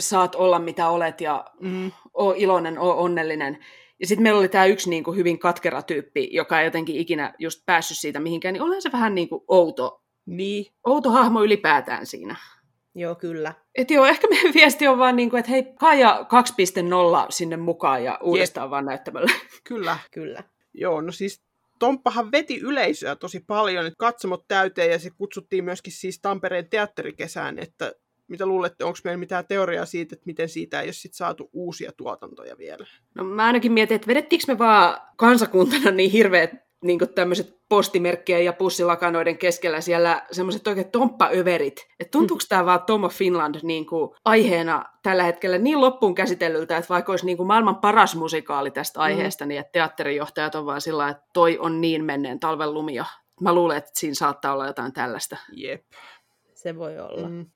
saat 0.00 0.34
olla 0.34 0.58
mitä 0.58 0.88
olet 0.88 1.20
ja 1.20 1.44
mm. 1.60 1.92
oo 2.14 2.34
iloinen, 2.36 2.78
oo 2.78 3.02
onnellinen. 3.02 3.58
Ja 4.00 4.06
sitten 4.06 4.22
meillä 4.22 4.38
oli 4.38 4.48
tämä 4.48 4.66
yksi 4.66 4.90
niin 4.90 5.04
kuin 5.04 5.16
hyvin 5.16 5.38
katkera 5.38 5.82
tyyppi, 5.82 6.28
joka 6.32 6.60
ei 6.60 6.66
jotenkin 6.66 6.96
ikinä 6.96 7.34
just 7.38 7.62
päässyt 7.66 7.98
siitä 7.98 8.20
mihinkään, 8.20 8.52
niin 8.52 8.62
olihan 8.62 8.82
se 8.82 8.92
vähän 8.92 9.14
niin 9.14 9.28
kuin 9.28 9.44
outo, 9.48 10.02
niin. 10.26 10.66
outo 10.86 11.10
hahmo 11.10 11.42
ylipäätään 11.42 12.06
siinä. 12.06 12.36
Joo, 12.98 13.14
kyllä. 13.14 13.54
Et 13.74 13.90
joo, 13.90 14.06
ehkä 14.06 14.28
meidän 14.28 14.54
viesti 14.54 14.88
on 14.88 14.98
vaan 14.98 15.16
niin 15.16 15.30
kuin, 15.30 15.40
että 15.40 15.50
hei, 15.50 15.62
Kaja 15.80 16.26
2.0 17.24 17.26
sinne 17.30 17.56
mukaan 17.56 18.04
ja 18.04 18.18
uudestaan 18.22 18.64
Jep. 18.64 18.70
vaan 18.70 18.84
näyttämällä. 18.84 19.32
Kyllä. 19.64 19.98
kyllä. 20.10 20.42
Joo, 20.74 21.00
no 21.00 21.12
siis 21.12 21.42
Tomppahan 21.78 22.32
veti 22.32 22.60
yleisöä 22.60 23.16
tosi 23.16 23.40
paljon, 23.46 23.86
että 23.86 23.96
katsomot 23.98 24.48
täyteen 24.48 24.90
ja 24.90 24.98
se 24.98 25.10
kutsuttiin 25.10 25.64
myöskin 25.64 25.92
siis 25.92 26.20
Tampereen 26.20 26.68
teatterikesään, 26.70 27.58
että 27.58 27.92
mitä 28.28 28.46
luulette, 28.46 28.84
onko 28.84 28.98
meillä 29.04 29.18
mitään 29.18 29.46
teoriaa 29.46 29.86
siitä, 29.86 30.14
että 30.14 30.26
miten 30.26 30.48
siitä 30.48 30.80
ei 30.80 30.86
ole 30.86 30.92
sit 30.92 31.14
saatu 31.14 31.50
uusia 31.52 31.92
tuotantoja 31.96 32.58
vielä? 32.58 32.86
No 33.14 33.24
mä 33.24 33.46
ainakin 33.46 33.72
mietin, 33.72 33.94
että 33.94 34.06
vedettiinkö 34.06 34.52
me 34.52 34.58
vaan 34.58 35.00
kansakuntana 35.16 35.90
niin 35.90 36.10
hirveät 36.10 36.65
niin 36.84 36.98
tämmöiset 37.14 37.56
postimerkkien 37.68 38.44
ja 38.44 38.52
pussilakanoiden 38.52 39.38
keskellä 39.38 39.80
siellä 39.80 40.26
semmoiset 40.30 40.66
oikein 40.66 40.90
tomppaöverit. 40.90 41.86
Että 42.00 42.10
tuntuuko 42.10 42.42
mm. 42.44 42.48
tämä 42.48 42.66
vaan 42.66 42.82
Tomo 42.82 43.08
Finland 43.08 43.54
niin 43.62 43.86
kuin 43.86 44.10
aiheena 44.24 44.84
tällä 45.02 45.22
hetkellä 45.22 45.58
niin 45.58 45.80
loppuun 45.80 46.14
käsitellyltä, 46.14 46.76
että 46.76 46.88
vaikka 46.88 47.12
olisi 47.12 47.26
niin 47.26 47.36
kuin 47.36 47.46
maailman 47.46 47.76
paras 47.76 48.16
musikaali 48.16 48.70
tästä 48.70 49.00
mm. 49.00 49.02
aiheesta, 49.02 49.44
mm. 49.44 49.48
niin 49.48 49.60
että 49.60 49.72
teatterijohtajat 49.72 50.54
on 50.54 50.66
vaan 50.66 50.80
sillä 50.80 51.08
että 51.08 51.22
toi 51.32 51.58
on 51.58 51.80
niin 51.80 52.04
menneen 52.04 52.40
talven 52.40 52.74
lumia. 52.74 53.04
Mä 53.40 53.54
luulen, 53.54 53.76
että 53.76 53.90
siinä 53.94 54.14
saattaa 54.14 54.52
olla 54.52 54.66
jotain 54.66 54.92
tällaista. 54.92 55.36
Jep. 55.52 55.84
Se 56.54 56.76
voi 56.76 56.98
olla. 56.98 57.28
Mm. 57.28 57.46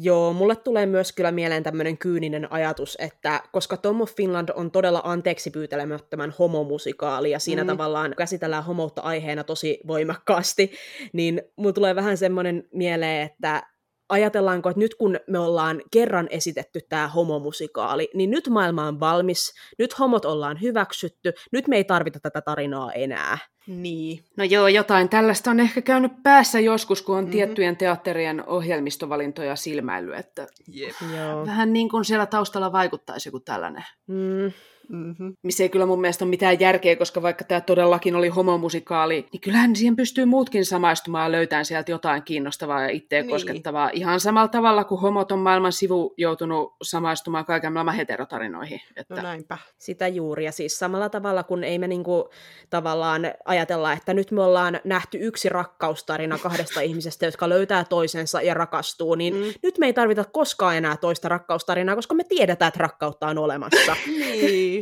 Joo, 0.00 0.32
mulle 0.32 0.56
tulee 0.56 0.86
myös 0.86 1.12
kyllä 1.12 1.32
mieleen 1.32 1.62
tämmöinen 1.62 1.98
kyyninen 1.98 2.52
ajatus, 2.52 2.96
että 3.00 3.42
koska 3.52 3.76
Tom 3.76 4.00
of 4.00 4.14
Finland 4.14 4.48
on 4.54 4.70
todella 4.70 5.00
anteeksi 5.04 5.50
pyytelemättömän 5.50 6.34
homomusikaali 6.38 7.30
ja 7.30 7.38
siinä 7.38 7.64
mm. 7.64 7.66
tavallaan 7.66 8.14
käsitellään 8.16 8.64
homoutta 8.64 9.02
aiheena 9.02 9.44
tosi 9.44 9.80
voimakkaasti, 9.86 10.72
niin 11.12 11.42
mulle 11.56 11.72
tulee 11.72 11.94
vähän 11.94 12.16
semmoinen 12.16 12.68
mieleen, 12.72 13.22
että 13.22 13.62
ajatellaanko, 14.08 14.68
että 14.68 14.80
nyt 14.80 14.94
kun 14.94 15.20
me 15.26 15.38
ollaan 15.38 15.82
kerran 15.90 16.28
esitetty 16.30 16.80
tämä 16.88 17.08
homomusikaali, 17.08 18.10
niin 18.14 18.30
nyt 18.30 18.48
maailma 18.48 18.86
on 18.86 19.00
valmis, 19.00 19.54
nyt 19.78 19.98
homot 19.98 20.24
ollaan 20.24 20.60
hyväksytty, 20.60 21.32
nyt 21.52 21.68
me 21.68 21.76
ei 21.76 21.84
tarvita 21.84 22.20
tätä 22.20 22.40
tarinaa 22.40 22.92
enää. 22.92 23.38
Niin. 23.66 24.24
No 24.36 24.44
joo, 24.44 24.68
jotain 24.68 25.08
tällaista 25.08 25.50
on 25.50 25.60
ehkä 25.60 25.82
käynyt 25.82 26.12
päässä 26.22 26.60
joskus, 26.60 27.02
kun 27.02 27.16
on 27.16 27.24
mm-hmm. 27.24 27.32
tiettyjen 27.32 27.76
teatterien 27.76 28.44
ohjelmistovalintoja 28.46 29.56
silmäily, 29.56 30.14
että 30.14 30.46
yep. 30.76 30.94
joo. 31.16 31.46
vähän 31.46 31.72
niin 31.72 31.88
kuin 31.88 32.04
siellä 32.04 32.26
taustalla 32.26 32.72
vaikuttaisi 32.72 33.28
joku 33.28 33.40
tällainen. 33.40 33.84
Mm. 34.06 34.52
Mm-hmm. 34.88 35.34
Missä 35.42 35.62
ei 35.62 35.68
kyllä 35.68 35.86
mun 35.86 36.00
mielestä 36.00 36.24
ole 36.24 36.30
mitään 36.30 36.60
järkeä, 36.60 36.96
koska 36.96 37.22
vaikka 37.22 37.44
tämä 37.44 37.60
todellakin 37.60 38.16
oli 38.16 38.28
homomusikaali, 38.28 39.26
niin 39.32 39.40
kyllähän 39.40 39.76
siihen 39.76 39.96
pystyy 39.96 40.24
muutkin 40.24 40.64
samaistumaan 40.64 41.24
ja 41.24 41.32
löytämään 41.32 41.64
sieltä 41.64 41.90
jotain 41.90 42.22
kiinnostavaa 42.22 42.82
ja 42.82 42.88
itseä 42.88 43.22
niin. 43.22 43.30
koskettavaa. 43.30 43.90
Ihan 43.92 44.20
samalla 44.20 44.48
tavalla 44.48 44.84
kuin 44.84 45.00
homot 45.00 45.32
on 45.32 45.38
maailman 45.38 45.72
sivu 45.72 46.14
joutunut 46.16 46.76
samaistumaan 46.82 47.44
kaiken 47.44 47.72
maailman 47.72 47.94
heterotarinoihin. 47.94 48.80
Että... 48.96 49.14
No 49.14 49.22
näinpä. 49.22 49.58
Sitä 49.78 50.08
juuri. 50.08 50.44
Ja 50.44 50.52
siis 50.52 50.78
samalla 50.78 51.08
tavalla, 51.08 51.42
kun 51.42 51.64
ei 51.64 51.78
me 51.78 51.88
niinku 51.88 52.28
tavallaan 52.70 53.22
ajatella, 53.44 53.92
että 53.92 54.14
nyt 54.14 54.30
me 54.30 54.42
ollaan 54.42 54.80
nähty 54.84 55.18
yksi 55.20 55.48
rakkaustarina 55.48 56.38
kahdesta 56.48 56.80
ihmisestä, 56.80 57.26
jotka 57.26 57.48
löytää 57.48 57.84
toisensa 57.84 58.42
ja 58.42 58.54
rakastuu, 58.54 59.14
niin 59.14 59.34
mm. 59.34 59.52
nyt 59.62 59.78
me 59.78 59.86
ei 59.86 59.92
tarvita 59.92 60.24
koskaan 60.24 60.76
enää 60.76 60.96
toista 60.96 61.28
rakkaustarinaa, 61.28 61.96
koska 61.96 62.14
me 62.14 62.24
tiedetään, 62.24 62.68
että 62.68 62.82
rakkautta 62.82 63.26
on 63.26 63.38
olemassa. 63.38 63.96
niin. 64.06 64.77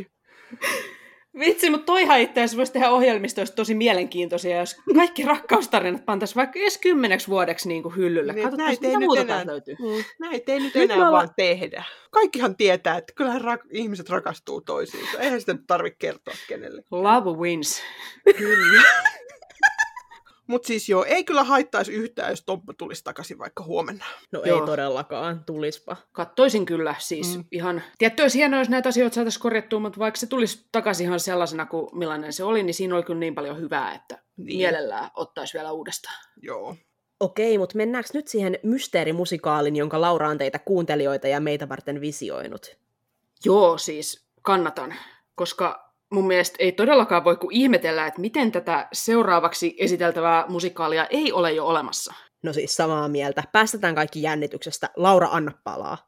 Vitsi, 1.39 1.69
mutta 1.69 1.85
toihan 1.85 2.19
itse 2.19 2.39
asiassa 2.39 2.57
voisi 2.57 2.73
tehdä 2.73 2.89
ohjelmistoista 2.89 3.55
tosi 3.55 3.75
mielenkiintoisia, 3.75 4.59
jos 4.59 4.75
kaikki 4.95 5.23
rakkaustarinat 5.23 6.05
pantaisiin 6.05 6.35
vaikka 6.35 6.59
edes 6.59 6.77
kymmeneksi 6.77 7.27
vuodeksi 7.27 7.67
niin 7.67 7.83
kuin 7.83 7.95
hyllylle. 7.95 8.33
Niin, 8.33 8.43
Katsotaan, 8.43 8.71
mitä 8.81 8.99
muuta 8.99 9.21
enää, 9.21 9.47
löytyy. 9.47 9.75
Mm, 9.79 10.03
näitä 10.19 10.51
ei 10.51 10.59
nyt 10.59 10.75
enää 10.75 11.11
vaan 11.11 11.29
tehdä. 11.35 11.83
Kaikkihan 12.11 12.55
tietää, 12.55 12.97
että 12.97 13.13
kyllähän 13.15 13.41
rak- 13.41 13.67
ihmiset 13.71 14.09
rakastuu 14.09 14.61
toisiinsa. 14.61 15.19
Eihän 15.19 15.39
sitä 15.39 15.55
tarvitse 15.67 15.97
kertoa 15.99 16.33
kenelle. 16.47 16.83
Love 16.91 17.39
wins. 17.39 17.81
Kyllä. 18.37 18.83
Mutta 20.47 20.67
siis 20.67 20.89
joo, 20.89 21.03
ei 21.03 21.23
kyllä 21.23 21.43
haittaisi 21.43 21.93
yhtään, 21.93 22.29
jos 22.29 22.43
Tomppa 22.45 22.73
tulisi 22.73 23.03
takaisin 23.03 23.37
vaikka 23.37 23.63
huomenna. 23.63 24.05
No 24.31 24.41
joo. 24.45 24.59
ei 24.59 24.65
todellakaan, 24.65 25.43
tulispa. 25.45 25.97
Kattoisin 26.11 26.65
kyllä 26.65 26.95
siis 26.99 27.37
mm. 27.37 27.45
ihan. 27.51 27.83
Tietty 27.97 28.21
olisi 28.21 28.37
hienoa, 28.37 28.59
jos 28.59 28.69
näitä 28.69 28.89
asioita 28.89 29.15
saataisiin 29.15 29.41
korjattua, 29.41 29.79
mutta 29.79 29.99
vaikka 29.99 30.19
se 30.19 30.27
tulisi 30.27 30.67
takaisin 30.71 31.05
ihan 31.05 31.19
sellaisena 31.19 31.65
kuin 31.65 31.89
millainen 31.93 32.33
se 32.33 32.43
oli, 32.43 32.63
niin 32.63 32.73
siinä 32.73 32.95
oli 32.95 33.03
kyllä 33.03 33.19
niin 33.19 33.35
paljon 33.35 33.59
hyvää, 33.59 33.95
että 33.95 34.23
niin. 34.37 34.57
mielellään 34.57 35.09
ottaisi 35.15 35.53
vielä 35.53 35.71
uudestaan. 35.71 36.15
Joo. 36.41 36.75
Okei, 37.19 37.57
mutta 37.57 37.77
mennäänkö 37.77 38.09
nyt 38.13 38.27
siihen 38.27 38.59
mysteerimusikaalin, 38.63 39.75
jonka 39.75 40.01
Laura 40.01 40.29
on 40.29 40.37
teitä 40.37 40.59
kuuntelijoita 40.59 41.27
ja 41.27 41.39
meitä 41.39 41.69
varten 41.69 42.01
visioinut? 42.01 42.77
Joo, 43.45 43.77
siis 43.77 44.27
kannatan, 44.41 44.93
koska 45.35 45.86
mun 46.13 46.27
mielestä 46.27 46.55
ei 46.59 46.71
todellakaan 46.71 47.23
voi 47.23 47.35
kuin 47.35 47.55
ihmetellä, 47.55 48.07
että 48.07 48.21
miten 48.21 48.51
tätä 48.51 48.87
seuraavaksi 48.93 49.75
esiteltävää 49.79 50.45
musikaalia 50.47 51.05
ei 51.05 51.31
ole 51.31 51.51
jo 51.51 51.65
olemassa. 51.65 52.13
No 52.43 52.53
siis 52.53 52.75
samaa 52.75 53.07
mieltä. 53.07 53.43
Päästetään 53.51 53.95
kaikki 53.95 54.21
jännityksestä. 54.21 54.89
Laura, 54.95 55.27
anna 55.31 55.51
palaa. 55.63 56.06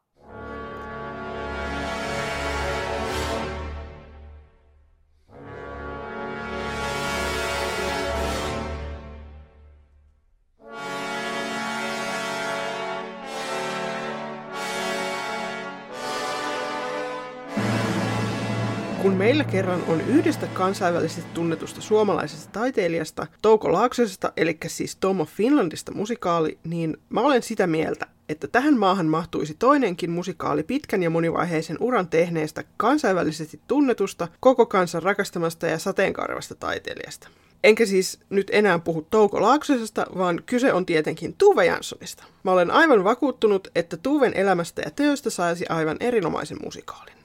Meillä 19.20 19.43
kerran 19.43 19.84
on 19.88 20.01
yhdestä 20.01 20.47
kansainvälisesti 20.47 21.32
tunnetusta 21.34 21.82
suomalaisesta 21.82 22.51
taiteilijasta, 22.51 23.28
Touko 23.41 23.72
Laaksosesta, 23.72 24.32
eli 24.38 24.57
siis 24.67 24.95
Tom 24.95 25.20
of 25.20 25.30
Finlandista 25.30 25.93
musikaali, 25.93 26.57
niin 26.63 26.97
mä 27.09 27.22
olen 27.22 27.43
sitä 27.43 27.67
mieltä, 27.67 28.07
että 28.30 28.47
tähän 28.47 28.78
maahan 28.78 29.05
mahtuisi 29.05 29.53
toinenkin 29.53 30.11
musikaali 30.11 30.63
pitkän 30.63 31.03
ja 31.03 31.09
monivaiheisen 31.09 31.78
uran 31.80 32.07
tehneestä, 32.07 32.63
kansainvälisesti 32.78 33.59
tunnetusta, 33.67 34.28
koko 34.39 34.65
kansan 34.65 35.03
rakastamasta 35.03 35.67
ja 35.67 35.80
sateenkaarevasta 35.80 36.55
taiteilijasta. 36.55 37.28
Enkä 37.63 37.86
siis 37.86 38.20
nyt 38.30 38.47
enää 38.51 38.80
puhu 38.80 39.07
Touko 39.09 39.41
Laaksosesta, 39.41 40.05
vaan 40.17 40.43
kyse 40.45 40.74
on 40.74 40.86
tietenkin 40.86 41.36
Tuve 41.38 41.65
Janssonista. 41.65 42.24
Mä 42.43 42.51
olen 42.51 42.72
aivan 42.72 43.03
vakuuttunut, 43.03 43.67
että 43.76 43.97
Tuven 43.97 44.34
elämästä 44.34 44.82
ja 44.82 44.91
teosta 44.91 45.30
saisi 45.30 45.65
aivan 45.70 45.97
erinomaisen 45.99 46.57
musikaalin. 46.63 47.18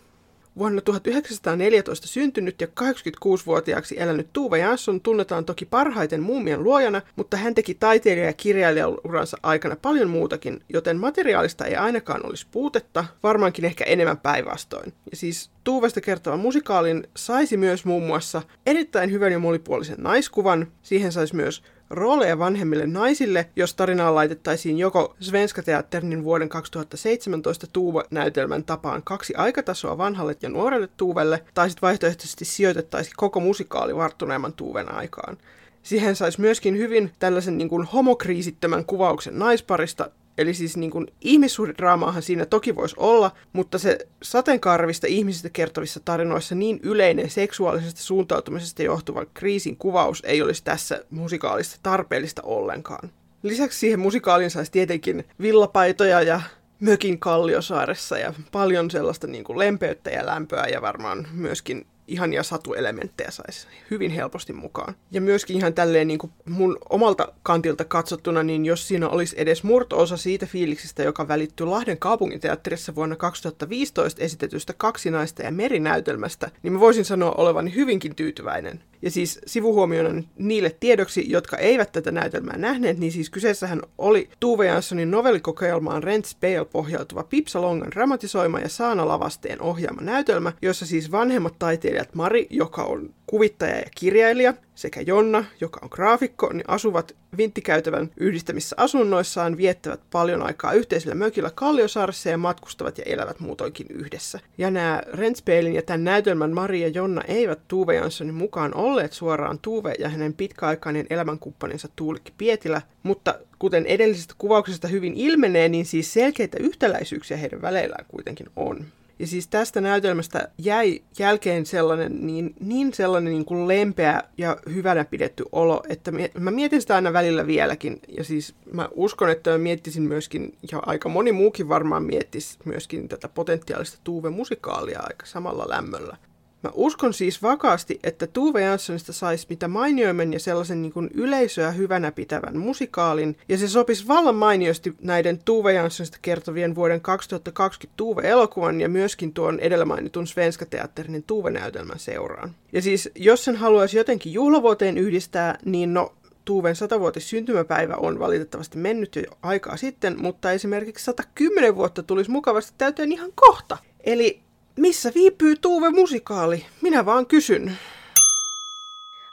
Vuonna 0.59 0.81
1914 0.81 2.07
syntynyt 2.07 2.61
ja 2.61 2.67
86-vuotiaaksi 2.81 4.01
elänyt 4.01 4.29
Tuve 4.33 4.59
Jansson 4.59 5.01
tunnetaan 5.01 5.45
toki 5.45 5.65
parhaiten 5.65 6.23
muumien 6.23 6.65
luojana, 6.65 7.03
mutta 7.17 7.37
hän 7.37 7.55
teki 7.55 7.75
taiteilija- 7.75 8.27
ja 8.27 8.33
kirjailijauransa 8.33 9.37
aikana 9.43 9.77
paljon 9.77 10.11
muutakin, 10.11 10.61
joten 10.69 11.01
materiaalista 11.01 11.65
ei 11.65 11.77
ainakaan 11.77 12.27
olisi 12.27 12.47
puutetta, 12.51 13.05
varmaankin 13.23 13.65
ehkä 13.65 13.85
enemmän 13.85 14.19
päinvastoin. 14.19 14.93
Ja 15.11 15.17
siis 15.17 15.51
Tuuvesta 15.65 16.01
kertova 16.01 16.37
musikaalin 16.37 17.07
saisi 17.17 17.57
myös 17.57 17.85
muun 17.85 18.07
muassa 18.07 18.43
erittäin 18.67 19.11
hyvän 19.11 19.33
ja 19.33 19.39
monipuolisen 19.39 19.97
naiskuvan, 19.99 20.73
siihen 20.83 21.13
saisi 21.13 21.37
myös 21.37 21.63
rooleja 21.95 22.39
vanhemmille 22.39 22.87
naisille, 22.87 23.51
jos 23.57 23.75
tarinaan 23.75 24.15
laitettaisiin 24.15 24.79
joko 24.79 25.17
Svenska 25.21 25.63
Teatterin 25.63 26.25
vuoden 26.25 26.49
2017 26.49 27.67
Tuuva-näytelmän 27.73 28.65
tapaan 28.65 29.03
kaksi 29.03 29.35
aikatasoa 29.35 29.99
vanhalle 29.99 30.37
ja 30.43 30.49
nuorelle 30.49 30.89
Tuuvelle, 30.97 31.45
tai 31.55 31.71
sitten 31.71 31.87
vaihtoehtoisesti 31.87 32.45
sijoitettaisiin 32.45 33.15
koko 33.17 33.41
musikaali 33.41 33.97
varttuneemman 33.97 34.53
Tuuven 34.53 34.95
aikaan. 34.95 35.37
Siihen 35.83 36.17
saisi 36.17 36.41
myöskin 36.41 36.79
hyvin 36.79 37.13
tällaisen 37.19 37.59
niin 37.59 37.69
kuin 37.69 37.87
homokriisittömän 37.87 38.85
kuvauksen 38.85 39.39
naisparista, 39.39 40.11
Eli 40.39 40.55
siis 40.55 40.77
niin 40.77 40.91
kuin 40.91 41.07
ihmissuhdedraamaahan 41.21 42.23
siinä 42.23 42.47
toki 42.47 42.77
voisi 42.77 42.95
olla, 42.99 43.31
mutta 43.53 43.79
se 43.79 43.99
sateenkaarvista 44.23 45.07
ihmisistä 45.07 45.51
kertovissa 45.51 46.01
tarinoissa 46.05 46.55
niin 46.55 46.81
yleinen 46.83 47.31
seksuaalisesta 47.31 48.01
suuntautumisesta 48.01 48.83
johtuva 48.83 49.25
kriisin 49.35 49.77
kuvaus 49.77 50.23
ei 50.27 50.43
olisi 50.43 50.65
tässä 50.65 51.05
musikaalista 51.11 51.77
tarpeellista 51.83 52.43
ollenkaan. 52.43 53.11
Lisäksi 53.43 53.79
siihen 53.79 54.01
musikaaliin 54.01 54.51
saisi 54.51 54.73
tietenkin 54.73 55.25
villapaitoja 55.41 56.23
ja 56.23 56.41
mökin 56.81 57.19
Kalliosaaressa 57.19 58.19
ja 58.19 58.35
paljon 58.53 58.91
sellaista 58.91 59.27
niin 59.27 59.45
kuin 59.45 59.59
lempeyttä 59.59 60.11
ja 60.11 60.27
lämpöä 60.27 60.67
ja 60.67 60.83
varmaan 60.83 61.29
myöskin 61.33 61.87
ihania 62.09 62.43
satuelementtejä 62.43 63.31
saisi 63.31 63.67
hyvin 63.91 64.11
helposti 64.11 64.53
mukaan. 64.53 64.95
Ja 65.11 65.21
myöskin 65.21 65.57
ihan 65.57 65.75
tälleen 65.75 66.09
niin 66.09 66.19
kuin 66.19 66.33
mun 66.49 66.79
omalta 66.91 67.33
kantilta 67.43 67.85
katsottuna, 67.85 68.43
niin 68.43 68.65
jos 68.65 68.89
siinä 68.89 69.09
olisi 69.09 69.37
edes 69.39 69.65
murto-osa 69.65 70.17
siitä 70.17 70.47
fiiliksistä, 70.47 71.03
joka 71.03 71.29
välittyy 71.29 71.67
Lahden 71.67 71.99
kaupunginteatterissa 71.99 72.95
vuonna 72.95 73.17
2015 73.17 74.23
esitetystä 74.23 74.73
kaksinaista 74.73 75.43
ja 75.43 75.51
merinäytelmästä, 75.51 76.51
niin 76.63 76.73
mä 76.73 76.81
voisin 76.81 77.05
sanoa 77.05 77.35
olevani 77.37 77.75
hyvinkin 77.75 78.15
tyytyväinen. 78.15 78.81
Ja 79.03 79.11
siis 79.11 79.41
sivuhuomiona 79.47 80.23
niille 80.39 80.77
tiedoksi, 80.81 81.31
jotka 81.31 81.57
eivät 81.57 81.93
tätä 81.93 82.11
näytelmää 82.11 82.57
nähneet, 82.57 82.99
niin 82.99 83.13
siis 83.13 83.31
kyseessähän 83.31 83.83
oli 83.99 84.29
Tuve 84.41 84.67
Janssonin 84.67 85.11
novellikokeilmaan 85.11 86.03
Rent 86.03 86.25
Spale 86.25 86.65
pohjautuva 86.65 87.23
Pipsa 87.23 87.63
Longan 87.63 87.91
dramatisoima 87.91 88.61
ja 88.61 88.69
Saana 88.69 89.09
Lavasteen 89.09 89.63
ohjaama 89.63 90.01
näytelmä, 90.01 90.53
jossa 90.63 90.87
siis 90.87 91.13
vanhemmat 91.13 91.59
taiteilijat 91.59 91.94
Mari, 92.15 92.47
joka 92.51 92.83
on 92.83 93.15
kuvittaja 93.27 93.77
ja 93.77 93.91
kirjailija, 93.95 94.55
sekä 94.75 95.01
Jonna, 95.01 95.45
joka 95.61 95.81
on 95.83 95.89
graafikko, 95.93 96.53
niin 96.53 96.65
asuvat 96.69 97.17
vinttikäytävän 97.37 98.11
yhdistämissä 98.17 98.77
asunnoissaan, 98.79 99.57
viettävät 99.57 100.01
paljon 100.11 100.43
aikaa 100.43 100.73
yhteisellä 100.73 101.15
mökillä 101.15 101.51
Kalliosaaressa 101.55 102.29
ja 102.29 102.39
matkustavat 102.39 102.99
ja 102.99 103.05
elävät 103.07 103.41
muutoinkin 103.41 103.87
yhdessä. 103.91 104.41
Ja 104.59 104.71
nämä 104.71 105.03
Renspeelin 105.13 105.75
ja 105.75 105.83
tämän 105.83 106.05
näytelmän 106.05 106.55
Mari 106.55 106.81
ja 106.81 106.89
Jonna 106.89 107.23
eivät 107.29 107.59
Tuve 107.69 107.95
Janssonin 107.95 108.35
mukaan 108.35 108.75
olleet 108.75 109.13
suoraan 109.13 109.59
Tuve 109.59 109.95
ja 109.99 110.09
hänen 110.09 110.35
pitkäaikainen 110.35 111.07
elämänkumppaninsa 111.11 111.89
Tuulikki 111.97 112.33
Pietilä, 112.39 112.83
mutta 113.03 113.39
kuten 113.59 113.87
edellisestä 113.87 114.35
kuvauksesta 114.39 114.89
hyvin 114.89 115.15
ilmenee, 115.15 115.69
niin 115.69 115.87
siis 115.87 116.13
selkeitä 116.13 116.57
yhtäläisyyksiä 116.61 117.37
heidän 117.37 117.63
väleillään 117.63 118.05
kuitenkin 118.09 118.47
on. 118.57 118.85
Ja 119.19 119.27
siis 119.27 119.49
tästä 119.49 119.81
näytelmästä 119.81 120.49
jäi 120.59 121.03
jälkeen 121.19 121.67
sellainen 121.67 122.27
niin, 122.27 122.55
niin 122.61 122.95
sellainen 122.95 123.33
niin 123.33 123.45
kuin 123.45 123.69
lempeä 123.69 124.23
ja 124.39 124.57
hyvänä 124.75 125.05
pidetty 125.05 125.45
olo, 125.53 125.83
että 125.89 126.13
mä 126.39 126.51
mietin 126.51 126.81
sitä 126.81 126.95
aina 126.95 127.13
välillä 127.13 127.47
vieläkin. 127.47 128.01
Ja 128.09 128.25
siis 128.25 128.55
mä 128.73 128.89
uskon, 128.95 129.31
että 129.31 129.51
mä 129.51 129.59
miettisin 129.59 130.03
myöskin, 130.03 130.59
ja 130.73 130.83
aika 130.87 131.09
moni 131.09 131.33
muukin 131.33 131.69
varmaan 131.69 132.03
miettisi 132.03 132.59
myöskin 132.65 133.09
tätä 133.09 133.29
potentiaalista 133.29 133.99
Tuve-musikaalia 134.05 135.01
aika 135.03 135.27
samalla 135.27 135.65
lämmöllä. 135.69 136.17
Mä 136.65 136.71
uskon 136.75 137.15
siis 137.15 137.43
vakaasti, 137.43 137.99
että 138.03 138.27
Tuve 138.27 138.63
Janssonista 138.63 139.13
saisi 139.13 139.47
mitä 139.51 139.69
mainioimman 139.69 140.33
ja 140.33 140.41
sellaisen 140.41 140.83
niin 140.83 140.93
kuin 140.93 141.11
yleisöä 141.15 141.71
hyvänä 141.71 142.13
pitävän 142.13 142.57
musikaalin, 142.57 143.37
ja 143.49 143.59
se 143.59 143.69
sopisi 143.69 144.09
vallan 144.09 144.35
mainiosti 144.35 144.95
näiden 145.01 145.39
Tuve 145.45 145.73
Janssonista 145.73 146.19
kertovien 146.23 146.75
vuoden 146.75 147.01
2020 147.01 147.97
Tuve-elokuvan 147.97 148.81
ja 148.81 148.89
myöskin 148.89 149.33
tuon 149.33 149.61
edellä 149.61 149.85
mainitun 149.85 150.27
Svenska 150.27 150.67
Teatterin 150.67 151.25
Tuve-näytelmän 151.27 151.99
seuraan. 151.99 152.55
Ja 152.73 152.83
siis, 152.83 153.11
jos 153.15 153.45
sen 153.45 153.57
haluaisi 153.57 153.97
jotenkin 153.97 154.33
juhlavuoteen 154.33 154.99
yhdistää, 154.99 155.59
niin 155.65 155.95
no, 155.95 156.15
Tuuven 156.45 156.77
satavuotis 156.77 157.31
syntymäpäivä 157.31 157.95
on 157.97 158.19
valitettavasti 158.19 158.79
mennyt 158.79 159.17
jo 159.17 159.23
aikaa 159.43 159.77
sitten, 159.77 160.21
mutta 160.21 160.53
esimerkiksi 160.53 161.05
110 161.05 161.77
vuotta 161.77 162.03
tulisi 162.03 162.31
mukavasti 162.31 162.73
täyteen 162.79 163.13
ihan 163.13 163.31
kohta. 163.35 163.79
Eli 164.01 164.45
missä 164.77 165.13
viipyy 165.15 165.57
Tuuve 165.57 165.91
musikaali? 165.91 166.67
Minä 166.81 167.07
vaan 167.07 167.27
kysyn. 167.27 167.77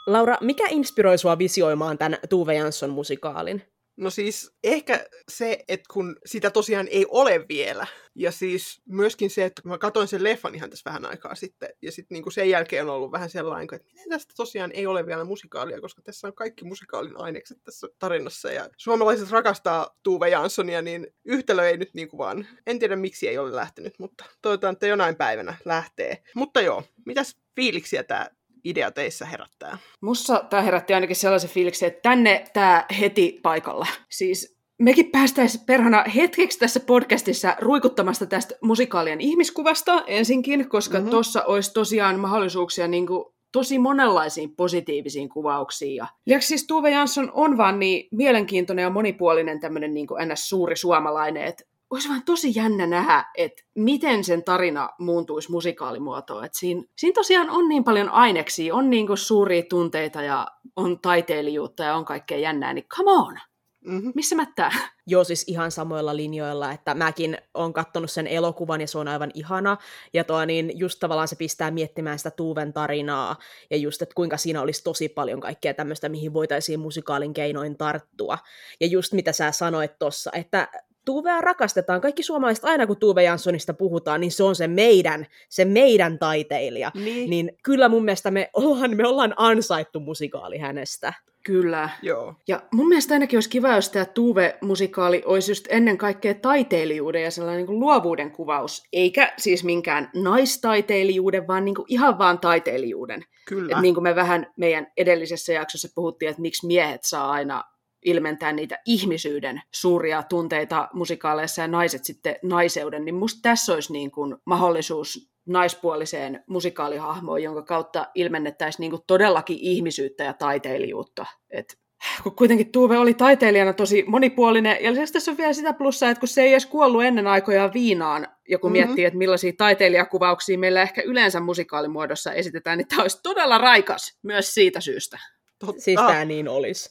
Laura, 0.06 0.36
mikä 0.40 0.64
inspiroi 0.70 1.18
sua 1.18 1.38
visioimaan 1.38 1.98
tämän 1.98 2.18
Tuve 2.28 2.54
Jansson 2.54 2.90
musikaalin? 2.90 3.62
No 4.02 4.10
siis 4.10 4.50
ehkä 4.64 5.06
se, 5.28 5.58
että 5.68 5.84
kun 5.92 6.16
sitä 6.26 6.50
tosiaan 6.50 6.88
ei 6.88 7.06
ole 7.08 7.44
vielä. 7.48 7.86
Ja 8.14 8.32
siis 8.32 8.82
myöskin 8.88 9.30
se, 9.30 9.44
että 9.44 9.62
mä 9.64 9.78
katsoin 9.78 10.08
sen 10.08 10.24
leffan 10.24 10.54
ihan 10.54 10.70
tässä 10.70 10.90
vähän 10.90 11.06
aikaa 11.06 11.34
sitten. 11.34 11.68
Ja 11.82 11.92
sitten 11.92 12.14
niin 12.14 12.32
sen 12.32 12.50
jälkeen 12.50 12.88
on 12.88 12.94
ollut 12.94 13.12
vähän 13.12 13.30
sellainen, 13.30 13.68
että 13.72 13.88
miten 13.92 14.08
tästä 14.08 14.32
tosiaan 14.36 14.72
ei 14.72 14.86
ole 14.86 15.06
vielä 15.06 15.24
musikaalia, 15.24 15.80
koska 15.80 16.02
tässä 16.02 16.26
on 16.26 16.34
kaikki 16.34 16.64
musikaalin 16.64 17.20
ainekset 17.20 17.58
tässä 17.64 17.88
tarinassa. 17.98 18.52
Ja 18.52 18.68
suomalaiset 18.76 19.30
rakastaa 19.30 19.98
Tuve 20.02 20.28
Janssonia, 20.28 20.82
niin 20.82 21.06
yhtälö 21.24 21.68
ei 21.68 21.76
nyt 21.76 21.94
niin 21.94 22.08
kuin 22.08 22.18
vaan, 22.18 22.46
en 22.66 22.78
tiedä 22.78 22.96
miksi 22.96 23.28
ei 23.28 23.38
ole 23.38 23.56
lähtenyt, 23.56 23.98
mutta 23.98 24.24
toivotaan, 24.42 24.72
että 24.72 24.86
jonain 24.86 25.16
päivänä 25.16 25.54
lähtee. 25.64 26.22
Mutta 26.34 26.60
joo, 26.60 26.82
mitäs 27.06 27.36
fiiliksiä 27.56 28.02
tämä 28.02 28.28
idea 28.64 28.90
teissä 28.90 29.26
herättää? 29.26 29.78
Mussa 30.00 30.44
tämä 30.50 30.62
herätti 30.62 30.94
ainakin 30.94 31.16
sellaisen 31.16 31.50
fiiliksen, 31.50 31.86
että 31.86 32.00
tänne 32.02 32.44
tämä 32.52 32.86
heti 33.00 33.40
paikalla. 33.42 33.86
Siis 34.08 34.56
mekin 34.78 35.10
päästäisiin 35.10 35.64
perhana 35.64 36.04
hetkeksi 36.14 36.58
tässä 36.58 36.80
podcastissa 36.80 37.56
ruikuttamasta 37.60 38.26
tästä 38.26 38.54
musikaalien 38.60 39.20
ihmiskuvasta 39.20 40.04
ensinkin, 40.06 40.68
koska 40.68 40.98
mm-hmm. 40.98 41.10
tuossa 41.10 41.44
olisi 41.44 41.72
tosiaan 41.72 42.20
mahdollisuuksia 42.20 42.88
niin 42.88 43.06
kuin 43.06 43.24
tosi 43.52 43.78
monenlaisiin 43.78 44.56
positiivisiin 44.56 45.28
kuvauksiin. 45.28 45.96
Ja 45.96 46.06
lisäksi 46.26 46.48
siis 46.48 46.66
Tuve 46.66 46.90
Jansson 46.90 47.30
on 47.34 47.56
vaan 47.56 47.78
niin 47.78 48.08
mielenkiintoinen 48.10 48.82
ja 48.82 48.90
monipuolinen 48.90 49.60
tämmöinen 49.60 49.94
niin 49.94 50.06
ns. 50.32 50.48
suuri 50.48 50.76
suomalainen, 50.76 51.44
että 51.44 51.64
olisi 51.92 52.08
vaan 52.08 52.22
tosi 52.22 52.52
jännä 52.54 52.86
nähdä, 52.86 53.24
että 53.36 53.62
miten 53.74 54.24
sen 54.24 54.44
tarina 54.44 54.90
muuntuisi 54.98 55.50
musikaalimuotoon. 55.50 56.44
Et 56.44 56.54
siinä, 56.54 56.82
siinä 56.96 57.14
tosiaan 57.14 57.50
on 57.50 57.68
niin 57.68 57.84
paljon 57.84 58.08
aineksia, 58.08 58.74
on 58.74 58.90
niin 58.90 59.06
kuin 59.06 59.18
suuria 59.18 59.62
tunteita 59.68 60.22
ja 60.22 60.46
on 60.76 61.00
taiteilijuutta 61.00 61.82
ja 61.82 61.96
on 61.96 62.04
kaikkea 62.04 62.38
jännää, 62.38 62.72
niin 62.72 62.88
come 62.88 63.10
on! 63.10 63.38
Mm-hmm. 63.84 64.12
Missä 64.14 64.36
mättää? 64.36 64.70
Joo, 65.06 65.24
siis 65.24 65.44
ihan 65.46 65.70
samoilla 65.70 66.16
linjoilla, 66.16 66.72
että 66.72 66.94
mäkin 66.94 67.38
olen 67.54 67.72
katsonut 67.72 68.10
sen 68.10 68.26
elokuvan 68.26 68.80
ja 68.80 68.86
se 68.86 68.98
on 68.98 69.08
aivan 69.08 69.30
ihana. 69.34 69.76
Ja 70.12 70.24
tuo, 70.24 70.44
niin 70.44 70.78
just 70.78 71.00
tavallaan 71.00 71.28
se 71.28 71.36
pistää 71.36 71.70
miettimään 71.70 72.18
sitä 72.18 72.30
Tuuven 72.30 72.72
tarinaa 72.72 73.36
ja 73.70 73.76
just, 73.76 74.02
että 74.02 74.14
kuinka 74.14 74.36
siinä 74.36 74.62
olisi 74.62 74.84
tosi 74.84 75.08
paljon 75.08 75.40
kaikkea 75.40 75.74
tämmöistä, 75.74 76.08
mihin 76.08 76.34
voitaisiin 76.34 76.80
musikaalin 76.80 77.34
keinoin 77.34 77.76
tarttua. 77.76 78.38
Ja 78.80 78.86
just 78.86 79.12
mitä 79.12 79.32
sä 79.32 79.52
sanoit 79.52 79.98
tuossa, 79.98 80.30
että 80.34 80.68
Tuuvea 81.04 81.40
rakastetaan. 81.40 82.00
Kaikki 82.00 82.22
suomalaiset, 82.22 82.64
aina 82.64 82.86
kun 82.86 82.96
Tuve 82.96 83.22
Janssonista 83.22 83.74
puhutaan, 83.74 84.20
niin 84.20 84.32
se 84.32 84.44
on 84.44 84.54
se 84.54 84.68
meidän, 84.68 85.26
se 85.48 85.64
meidän 85.64 86.18
taiteilija. 86.18 86.90
Niin. 86.94 87.30
Niin 87.30 87.58
kyllä 87.62 87.88
mun 87.88 88.04
mielestä 88.04 88.30
me 88.30 88.50
ollaan, 88.54 88.96
me 88.96 89.08
ollaan 89.08 89.34
ansaittu 89.36 90.00
musikaali 90.00 90.58
hänestä. 90.58 91.12
Kyllä. 91.44 91.88
Joo. 92.02 92.34
Ja 92.48 92.62
mun 92.72 92.88
mielestä 92.88 93.14
ainakin 93.14 93.36
olisi 93.36 93.48
kiva, 93.48 93.74
jos 93.74 93.88
tämä 93.88 94.04
Tuve-musikaali 94.04 95.22
olisi 95.26 95.50
just 95.50 95.66
ennen 95.70 95.98
kaikkea 95.98 96.34
taiteilijuuden 96.34 97.22
ja 97.22 97.30
sellainen 97.30 97.58
niin 97.58 97.66
kuin 97.66 97.80
luovuuden 97.80 98.30
kuvaus, 98.30 98.82
eikä 98.92 99.32
siis 99.38 99.64
minkään 99.64 100.10
naistaiteilijuuden, 100.14 101.46
vaan 101.46 101.64
niin 101.64 101.74
kuin 101.74 101.86
ihan 101.88 102.18
vaan 102.18 102.38
taiteilijuuden. 102.38 103.24
Kyllä. 103.48 103.76
Et 103.76 103.82
niin 103.82 103.94
kuin 103.94 104.04
me 104.04 104.14
vähän 104.14 104.46
meidän 104.56 104.86
edellisessä 104.96 105.52
jaksossa 105.52 105.88
puhuttiin, 105.94 106.30
että 106.30 106.42
miksi 106.42 106.66
miehet 106.66 107.04
saa 107.04 107.30
aina 107.30 107.64
ilmentää 108.04 108.52
niitä 108.52 108.78
ihmisyyden 108.86 109.62
suuria 109.70 110.22
tunteita 110.22 110.88
musikaaleissa 110.92 111.62
ja 111.62 111.68
naiset 111.68 112.04
sitten 112.04 112.36
naiseuden, 112.42 113.04
niin 113.04 113.14
musta 113.14 113.38
tässä 113.42 113.74
olisi 113.74 113.92
niin 113.92 114.10
kuin 114.10 114.36
mahdollisuus 114.46 115.32
naispuoliseen 115.46 116.44
musikaalihahmoon, 116.46 117.42
jonka 117.42 117.62
kautta 117.62 118.06
ilmennettäisiin 118.14 118.80
niin 118.80 118.90
kuin 118.90 119.02
todellakin 119.06 119.58
ihmisyyttä 119.60 120.24
ja 120.24 120.32
taiteilijuutta. 120.32 121.26
Et 121.50 121.78
kun 122.22 122.36
kuitenkin 122.36 122.72
Tuve 122.72 122.98
oli 122.98 123.14
taiteilijana 123.14 123.72
tosi 123.72 124.04
monipuolinen, 124.06 124.76
ja 124.80 124.90
lisäksi 124.90 125.12
tässä 125.12 125.30
on 125.30 125.36
vielä 125.36 125.52
sitä 125.52 125.72
plussaa, 125.72 126.10
että 126.10 126.20
kun 126.20 126.28
se 126.28 126.42
ei 126.42 126.52
edes 126.52 126.66
kuollut 126.66 127.04
ennen 127.04 127.26
aikojaan 127.26 127.72
viinaan, 127.74 128.28
ja 128.48 128.58
kun 128.58 128.72
mm-hmm. 128.72 128.86
miettii, 128.86 129.04
että 129.04 129.18
millaisia 129.18 129.52
taiteilijakuvauksia 129.58 130.58
meillä 130.58 130.82
ehkä 130.82 131.02
yleensä 131.02 131.40
musikaalimuodossa 131.40 132.32
esitetään, 132.32 132.78
niin 132.78 132.88
tämä 132.88 133.02
olisi 133.02 133.20
todella 133.22 133.58
raikas 133.58 134.18
myös 134.22 134.54
siitä 134.54 134.80
syystä. 134.80 135.18
Totta. 135.58 135.82
Siis 135.82 136.00
tämä 136.00 136.24
niin 136.24 136.48
olisi. 136.48 136.90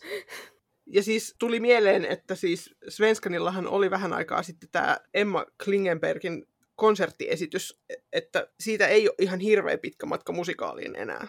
Ja 0.93 1.03
siis 1.03 1.35
tuli 1.39 1.59
mieleen, 1.59 2.05
että 2.05 2.35
siis 2.35 2.75
Svenskanillahan 2.89 3.67
oli 3.67 3.89
vähän 3.89 4.13
aikaa 4.13 4.43
sitten 4.43 4.69
tämä 4.71 4.97
Emma 5.13 5.45
Klingenbergin 5.63 6.47
konserttiesitys, 6.75 7.81
että 8.13 8.47
siitä 8.59 8.87
ei 8.87 9.09
ole 9.09 9.15
ihan 9.19 9.39
hirveän 9.39 9.79
pitkä 9.79 10.05
matka 10.05 10.33
musikaaliin 10.33 10.95
enää. 10.95 11.27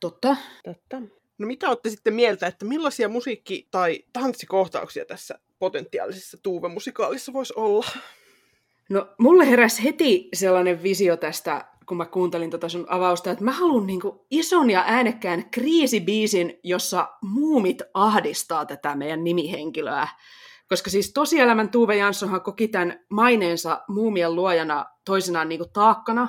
Totta. 0.00 0.36
Totta. 0.64 1.02
No 1.38 1.46
mitä 1.46 1.68
olette 1.68 1.90
sitten 1.90 2.14
mieltä, 2.14 2.46
että 2.46 2.64
millaisia 2.64 3.08
musiikki- 3.08 3.68
tai 3.70 4.04
tanssikohtauksia 4.12 5.04
tässä 5.04 5.38
potentiaalisessa 5.58 6.38
Tuuve-musikaalissa 6.42 7.32
voisi 7.32 7.52
olla? 7.56 7.86
No, 8.90 9.14
mulle 9.18 9.50
heräsi 9.50 9.84
heti 9.84 10.28
sellainen 10.34 10.82
visio 10.82 11.16
tästä, 11.16 11.64
kun 11.88 11.96
mä 11.96 12.06
kuuntelin 12.06 12.50
tota 12.50 12.68
sun 12.68 12.86
avausta, 12.88 13.30
että 13.30 13.44
mä 13.44 13.52
haluan 13.52 13.86
niinku 13.86 14.26
ison 14.30 14.70
ja 14.70 14.84
äänekkään 14.86 15.50
kriisibiisin, 15.50 16.60
jossa 16.64 17.08
muumit 17.22 17.82
ahdistaa 17.94 18.66
tätä 18.66 18.94
meidän 18.94 19.24
nimihenkilöä. 19.24 20.08
Koska 20.68 20.90
siis 20.90 21.12
tosielämän 21.12 21.70
Tuve 21.70 21.96
Janssonhan 21.96 22.42
koki 22.42 22.68
tämän 22.68 23.00
maineensa 23.10 23.80
muumien 23.88 24.34
luojana 24.34 24.86
toisenaan 25.04 25.48
niinku 25.48 25.66
taakkana, 25.72 26.28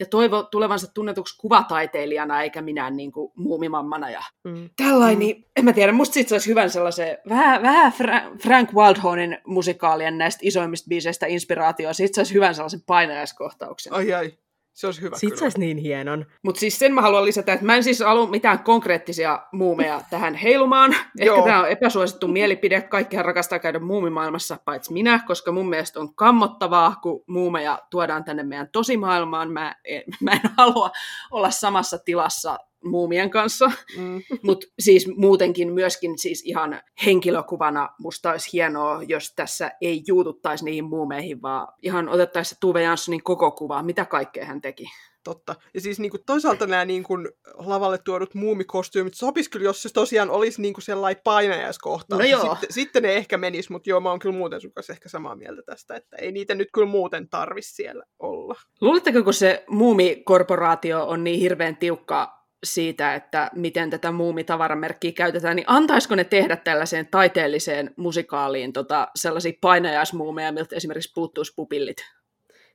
ja 0.00 0.06
toivo 0.06 0.42
tulevansa 0.42 0.92
tunnetuksi 0.94 1.38
kuvataiteilijana, 1.38 2.42
eikä 2.42 2.62
minään 2.62 2.96
niinku 2.96 3.32
muumimammana. 3.36 4.10
Ja 4.10 4.20
Mm. 4.44 4.70
tällainen, 4.76 5.18
niin 5.18 5.44
en 5.56 5.64
mä 5.64 5.72
tiedä, 5.72 5.92
musta 5.92 6.14
siitä 6.14 6.28
saisi 6.28 6.50
hyvän 6.50 6.70
sellaisen, 6.70 7.18
vähän, 7.28 7.62
vähän 7.62 7.92
Fra- 7.92 8.38
Frank 8.42 8.72
Wildhornin 8.74 9.38
musikaalien 9.46 10.18
näistä 10.18 10.40
isoimmista 10.42 10.88
biiseistä 10.88 11.26
inspiraatioa, 11.26 11.92
siitä 11.92 12.14
saisi 12.14 12.34
hyvän 12.34 12.54
sellaisen 12.54 12.82
painajaiskohtauksen. 12.86 13.92
Ai 13.92 14.12
ai, 14.12 14.32
se 14.78 14.86
olisi 14.86 15.02
hyvä 15.02 15.16
Sitten 15.16 15.28
kyllä. 15.28 15.40
saisi 15.40 15.58
niin 15.58 15.76
hienon. 15.76 16.26
Mutta 16.42 16.60
siis 16.60 16.78
sen 16.78 16.94
mä 16.94 17.02
haluan 17.02 17.24
lisätä, 17.24 17.52
että 17.52 17.66
mä 17.66 17.76
en 17.76 17.84
siis 17.84 18.00
halua 18.00 18.26
mitään 18.26 18.58
konkreettisia 18.58 19.42
muumeja 19.52 20.00
tähän 20.10 20.34
heilumaan. 20.34 20.96
Ehkä 21.18 21.42
tämä 21.44 21.60
on 21.60 21.68
epäsuosittu 21.68 22.28
mielipide, 22.28 22.80
kaikkihan 22.82 23.24
rakastaa 23.24 23.58
käydä 23.58 23.78
muumimaailmassa, 23.78 24.58
paitsi 24.64 24.92
minä, 24.92 25.20
koska 25.26 25.52
mun 25.52 25.68
mielestä 25.68 26.00
on 26.00 26.14
kammottavaa, 26.14 26.96
kun 27.02 27.24
muumeja 27.26 27.78
tuodaan 27.90 28.24
tänne 28.24 28.42
meidän 28.42 28.68
tosimaailmaan. 28.72 29.52
Mä 29.52 29.74
en, 29.84 30.02
mä 30.22 30.30
en 30.30 30.50
halua 30.56 30.90
olla 31.30 31.50
samassa 31.50 31.98
tilassa 31.98 32.58
muumien 32.84 33.30
kanssa, 33.30 33.70
Mm. 33.96 34.22
mutta 34.46 34.66
siis 34.78 35.08
muutenkin 35.16 35.72
myöskin 35.72 36.18
siis 36.18 36.42
ihan 36.44 36.80
henkilökuvana 37.06 37.88
musta 37.98 38.30
olisi 38.30 38.52
hienoa, 38.52 39.02
jos 39.02 39.32
tässä 39.36 39.70
ei 39.80 40.02
juututtaisi 40.06 40.64
niihin 40.64 40.84
muumeihin, 40.84 41.42
vaan 41.42 41.68
ihan 41.82 42.08
otettaisiin 42.08 42.54
se 42.54 42.60
Tuve 42.60 42.82
Janssonin 42.82 43.22
koko 43.22 43.50
kuva, 43.50 43.82
mitä 43.82 44.04
kaikkea 44.04 44.44
hän 44.44 44.60
teki. 44.60 44.84
Totta. 45.24 45.54
Ja 45.74 45.80
siis 45.80 46.00
niin 46.00 46.10
kuin, 46.10 46.20
toisaalta 46.26 46.66
nämä 46.66 46.84
niin 46.84 47.02
kuin, 47.02 47.28
lavalle 47.54 47.98
tuodut 47.98 48.34
muumikostyymit 48.34 49.14
sopisi 49.14 49.50
kyllä, 49.50 49.64
jos 49.64 49.82
se 49.82 49.88
tosiaan 49.92 50.30
olisi 50.30 50.62
niin 50.62 50.74
kuin 50.74 50.84
sellainen 50.84 51.22
painajaiskohtaus. 51.24 52.18
No 52.18 52.26
joo. 52.26 52.40
Sitten, 52.40 52.72
sitten 52.72 53.02
ne 53.02 53.12
ehkä 53.12 53.38
menis, 53.38 53.70
mutta 53.70 53.90
joo, 53.90 54.00
mä 54.00 54.10
oon 54.10 54.18
kyllä 54.18 54.36
muuten 54.36 54.60
sun 54.60 54.72
kanssa 54.72 54.92
ehkä 54.92 55.08
samaa 55.08 55.36
mieltä 55.36 55.62
tästä, 55.62 55.96
että 55.96 56.16
ei 56.16 56.32
niitä 56.32 56.54
nyt 56.54 56.68
kyllä 56.74 56.86
muuten 56.86 57.28
tarvisi 57.28 57.74
siellä 57.74 58.04
olla. 58.18 58.54
Luuletteko, 58.80 59.22
kun 59.22 59.34
se 59.34 59.64
muumikorporaatio 59.68 61.06
on 61.08 61.24
niin 61.24 61.40
hirveän 61.40 61.76
tiukka 61.76 62.37
siitä, 62.64 63.14
että 63.14 63.50
miten 63.54 63.90
tätä 63.90 64.12
muumitavaramerkkiä 64.12 65.12
käytetään, 65.12 65.56
niin 65.56 65.64
antaisiko 65.68 66.14
ne 66.14 66.24
tehdä 66.24 66.56
tällaiseen 66.56 67.06
taiteelliseen 67.10 67.94
musikaaliin 67.96 68.72
tota, 68.72 69.08
sellaisia 69.16 69.52
painajaismuumeja, 69.60 70.52
miltä 70.52 70.76
esimerkiksi 70.76 71.12
puuttuisi 71.14 71.52
pupillit? 71.56 71.96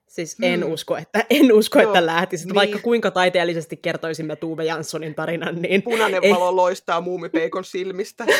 Siis 0.07 0.37
en 0.41 0.61
Hmm. 0.63 0.73
usko, 0.73 0.97
että, 0.97 1.25
en 1.29 1.53
usko, 1.53 1.81
Joo, 1.81 1.89
että 1.93 2.05
lähtisit. 2.05 2.45
niin. 2.47 2.55
Vaikka 2.55 2.79
kuinka 2.79 3.11
taiteellisesti 3.11 3.77
kertoisimme 3.77 4.35
Tuve 4.35 4.63
Janssonin 4.65 5.15
tarinan, 5.15 5.61
niin 5.61 5.81
Punainen 5.81 6.23
Ei. 6.23 6.33
valo 6.33 6.55
loistaa 6.55 7.01
muumipeikon 7.01 7.63
silmistä. 7.63 8.25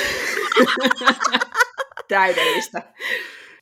Täydellistä. 2.08 2.82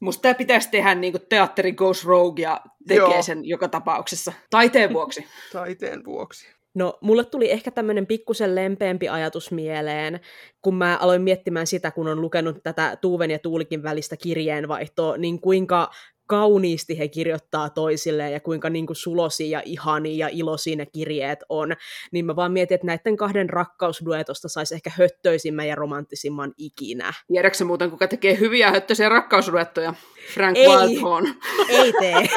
Musta 0.01 0.21
tämä 0.21 0.33
pitäisi 0.33 0.69
tehdä 0.71 0.95
niin 0.95 1.13
kuin 1.13 1.23
teatteri 1.29 1.71
Goes 1.71 2.05
Rogue 2.05 2.43
ja 2.43 2.61
tekee 2.87 2.97
Joo. 2.97 3.21
sen 3.21 3.45
joka 3.45 3.67
tapauksessa. 3.67 4.33
Taiteen 4.49 4.93
vuoksi. 4.93 5.25
Taiteen 5.51 6.05
vuoksi. 6.05 6.47
No, 6.73 6.97
mulle 7.01 7.25
tuli 7.25 7.51
ehkä 7.51 7.71
tämmöinen 7.71 8.07
pikkusen 8.07 8.55
lempeämpi 8.55 9.09
ajatus 9.09 9.51
mieleen, 9.51 10.19
kun 10.61 10.75
mä 10.75 10.97
aloin 11.01 11.21
miettimään 11.21 11.67
sitä, 11.67 11.91
kun 11.91 12.07
on 12.07 12.21
lukenut 12.21 12.63
tätä 12.63 12.97
Tuuven 13.01 13.31
ja 13.31 13.39
Tuulikin 13.39 13.83
välistä 13.83 14.17
kirjeenvaihtoa, 14.17 15.17
niin 15.17 15.41
kuinka 15.41 15.89
kauniisti 16.31 16.99
he 16.99 17.07
kirjoittaa 17.07 17.69
toisilleen 17.69 18.33
ja 18.33 18.39
kuinka 18.39 18.69
niin 18.69 18.85
kuin 18.85 18.97
sulosia 18.97 19.59
ja 19.59 19.61
ihania 19.65 20.27
ja 20.27 20.33
iloisia 20.33 20.75
ne 20.75 20.85
kirjeet 20.85 21.39
on, 21.49 21.73
niin 22.11 22.25
mä 22.25 22.35
vaan 22.35 22.51
mietin, 22.51 22.75
että 22.75 22.87
näiden 22.87 23.17
kahden 23.17 23.49
rakkausduetosta 23.49 24.49
saisi 24.49 24.75
ehkä 24.75 24.91
höttöisimmän 24.97 25.67
ja 25.67 25.75
romanttisimman 25.75 26.53
ikinä. 26.57 27.13
Tiedätkö 27.27 27.65
muuten, 27.65 27.91
kuka 27.91 28.07
tekee 28.07 28.39
hyviä 28.39 28.71
höttöisiä 28.71 29.09
rakkausruettoja? 29.09 29.93
Frank 30.33 30.57
Ei. 30.57 30.67
Wildhorn. 30.67 31.27
Ei 31.69 31.93
tee. 31.99 32.13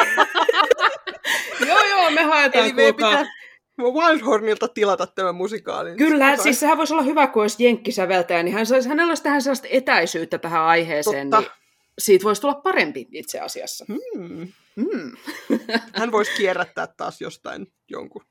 joo, 1.69 1.85
joo, 1.91 2.11
me 2.11 2.23
haetaan 2.23 2.65
Eli 2.65 2.73
meidän 2.73 2.95
kuulkaa. 2.95 3.19
pitää 3.19 3.44
Wildhornilta 3.79 4.69
tilata 4.69 5.07
tämä 5.07 5.33
musikaali. 5.33 5.97
Kyllä, 5.97 6.25
Jotain. 6.25 6.43
siis 6.43 6.61
sehän 6.61 6.79
voisi 6.79 6.95
olla 6.95 7.03
hyvä, 7.03 7.27
kun 7.27 7.43
olisi 7.43 7.65
jenkkisäveltäjä, 7.65 8.43
niin 8.43 8.55
hän 8.55 8.67
saisi, 8.67 8.89
hänellä 8.89 9.11
olisi 9.11 9.23
tähän 9.23 9.43
sellaista 9.43 9.69
etäisyyttä 9.71 10.39
tähän 10.39 10.63
aiheeseen, 10.63 11.31
Totta. 11.31 11.41
niin 11.51 11.61
siitä 11.99 12.25
voisi 12.25 12.41
tulla 12.41 12.55
parempi 12.55 13.09
itse 13.13 13.41
asiassa. 13.41 13.85
Hmm. 13.89 14.49
Mm. 14.77 15.13
Hän 15.99 16.13
voisi 16.13 16.31
kierrättää 16.37 16.87
taas 16.87 17.21
jostain 17.21 17.67
jonkun 17.91 18.25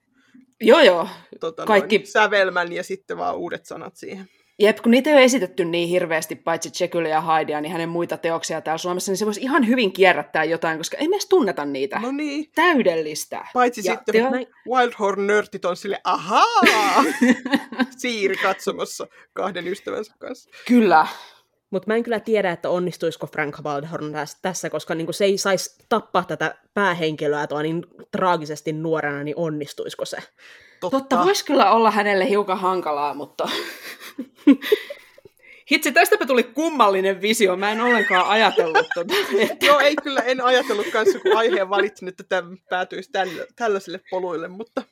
Joo, 0.62 0.80
joo. 0.82 1.08
tota, 1.40 1.66
Kaikki- 1.66 1.98
noin, 1.98 2.08
sävelmän 2.08 2.74
ja 2.74 2.84
sitten 2.84 3.18
vaan 3.18 3.36
uudet 3.36 3.66
sanat 3.66 3.96
siihen. 3.96 4.30
Jep, 4.60 4.78
kun 4.78 4.92
niitä 4.92 5.10
ei 5.10 5.16
ole 5.16 5.24
esitetty 5.24 5.66
niin 5.66 5.90
hirveästi, 5.90 6.36
paitsi 6.36 6.84
Jekyll 6.84 7.06
ja 7.06 7.22
Hydea, 7.22 7.62
niin 7.62 7.72
hänen 7.72 7.90
muita 7.90 8.18
teoksia 8.18 8.62
täällä 8.62 8.78
Suomessa, 8.78 9.12
niin 9.12 9.18
se 9.18 9.26
voisi 9.26 9.42
ihan 9.42 9.68
hyvin 9.68 9.94
kierrättää 9.94 10.44
jotain, 10.44 10.78
koska 10.78 10.98
ei 10.98 11.08
me 11.08 11.16
edes 11.16 11.26
tunneta 11.26 11.66
niitä. 11.66 12.00
No 12.00 12.12
niin. 12.12 12.52
Täydellistä. 12.56 13.46
Paitsi 13.54 13.82
Ja 13.86 13.94
sitten 13.94 14.14
teo- 14.16 14.32
Wildhorn-nörtit 14.70 15.66
on 15.66 15.78
sille, 15.78 16.02
ahaa! 16.04 17.04
Siiri 17.98 18.36
katsomassa 18.36 19.08
kahden 19.34 19.68
ystävänsä 19.68 20.14
kanssa. 20.20 20.50
Kyllä. 20.68 21.08
Mutta 21.70 21.88
mä 21.88 21.96
en 21.96 22.04
kyllä 22.04 22.20
tiedä, 22.20 22.52
että 22.52 22.70
onnistuisiko 22.70 23.28
Frank 23.28 23.56
Wildhorn 23.64 24.12
täs- 24.14 24.40
tässä, 24.42 24.70
koska 24.70 24.96
niinku 24.96 25.14
se 25.14 25.26
ei 25.26 25.38
saisi 25.38 25.86
tappaa 25.90 26.24
tätä 26.26 26.56
päähenkilöä 26.74 27.48
tuo 27.48 27.62
niin 27.62 27.86
traagisesti 28.12 28.74
nuorena, 28.74 29.24
niin 29.24 29.38
onnistuisiko 29.38 30.06
se? 30.06 30.18
Totta. 30.92 31.00
Totta, 31.00 31.26
voisi 31.26 31.46
kyllä 31.46 31.72
olla 31.72 31.92
hänelle 31.92 32.30
hiukan 32.30 32.60
hankalaa, 32.60 33.14
mutta... 33.14 33.50
Hitsi, 35.72 35.92
tästäpä 35.92 36.26
tuli 36.26 36.44
kummallinen 36.44 37.22
visio. 37.22 37.56
Mä 37.56 37.72
en 37.72 37.82
ollenkaan 37.82 38.28
ajatellut 38.28 38.88
tota. 38.94 39.14
Että... 39.52 39.66
Joo, 39.66 39.80
ei 39.80 39.96
kyllä, 40.04 40.22
en 40.22 40.44
ajatellut 40.44 40.88
kanssa, 40.94 41.20
kun 41.20 41.38
aiheen 41.38 41.70
valitsin, 41.70 42.08
että 42.08 42.24
tämä 42.24 42.48
päätyisi 42.70 43.12
tällä, 43.12 43.46
tällaisille 43.56 44.00
poluille, 44.10 44.48
mutta 44.48 44.84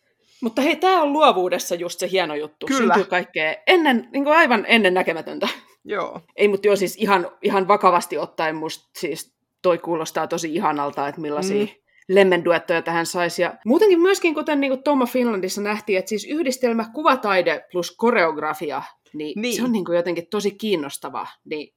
Mutta 0.42 0.62
hei, 0.62 0.76
tämä 0.76 1.02
on 1.02 1.14
luovuudessa 1.14 1.76
just 1.76 2.00
se 2.00 2.10
hieno 2.12 2.36
juttu. 2.36 2.66
Kyllä. 2.66 2.94
Syntyy 2.94 3.10
kaikkea 3.10 3.56
ennen, 3.68 4.10
niin 4.12 4.24
kuin 4.24 4.38
aivan 4.38 4.66
ennen 4.68 4.94
näkemätöntä. 4.94 5.48
Joo. 5.86 6.22
Ei, 6.36 6.48
mutta 6.48 6.68
joo, 6.68 6.76
siis 6.76 6.96
ihan, 6.96 7.32
ihan 7.42 7.68
vakavasti 7.68 8.18
ottaen 8.18 8.56
musta 8.56 8.90
siis 9.00 9.34
toi 9.62 9.78
kuulostaa 9.78 10.28
tosi 10.28 10.56
ihanalta, 10.56 11.08
että 11.08 11.22
millaisia 11.22 11.66
mm. 11.66 11.81
Lemmenduettoja 12.16 12.82
tähän 12.82 13.06
saisi. 13.06 13.42
Ja 13.42 13.54
muutenkin 13.66 14.02
myöskin, 14.02 14.34
kuten 14.36 14.60
niin 14.60 14.72
kuin 14.72 14.84
Tomma 14.84 15.06
Finlandissa 15.06 15.62
nähtiin, 15.62 16.00
että 16.00 16.10
siis 16.10 16.26
yhdistelmä 16.26 16.90
kuvataide 16.94 17.66
plus 17.72 17.92
koreografia, 17.92 18.82
niin, 19.14 19.42
niin. 19.42 19.56
se 19.56 19.64
on 19.64 19.72
niin 19.72 19.86
kuin 19.86 19.96
jotenkin 19.96 20.28
tosi 20.28 20.52
kiinnostava. 20.52 21.28
Niin 21.46 21.74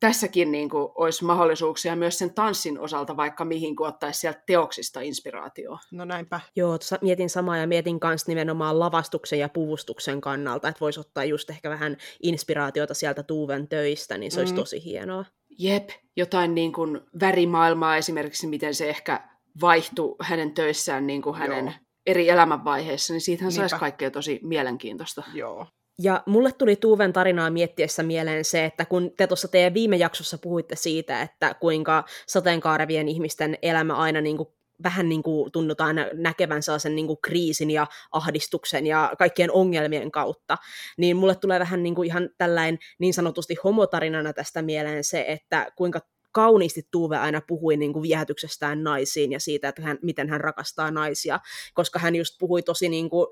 tässäkin 0.00 0.52
niin 0.52 0.70
kuin, 0.70 0.88
olisi 0.94 1.24
mahdollisuuksia 1.24 1.96
myös 1.96 2.18
sen 2.18 2.34
tanssin 2.34 2.78
osalta 2.78 3.16
vaikka 3.16 3.44
mihin, 3.44 3.76
kun 3.76 3.86
ottaisi 3.86 4.20
sieltä 4.20 4.42
teoksista 4.46 5.00
inspiraatioa. 5.00 5.78
No 5.92 6.04
näinpä. 6.04 6.40
Joo, 6.56 6.78
tuossa 6.78 6.98
mietin 7.02 7.30
samaa 7.30 7.56
ja 7.56 7.66
mietin 7.66 7.98
myös 8.04 8.26
nimenomaan 8.26 8.78
lavastuksen 8.78 9.38
ja 9.38 9.48
puvustuksen 9.48 10.20
kannalta, 10.20 10.68
että 10.68 10.80
voisi 10.80 11.00
ottaa 11.00 11.24
just 11.24 11.50
ehkä 11.50 11.70
vähän 11.70 11.96
inspiraatiota 12.22 12.94
sieltä 12.94 13.22
Tuuven 13.22 13.68
töistä, 13.68 14.18
niin 14.18 14.32
se 14.32 14.36
mm. 14.36 14.40
olisi 14.40 14.54
tosi 14.54 14.84
hienoa. 14.84 15.24
Jep, 15.58 15.88
jotain 16.16 16.54
niin 16.54 16.72
kuin 16.72 17.00
värimaailmaa 17.20 17.96
esimerkiksi, 17.96 18.46
miten 18.46 18.74
se 18.74 18.88
ehkä 18.88 19.37
vaihtui 19.60 20.16
hänen 20.20 20.54
töissään 20.54 21.06
niin 21.06 21.22
kuin 21.22 21.36
hänen 21.36 21.64
Joo. 21.64 21.74
eri 22.06 22.28
elämänvaiheissa, 22.28 23.12
niin 23.12 23.20
siitähän 23.20 23.52
saisi 23.52 23.76
kaikkea 23.76 24.10
tosi 24.10 24.40
mielenkiintoista. 24.42 25.22
Joo. 25.34 25.66
Ja 26.02 26.22
mulle 26.26 26.52
tuli 26.52 26.76
Tuuven 26.76 27.12
tarinaa 27.12 27.50
miettiessä 27.50 28.02
mieleen 28.02 28.44
se, 28.44 28.64
että 28.64 28.84
kun 28.84 29.10
te 29.16 29.26
tuossa 29.26 29.48
teidän 29.48 29.74
viime 29.74 29.96
jaksossa 29.96 30.38
puhuitte 30.38 30.76
siitä, 30.76 31.22
että 31.22 31.54
kuinka 31.54 32.04
sateenkaarevien 32.26 33.08
ihmisten 33.08 33.58
elämä 33.62 33.94
aina 33.94 34.20
niin 34.20 34.36
kuin 34.36 34.48
vähän 34.82 35.08
niin 35.08 35.22
kuin 35.22 35.52
tunnutaan 35.52 35.96
näkevän 36.14 36.62
sellaisen 36.62 36.96
niin 36.96 37.06
kuin 37.06 37.18
kriisin 37.22 37.70
ja 37.70 37.86
ahdistuksen 38.12 38.86
ja 38.86 39.12
kaikkien 39.18 39.52
ongelmien 39.52 40.10
kautta, 40.10 40.56
niin 40.98 41.16
mulle 41.16 41.34
tulee 41.34 41.60
vähän 41.60 41.82
niin 41.82 41.94
kuin 41.94 42.06
ihan 42.06 42.30
tällainen 42.38 42.78
niin 42.98 43.14
sanotusti 43.14 43.56
homotarinana 43.64 44.32
tästä 44.32 44.62
mieleen 44.62 45.04
se, 45.04 45.24
että 45.28 45.72
kuinka 45.76 46.00
kauniisti 46.32 46.82
Tuve 46.90 47.16
aina 47.16 47.40
puhui 47.48 47.76
niin 47.76 47.92
kuin 47.92 48.02
viehätyksestään 48.02 48.84
naisiin 48.84 49.32
ja 49.32 49.40
siitä, 49.40 49.68
että 49.68 49.82
hän, 49.82 49.98
miten 50.02 50.28
hän 50.28 50.40
rakastaa 50.40 50.90
naisia, 50.90 51.40
koska 51.74 51.98
hän 51.98 52.16
just 52.16 52.34
puhui 52.38 52.62
tosi, 52.62 52.88
niin 52.88 53.10
kuin, 53.10 53.26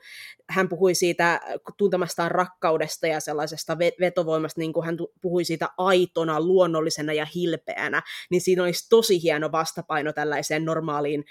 hän 0.49 0.69
puhui 0.69 0.95
siitä 0.95 1.41
tuntemastaan 1.77 2.31
rakkaudesta 2.31 3.07
ja 3.07 3.21
sellaisesta 3.21 3.79
vetovoimasta, 3.79 4.61
niin 4.61 4.73
kuin 4.73 4.87
hän 4.87 4.97
puhui 5.21 5.45
siitä 5.45 5.69
aitona, 5.79 6.41
luonnollisena 6.41 7.13
ja 7.13 7.27
hilpeänä, 7.35 8.03
niin 8.31 8.41
siinä 8.41 8.63
olisi 8.63 8.87
tosi 8.89 9.23
hieno 9.23 9.53
vastapaino 9.53 10.13
tällaiseen 10.13 10.65
normaaliin 10.65 11.25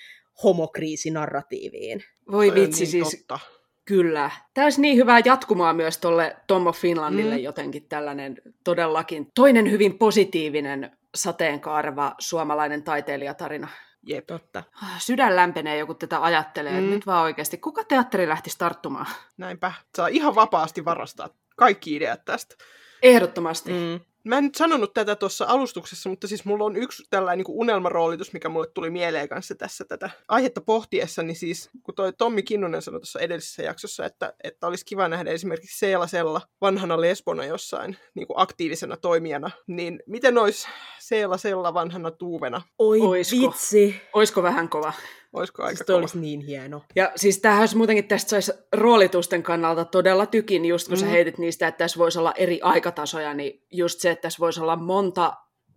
homokriisinarratiiviin. 0.44 2.04
Voi 2.32 2.54
vitsi, 2.54 2.80
niin 2.80 2.92
siis 2.92 3.10
totta. 3.10 3.40
Kyllä. 3.86 4.32
Tämä 4.54 4.66
olisi 4.66 4.82
niin 4.82 4.98
hyvää 4.98 5.22
jatkumaa 5.26 5.74
myös 5.74 5.98
tuolle 5.98 6.36
Tommo 6.48 6.72
Finlandille 6.72 7.38
mm. 7.38 7.44
jotenkin 7.44 7.88
tällainen 7.90 8.42
todellakin 8.64 9.32
toinen 9.36 9.72
hyvin 9.72 9.98
positiivinen 9.98 10.98
sateenkaareva 11.16 12.16
suomalainen 12.20 12.84
taiteilijatarina. 12.84 13.68
Jep. 14.08 14.28
Totta. 14.28 14.64
Sydän 14.98 15.36
lämpenee 15.36 15.78
joku 15.78 15.94
tätä 15.94 16.24
ajattelee, 16.24 16.82
mm. 16.82 16.90
nyt 16.90 17.06
vaan 17.06 17.24
oikeasti. 17.24 17.58
Kuka 17.58 17.84
teatteri 17.84 18.30
lähti 18.30 18.50
starttumaan? 18.50 19.08
Näinpä. 19.38 19.72
Saa 19.96 20.08
ihan 20.08 20.36
vapaasti 20.36 20.86
varastaa 20.86 21.30
kaikki 21.56 21.96
ideat 21.96 22.26
tästä. 22.26 22.56
Ehdottomasti. 23.02 23.72
Mm. 23.72 24.00
Mä 24.26 24.38
en 24.38 24.44
nyt 24.44 24.56
sanonut 24.56 24.94
tätä 24.94 25.16
tuossa 25.16 25.46
alustuksessa, 25.48 26.10
mutta 26.10 26.28
siis 26.28 26.46
mulla 26.46 26.66
on 26.66 26.76
yksi 26.76 27.04
tällainen 27.10 27.44
niin 27.48 27.58
unelmaroolitus, 27.58 28.34
mikä 28.34 28.50
mulle 28.50 28.68
tuli 28.74 28.90
mieleen 28.90 29.30
kanssa 29.30 29.56
tässä 29.56 29.86
tätä 29.86 30.10
aihetta 30.28 30.62
pohtiessa, 30.62 31.24
niin 31.24 31.36
siis 31.36 31.70
kun 31.84 31.96
toi 31.96 32.14
Tommi 32.14 32.44
Kinnunen 32.44 32.82
sanoi 32.82 33.00
tuossa 33.00 33.20
edellisessä 33.20 33.64
jaksossa, 33.64 34.06
että, 34.06 34.34
että 34.44 34.68
olisi 34.68 34.86
kiva 34.86 35.08
nähdä 35.08 35.32
esimerkiksi 35.32 35.80
Seela 35.80 36.08
Sella 36.08 36.42
vanhana 36.62 37.02
lesbona 37.02 37.46
jossain 37.46 37.98
niin 38.16 38.28
kuin 38.28 38.40
aktiivisena 38.40 38.98
toimijana, 38.98 39.52
niin 39.68 40.04
miten 40.08 40.38
olisi 40.38 40.68
Seela 41.00 41.38
Sella 41.38 41.74
vanhana 41.74 42.12
tuuvena? 42.12 42.62
Oi 42.80 43.02
Oisko? 43.02 43.36
vitsi! 43.36 44.02
Oisko 44.14 44.44
vähän 44.44 44.70
kova? 44.70 44.94
Olisiko 45.36 45.64
aika 45.64 45.78
siis 45.78 45.90
olisi 45.90 46.20
niin 46.20 46.42
hieno. 46.42 46.82
Ja 46.96 47.12
siis 47.16 47.40
tämähän 47.40 47.62
olisi 47.62 47.78
muutenkin 47.78 48.08
tästä 48.08 48.30
saisi 48.30 48.52
roolitusten 48.74 49.44
kannalta 49.44 49.86
todella 49.86 50.26
tykin, 50.26 50.66
just 50.66 50.88
kun 50.88 50.98
mm. 50.98 51.00
sä 51.00 51.06
heitit 51.06 51.38
niistä, 51.38 51.68
että 51.68 51.78
tässä 51.78 52.00
voisi 52.00 52.20
olla 52.20 52.34
eri 52.36 52.60
aikatasoja, 52.62 53.34
niin 53.34 53.64
just 53.72 54.00
se, 54.00 54.12
että 54.12 54.22
tässä 54.22 54.40
voisi 54.40 54.62
olla 54.62 54.76
monta 54.76 55.34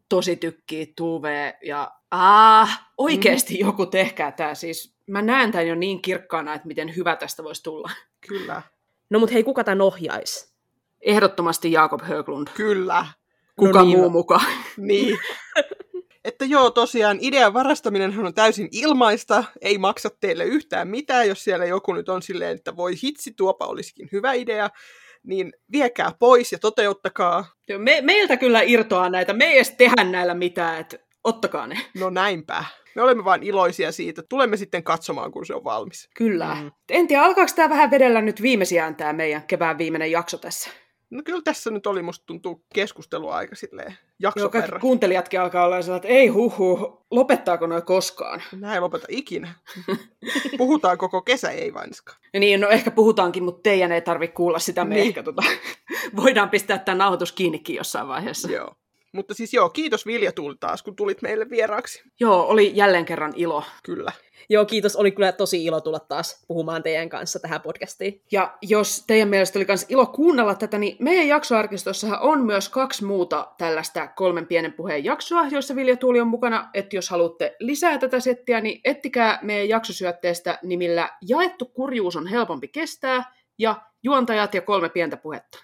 tosi 0.08 0.36
tykkiä 0.36 0.86
tuvea 0.96 1.52
ja 1.62 1.90
ah, 2.10 2.80
oikeasti 2.98 3.54
mm. 3.54 3.60
joku 3.60 3.86
tehkää 3.86 4.32
tämä. 4.32 4.54
Siis 4.54 4.96
mä 5.06 5.22
näen 5.22 5.52
tämän 5.52 5.66
jo 5.66 5.74
niin 5.74 6.02
kirkkaana, 6.02 6.54
että 6.54 6.68
miten 6.68 6.96
hyvä 6.96 7.16
tästä 7.16 7.44
voisi 7.44 7.62
tulla. 7.62 7.90
Kyllä. 8.28 8.62
No 9.10 9.18
mut 9.18 9.32
hei, 9.32 9.44
kuka 9.44 9.64
tämän 9.64 9.80
ohjaisi? 9.80 10.54
Ehdottomasti 11.00 11.72
Jaakob 11.72 12.02
Höglund. 12.02 12.48
Kyllä. 12.54 13.06
Kuka 13.56 13.78
no 13.78 13.84
niin, 13.84 13.98
muu 13.98 14.10
mukaan. 14.10 14.46
Niin. 14.76 15.18
Että 16.28 16.44
joo, 16.44 16.70
tosiaan 16.70 17.18
idean 17.20 17.54
varastaminen 17.54 18.18
on 18.18 18.34
täysin 18.34 18.68
ilmaista, 18.72 19.44
ei 19.60 19.78
maksa 19.78 20.10
teille 20.20 20.44
yhtään 20.44 20.88
mitään, 20.88 21.28
jos 21.28 21.44
siellä 21.44 21.64
joku 21.64 21.92
nyt 21.92 22.08
on 22.08 22.22
silleen, 22.22 22.56
että 22.56 22.76
voi 22.76 22.94
hitsi, 23.04 23.32
tuopa 23.36 23.66
olisikin 23.66 24.08
hyvä 24.12 24.32
idea, 24.32 24.70
niin 25.26 25.52
viekää 25.72 26.12
pois 26.18 26.52
ja 26.52 26.58
toteuttakaa. 26.58 27.44
Me, 27.78 28.00
meiltä 28.00 28.36
kyllä 28.36 28.62
irtoaa 28.62 29.10
näitä, 29.10 29.32
me 29.32 29.44
ei 29.44 29.56
edes 29.56 29.70
tehdä 29.70 30.04
näillä 30.04 30.34
mitään, 30.34 30.80
että 30.80 30.98
ottakaa 31.24 31.66
ne. 31.66 31.78
No 31.94 32.10
näinpä. 32.10 32.64
Me 32.94 33.02
olemme 33.02 33.24
vain 33.24 33.42
iloisia 33.42 33.92
siitä. 33.92 34.22
Tulemme 34.28 34.56
sitten 34.56 34.84
katsomaan, 34.84 35.32
kun 35.32 35.46
se 35.46 35.54
on 35.54 35.64
valmis. 35.64 36.08
Kyllä. 36.16 36.54
Mm. 36.54 36.70
En 36.90 37.06
tiedä, 37.06 37.22
alkaako 37.22 37.52
tämä 37.56 37.68
vähän 37.68 37.90
vedellä 37.90 38.20
nyt 38.20 38.42
viimeisiään 38.42 38.96
tämä 38.96 39.12
meidän 39.12 39.42
kevään 39.42 39.78
viimeinen 39.78 40.10
jakso 40.10 40.38
tässä? 40.38 40.70
No 41.10 41.22
kyllä 41.24 41.42
tässä 41.44 41.70
nyt 41.70 41.86
oli, 41.86 42.02
musta 42.02 42.26
tuntuu 42.26 42.64
keskustelua 42.74 43.36
aika 43.36 43.56
silleen 43.56 43.96
jakso 44.18 44.40
Joo, 44.40 44.78
kuuntelijatkin 44.80 45.40
alkaa 45.40 45.64
olla 45.64 45.82
sellainen, 45.82 46.08
että 46.08 46.18
ei 46.18 46.28
huhu, 46.28 47.02
lopettaako 47.10 47.66
noin 47.66 47.82
koskaan? 47.82 48.42
Näin 48.52 48.74
ei 48.74 48.80
lopeta 48.80 49.06
ikinä. 49.08 49.54
Puhutaan 50.58 50.98
koko 50.98 51.22
kesä, 51.22 51.50
ei 51.50 51.74
vainska. 51.74 52.14
Ja 52.34 52.40
niin, 52.40 52.60
no 52.60 52.68
ehkä 52.68 52.90
puhutaankin, 52.90 53.42
mutta 53.42 53.62
teidän 53.62 53.92
ei 53.92 54.00
tarvitse 54.00 54.34
kuulla 54.34 54.58
sitä. 54.58 54.84
Me 54.84 54.94
niin. 54.94 55.06
ehkä 55.06 55.22
tota, 55.22 55.42
voidaan 56.16 56.50
pistää 56.50 56.78
tämä 56.78 56.98
nauhoitus 56.98 57.32
kiinnikin 57.32 57.76
jossain 57.76 58.08
vaiheessa. 58.08 58.50
Joo. 58.50 58.74
Mutta 59.12 59.34
siis 59.34 59.54
joo, 59.54 59.70
kiitos 59.70 60.06
Vilja 60.06 60.32
Tuul 60.32 60.54
taas, 60.60 60.82
kun 60.82 60.96
tulit 60.96 61.22
meille 61.22 61.50
vieraaksi. 61.50 62.02
Joo, 62.20 62.46
oli 62.46 62.72
jälleen 62.74 63.04
kerran 63.04 63.32
ilo. 63.36 63.64
Kyllä. 63.82 64.12
Joo, 64.50 64.64
kiitos. 64.64 64.96
Oli 64.96 65.10
kyllä 65.10 65.32
tosi 65.32 65.64
ilo 65.64 65.80
tulla 65.80 65.98
taas 65.98 66.44
puhumaan 66.48 66.82
teidän 66.82 67.08
kanssa 67.08 67.38
tähän 67.38 67.60
podcastiin. 67.60 68.22
Ja 68.32 68.56
jos 68.62 69.04
teidän 69.06 69.28
mielestä 69.28 69.58
oli 69.58 69.64
myös 69.68 69.86
ilo 69.88 70.06
kuunnella 70.06 70.54
tätä, 70.54 70.78
niin 70.78 70.96
meidän 71.00 71.28
jaksoarkistossahan 71.28 72.20
on 72.20 72.46
myös 72.46 72.68
kaksi 72.68 73.04
muuta 73.04 73.52
tällaista 73.58 74.08
kolmen 74.08 74.46
pienen 74.46 74.72
puheen 74.72 75.04
jaksoa, 75.04 75.46
joissa 75.50 75.76
Vilja 75.76 75.96
Tuuli 75.96 76.20
on 76.20 76.28
mukana. 76.28 76.70
Että 76.74 76.96
jos 76.96 77.10
haluatte 77.10 77.56
lisää 77.60 77.98
tätä 77.98 78.20
settiä, 78.20 78.60
niin 78.60 78.80
ettikää 78.84 79.38
meidän 79.42 79.68
jaksosyötteestä 79.68 80.58
nimillä 80.62 81.10
Jaettu 81.28 81.64
kurjuus 81.64 82.16
on 82.16 82.26
helpompi 82.26 82.68
kestää 82.68 83.34
ja 83.58 83.82
Juontajat 84.02 84.54
ja 84.54 84.62
kolme 84.62 84.88
pientä 84.88 85.16
puhetta. 85.16 85.58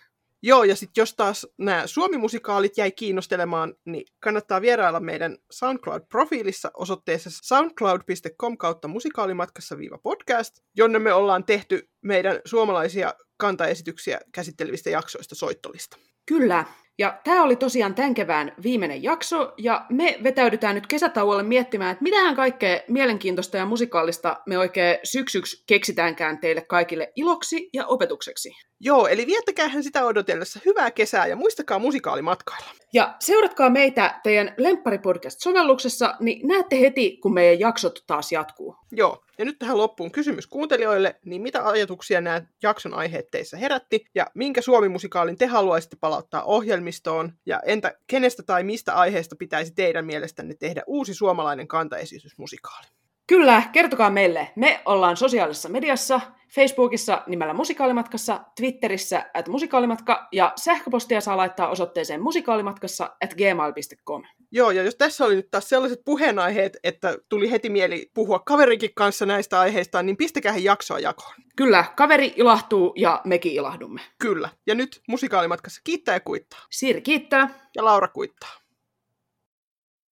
Joo, 0.47 0.65
ja 0.65 0.77
sitten 0.77 1.03
jos 1.03 1.15
taas 1.15 1.47
nämä 1.59 1.87
suomimusikaalit 1.87 2.79
jäi 2.79 2.93
kiinnostelemaan, 2.93 3.75
niin 3.85 4.07
kannattaa 4.21 4.61
vierailla 4.61 5.01
meidän 5.01 5.39
SoundCloud-profiilissa 5.51 6.71
osoitteessa 6.75 7.31
soundcloud.com 7.33 8.59
kautta 8.59 8.89
musikaalimatkassa-podcast, 8.89 10.63
jonne 10.77 10.99
me 10.99 11.13
ollaan 11.13 11.45
tehty 11.45 11.89
meidän 12.01 12.41
suomalaisia 12.45 13.15
kantaesityksiä 13.37 14.21
käsittelevistä 14.33 14.91
jaksoista 14.91 15.35
soittolista. 15.35 15.97
Kyllä, 16.27 16.65
ja 16.99 17.21
tämä 17.25 17.43
oli 17.43 17.57
tosiaan 17.57 17.95
tämän 17.95 18.15
kevään 18.15 18.53
viimeinen 18.63 19.03
jakso, 19.03 19.53
ja 19.59 19.87
me 19.91 20.19
vetäydytään 20.23 20.75
nyt 20.75 20.87
kesätauolle 20.87 21.43
miettimään, 21.43 21.93
että 21.93 22.03
mitähän 22.03 22.37
kaikkea 22.37 22.81
mielenkiintoista 22.89 23.57
ja 23.57 23.67
musikaalista 23.67 24.37
me 24.47 24.59
oikein 24.59 24.99
syksyksi 25.05 25.65
keksitäänkään 25.67 26.39
teille 26.39 26.61
kaikille 26.61 27.13
iloksi 27.17 27.69
ja 27.73 27.87
opetukseksi. 27.87 28.51
Joo, 28.81 29.07
eli 29.07 29.27
viettäkäähän 29.27 29.83
sitä 29.83 30.05
odotellessa 30.05 30.61
hyvää 30.65 30.91
kesää 30.91 31.27
ja 31.27 31.37
muistakaa 31.37 31.79
musikaalimatkailla. 31.79 32.71
Ja 32.93 33.15
seuratkaa 33.21 33.71
meitä 33.71 34.21
teidän 34.23 34.55
Lemppari-podcast-sovelluksessa, 34.59 36.17
niin 36.21 36.49
näette 36.49 36.81
heti, 36.81 37.17
kun 37.23 37.35
meidän 37.35 37.61
jaksot 37.61 38.05
taas 38.07 38.33
jatkuu. 38.33 38.77
Joo, 38.93 39.24
ja 39.39 39.45
nyt 39.45 39.59
tähän 39.59 39.79
loppuun 39.79 40.11
kysymys 40.11 40.47
kuuntelijoille, 40.47 41.17
niin 41.25 41.43
mitä 41.43 41.69
ajatuksia 41.69 42.21
nämä 42.21 42.43
jakson 42.63 42.95
aiheet 42.95 43.31
teissä 43.31 43.57
herätti, 43.57 44.05
ja 44.15 44.27
minkä 44.35 44.61
suomimusikaalin 44.61 45.39
te 45.39 45.47
haluaisitte 45.47 45.97
palauttaa 46.01 46.43
ohjelmistoon, 46.43 47.33
ja 47.47 47.61
entä 47.67 47.95
kenestä 48.07 48.43
tai 48.43 48.65
mistä 48.65 48.95
aiheesta 48.95 49.37
pitäisi 49.37 49.75
teidän 49.75 50.07
mielestänne 50.07 50.55
tehdä 50.55 50.83
uusi 50.87 51.15
suomalainen 51.15 51.69
kantaesitysmusikaali? 51.69 52.87
Kyllä, 53.27 53.63
kertokaa 53.73 54.11
meille. 54.11 54.49
Me 54.57 54.83
ollaan 54.85 55.17
sosiaalisessa 55.17 55.69
mediassa, 55.69 56.21
Facebookissa 56.55 57.23
nimellä 57.27 57.55
Musikaalimatkassa, 57.55 58.41
Twitterissä 58.57 59.31
at 59.35 59.49
musikaalimatka 59.49 60.29
ja 60.33 60.53
sähköpostia 60.57 61.21
saa 61.21 61.37
laittaa 61.37 61.69
osoitteeseen 61.69 62.23
musikaalimatkassa 62.23 63.05
at 63.25 63.35
gmail.com. 63.35 64.23
Joo, 64.55 64.71
ja 64.71 64.83
jos 64.83 64.97
tässä 64.97 65.25
oli 65.25 65.37
nyt 65.37 65.51
taas 65.51 65.69
sellaiset 65.69 66.01
puheenaiheet, 66.05 66.77
että 66.85 67.19
tuli 67.29 67.51
heti 67.51 67.71
mieli 67.71 68.11
puhua 68.15 68.39
kaverikin 68.39 68.91
kanssa 68.95 69.27
näistä 69.27 69.61
aiheista, 69.61 70.03
niin 70.03 70.17
pistäkää 70.17 70.57
jaksoa 70.57 70.99
jakoon. 70.99 71.35
Kyllä, 71.57 71.85
kaveri 71.97 72.35
ilahtuu 72.37 72.93
ja 72.97 73.21
mekin 73.25 73.53
ilahdumme. 73.53 74.01
Kyllä. 74.19 74.49
Ja 74.67 74.75
nyt 74.75 75.01
musikaalimatkassa 75.09 75.81
kiittää 75.85 76.15
ja 76.15 76.21
kuittaa. 76.21 76.61
Siiri 76.71 77.03
kiittää. 77.03 77.69
Ja 77.77 77.85
Laura 77.85 78.09
kuittaa. 78.09 78.64